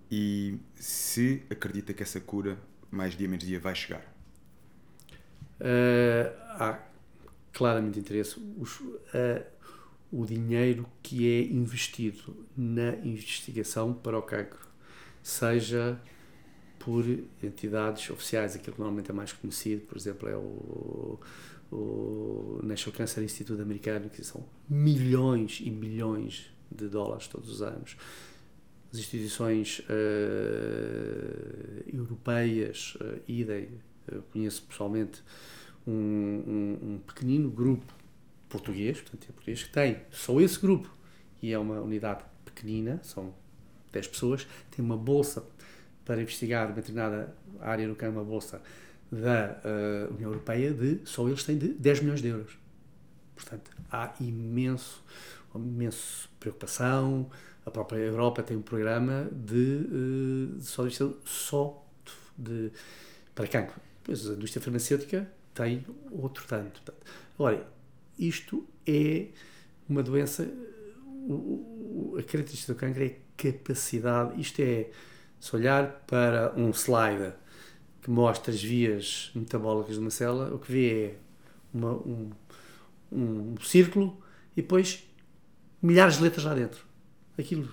[0.09, 2.57] e se acredita que essa cura,
[2.91, 4.03] mais dia menos dia, vai chegar?
[5.59, 6.79] Uh, há
[7.53, 8.39] claramente interesse.
[8.57, 9.45] Os, uh,
[10.11, 14.67] o dinheiro que é investido na investigação para o cancro,
[15.21, 15.99] seja
[16.79, 17.05] por
[17.43, 21.19] entidades oficiais, aquilo que normalmente é mais conhecido, por exemplo, é o,
[21.71, 27.97] o National Cancer Institute americano, que são milhões e milhões de dólares todos os anos.
[28.91, 29.83] As instituições uh,
[31.93, 33.69] europeias, uh, idem,
[34.11, 35.21] eu conheço pessoalmente
[35.85, 37.93] um, um, um pequenino grupo
[38.49, 40.91] português, portanto, é português, que tem só esse grupo,
[41.41, 43.33] e é uma unidade pequenina, são
[43.91, 45.45] 10 pessoas, tem uma bolsa
[46.03, 48.61] para investigar uma determinada área no campo, uma bolsa
[49.11, 52.57] da uh, União Europeia, de, só eles têm de 10 milhões de euros.
[53.35, 55.03] Portanto, há imenso,
[55.55, 57.29] imenso preocupação.
[57.69, 60.87] A própria Europa tem um programa de, uh, de só,
[61.23, 61.85] só
[62.35, 62.71] de,
[63.35, 63.79] para cancro.
[64.03, 66.81] Pois a indústria farmacêutica tem outro tanto.
[66.81, 67.05] Portanto,
[67.35, 67.67] agora,
[68.17, 69.27] isto é
[69.87, 70.51] uma doença.
[71.27, 74.41] O, o, a característica do cancro é capacidade.
[74.41, 74.89] Isto é,
[75.39, 77.33] se olhar para um slide
[78.01, 81.15] que mostra as vias metabólicas de uma célula, o que vê é
[81.71, 82.31] uma, um,
[83.11, 84.19] um círculo
[84.57, 85.07] e depois
[85.83, 86.88] milhares de letras lá dentro.
[87.39, 87.69] Aquilo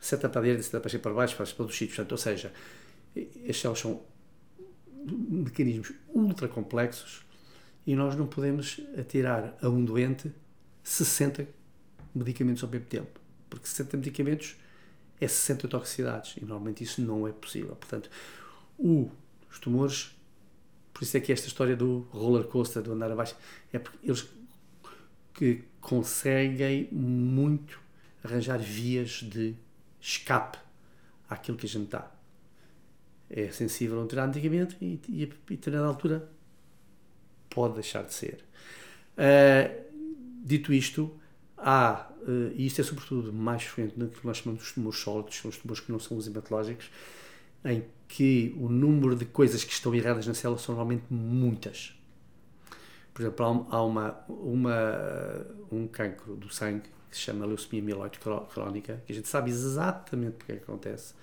[0.00, 1.96] seta para a direita, seta para para baixo, para os sítios.
[1.96, 2.52] Portanto, ou seja,
[3.48, 4.02] as células são
[5.04, 7.24] mecanismos ultra complexos
[7.86, 10.30] e nós não podemos atirar a um doente
[10.82, 11.46] 60
[12.14, 14.56] medicamentos ao mesmo tempo, porque 60 medicamentos
[15.20, 17.74] é 60 toxicidades e normalmente isso não é possível.
[17.76, 18.10] Portanto,
[18.78, 19.10] o,
[19.50, 20.16] os tumores,
[20.92, 23.36] por isso é que esta história do roller coaster, do andar abaixo,
[23.72, 24.28] é porque eles
[25.34, 27.80] que conseguem muito
[28.22, 29.54] arranjar vias de
[30.00, 30.58] escape
[31.28, 32.10] àquilo que a gente está.
[33.30, 36.30] É sensível a um medicamento e, e, e determinada altura
[37.50, 38.44] pode deixar de ser.
[39.14, 39.84] Uh,
[40.44, 41.14] dito isto,
[41.56, 45.36] há, uh, e isto é sobretudo mais frequente no que nós chamamos de tumores sólidos,
[45.36, 46.90] são os tumores que não são os hematológicos,
[47.64, 51.94] em que o número de coisas que estão erradas na célula são normalmente muitas.
[53.12, 59.02] Por exemplo, há uma, uma, um cancro do sangue que se chama leucemia mieloide crónica,
[59.06, 61.14] que a gente sabe exatamente porque é que acontece.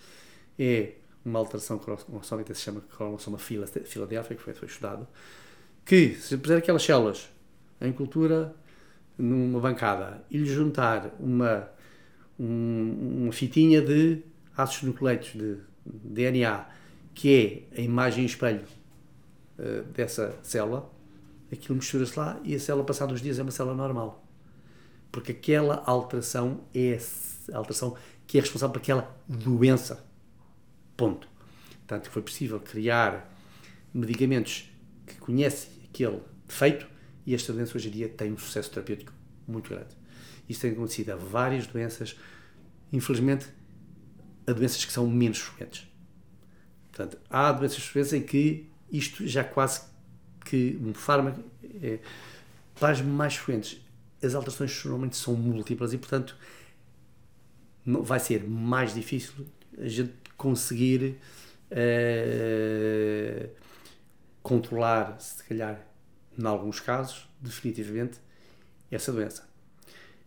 [0.58, 0.94] É
[1.24, 5.08] uma alteração cromossómica que se chama cromossoma filadélfica, que foi, foi estudado,
[5.84, 7.30] que se puser aquelas células
[7.82, 8.56] em cultura
[9.18, 11.70] numa bancada e lhe juntar uma,
[12.40, 14.22] um, uma fitinha de
[14.56, 16.66] ácidos nucleicos de DNA,
[17.14, 18.66] que é a imagem espelho
[19.60, 20.90] uh, dessa célula,
[21.52, 24.25] aquilo mistura-se lá e a célula, passados uns dias, é uma célula normal.
[25.16, 27.00] Porque aquela alteração é
[27.54, 27.96] a alteração
[28.28, 30.06] que é responsável por aquela doença.
[30.98, 31.26] Ponto.
[31.70, 33.34] Portanto, foi possível criar
[33.94, 34.70] medicamentos
[35.08, 36.86] que conhecem aquele defeito
[37.26, 39.14] e esta doença hoje em dia tem um sucesso terapêutico
[39.48, 39.96] muito grande.
[40.50, 42.20] Isso tem acontecido a várias doenças,
[42.92, 43.48] infelizmente,
[44.46, 45.88] a doenças que são menos frequentes.
[46.92, 49.80] Portanto, há doenças frequentes em que isto já quase
[50.44, 51.42] que um fármaco
[51.82, 52.00] é,
[52.78, 53.85] para as mais frequentes.
[54.24, 56.38] As alterações normalmente são múltiplas e, portanto,
[57.86, 59.46] vai ser mais difícil
[59.78, 61.18] a gente conseguir
[61.72, 63.50] uh,
[64.42, 65.86] controlar, se calhar,
[66.38, 68.20] em alguns casos, definitivamente,
[68.92, 69.48] essa doença.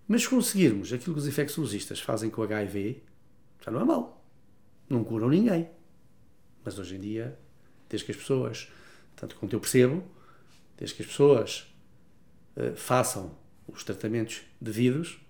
[0.07, 3.03] Mas se conseguirmos aquilo que os infecciologistas fazem com o HIV,
[3.65, 4.25] já não é mal.
[4.89, 5.69] Não curam ninguém.
[6.65, 7.39] Mas hoje em dia,
[7.89, 8.73] desde que as pessoas,
[9.17, 10.03] tanto quanto eu percebo,
[10.77, 11.75] desde que as pessoas
[12.57, 13.37] uh, façam
[13.69, 15.21] os tratamentos devidos,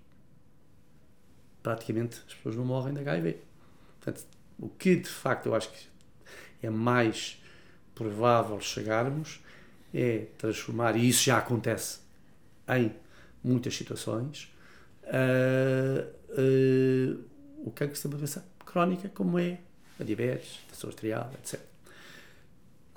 [1.61, 3.37] praticamente as pessoas não morrem de HIV.
[3.99, 4.25] Portanto,
[4.57, 5.87] o que de facto eu acho que
[6.61, 7.41] é mais
[7.93, 9.39] provável chegarmos
[9.93, 11.99] é transformar, e isso já acontece
[12.67, 12.93] em
[13.43, 14.53] muitas situações,
[15.05, 17.23] uh, uh,
[17.65, 19.59] o cancro de uma doença crónica, como é
[19.99, 21.59] a diabetes, a tensão arterial, etc.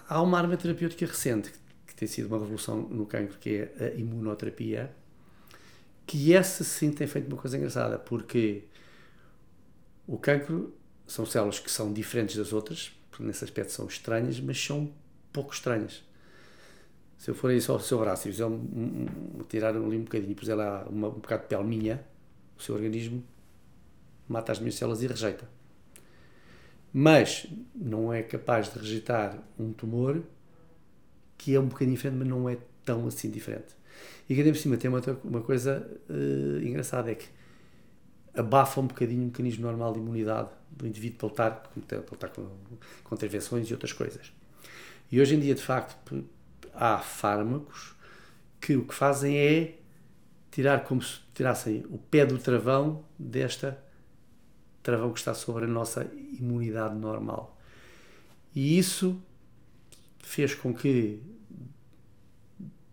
[0.09, 1.53] Há uma arma terapêutica recente
[1.87, 4.95] que tem sido uma revolução no cancro, que é a imunoterapia,
[6.07, 8.65] que essa sim tem feito uma coisa engraçada, porque
[10.07, 10.75] o cancro
[11.07, 14.93] são células que são diferentes das outras, nesse aspecto são estranhas, mas são
[15.33, 16.03] pouco estranhas.
[17.19, 19.07] Se eu for aí só o seu braço e fizer um, um,
[19.39, 22.05] um, tirar ali um bocadinho e puser lá uma, um bocado de pele minha,
[22.59, 23.23] o seu organismo
[24.29, 25.49] mata as minhas células e rejeita.
[26.93, 30.23] Mas não é capaz de rejeitar um tumor
[31.39, 33.75] que é um bocadinho diferente, mas não é tão assim diferente.
[34.33, 37.27] E que por cima tem uma, uma coisa uh, engraçada, é que
[38.35, 42.49] abafa um bocadinho o mecanismo normal de imunidade do indivíduo para lutar, para lutar com,
[43.05, 44.33] com intervenções e outras coisas.
[45.11, 46.25] E hoje em dia, de facto,
[46.73, 47.95] há fármacos
[48.59, 49.77] que o que fazem é
[50.51, 53.79] tirar como se tirassem o pé do travão desta
[54.83, 56.11] travão que está sobre a nossa
[56.41, 57.61] imunidade normal.
[58.55, 59.21] E isso
[60.23, 61.21] fez com que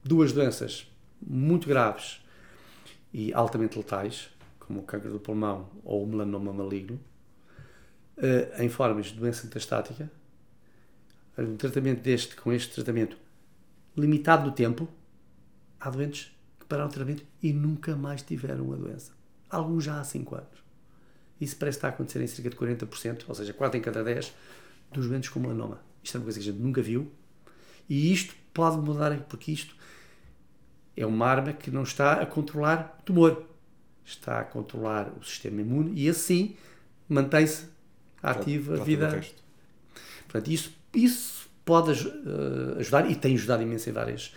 [0.03, 0.88] duas doenças
[1.21, 2.23] muito graves
[3.13, 4.29] e altamente letais,
[4.59, 6.99] como o câncer do pulmão ou o melanoma maligno,
[8.17, 10.11] eh, em formas de doença metastática,
[11.37, 13.17] um tratamento deste, com este tratamento
[13.95, 14.87] limitado no tempo,
[15.79, 19.13] há doentes que pararam o tratamento e nunca mais tiveram a doença.
[19.49, 20.63] Alguns já há 5 anos.
[21.39, 24.33] Isso parece estar a acontecer em cerca de 40%, ou seja, 4 em cada 10
[24.91, 25.81] dos doentes com melanoma.
[26.03, 27.09] Isto é uma coisa que a gente nunca viu.
[27.87, 29.75] E isto pode mudar, porque isto
[30.99, 33.43] é uma arma que não está a controlar o tumor,
[34.05, 36.57] está a controlar o sistema imune e assim
[37.07, 37.67] mantém-se
[38.21, 39.23] ativa a vida.
[40.23, 44.33] Portanto, isso, isso pode uh, ajudar e tem ajudado imenso em várias.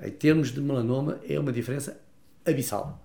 [0.00, 2.00] Em termos de melanoma, é uma diferença
[2.44, 3.04] abissal.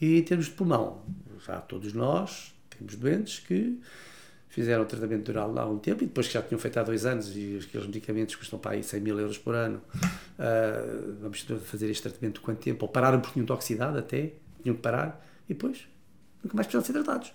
[0.00, 1.02] E em termos de pulmão,
[1.44, 3.80] já todos nós temos doentes que
[4.56, 7.04] fizeram o tratamento dural há um tempo e depois que já tinham feito há dois
[7.04, 11.90] anos e aqueles medicamentos custam para aí 100 mil euros por ano, uh, vamos fazer
[11.90, 12.86] este tratamento quanto tempo?
[12.86, 15.86] Ou pararam porque tinham toxicidade até, tinham que parar, e depois
[16.42, 17.34] nunca mais precisaram ser tratados.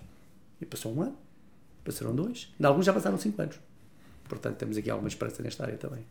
[0.60, 1.16] E passou um ano,
[1.84, 3.60] passaram dois, ainda alguns já passaram cinco anos.
[4.28, 6.04] Portanto, temos aqui alguma esperança nesta área também.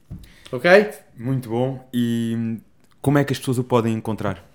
[0.49, 0.93] Ok?
[1.17, 1.89] Muito bom.
[1.93, 2.57] E
[3.01, 4.49] como é que as pessoas o podem encontrar?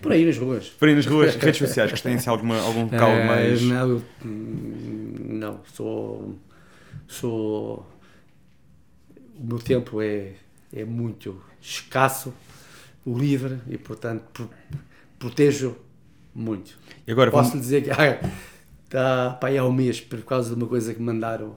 [0.00, 0.68] Por aí nas ruas.
[0.68, 3.62] Por aí nas ruas, redes sociais, que têm alguma, algum local uh, mais.
[3.62, 6.38] Não, não, sou.
[7.06, 7.86] Sou.
[9.38, 10.32] O meu tempo é,
[10.72, 12.32] é muito escasso,
[13.06, 14.48] livre e, portanto,
[15.18, 15.76] protejo
[16.34, 16.78] muito.
[17.06, 17.64] E agora Posso vamos...
[17.64, 21.06] dizer que ah, para aí há um mês, por causa de uma coisa que me
[21.06, 21.56] mandaram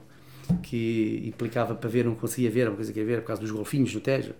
[0.63, 3.51] que implicava para ver, não conseguia ver, uma coisa que ia ver por causa dos
[3.51, 4.33] golfinhos no Tejo.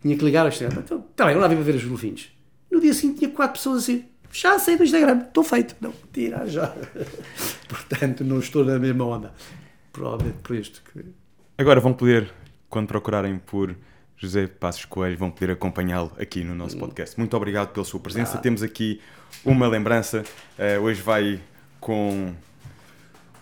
[0.00, 0.80] Tinha que ligar ao Instagram.
[0.84, 2.30] Então, está bem, vamos lá ver para ver os golfinhos.
[2.70, 4.04] No dia seguinte tinha quatro pessoas assim.
[4.32, 5.74] Já sei do Instagram, estou feito.
[5.80, 6.72] Não, tirar já.
[7.68, 9.34] Portanto, não estou na mesma onda.
[9.92, 11.04] Provavelmente por isto que.
[11.58, 12.32] Agora vão poder,
[12.68, 13.74] quando procurarem por
[14.16, 17.18] José Passos Coelho, vão poder acompanhá-lo aqui no nosso podcast.
[17.18, 18.38] Muito obrigado pela sua presença.
[18.38, 18.40] Ah.
[18.40, 19.00] Temos aqui
[19.44, 20.22] uma lembrança.
[20.58, 21.40] Uh, hoje vai
[21.80, 22.32] com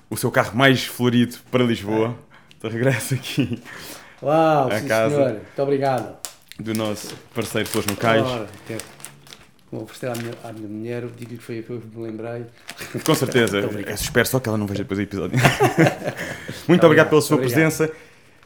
[0.09, 2.17] o seu carro mais florido para Lisboa.
[2.65, 2.69] É.
[2.69, 3.63] De regresso aqui.
[4.23, 5.33] Uau, a sim, casa senhor.
[5.33, 6.17] Muito obrigado.
[6.59, 8.25] Do nosso parceiro Flores no Cais.
[8.25, 8.49] Ora,
[9.71, 12.47] Vou oferecer à minha, à minha mulher, digo-lhe que foi a que eu me lembrei.
[13.05, 13.61] Com certeza.
[13.93, 15.39] espero só que ela não veja depois o episódio.
[16.67, 17.91] Muito obrigado, pela sua presença.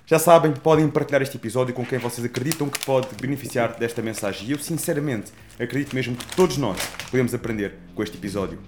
[0.04, 4.48] Já sabem, podem partilhar este episódio com quem vocês acreditam que pode beneficiar desta mensagem.
[4.48, 6.78] E eu, sinceramente, acredito mesmo que todos nós
[7.08, 8.58] podemos aprender com este episódio.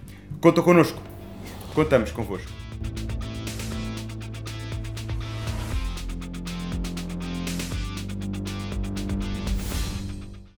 [0.41, 1.03] Conta connosco.
[1.75, 2.64] Contamos convosco.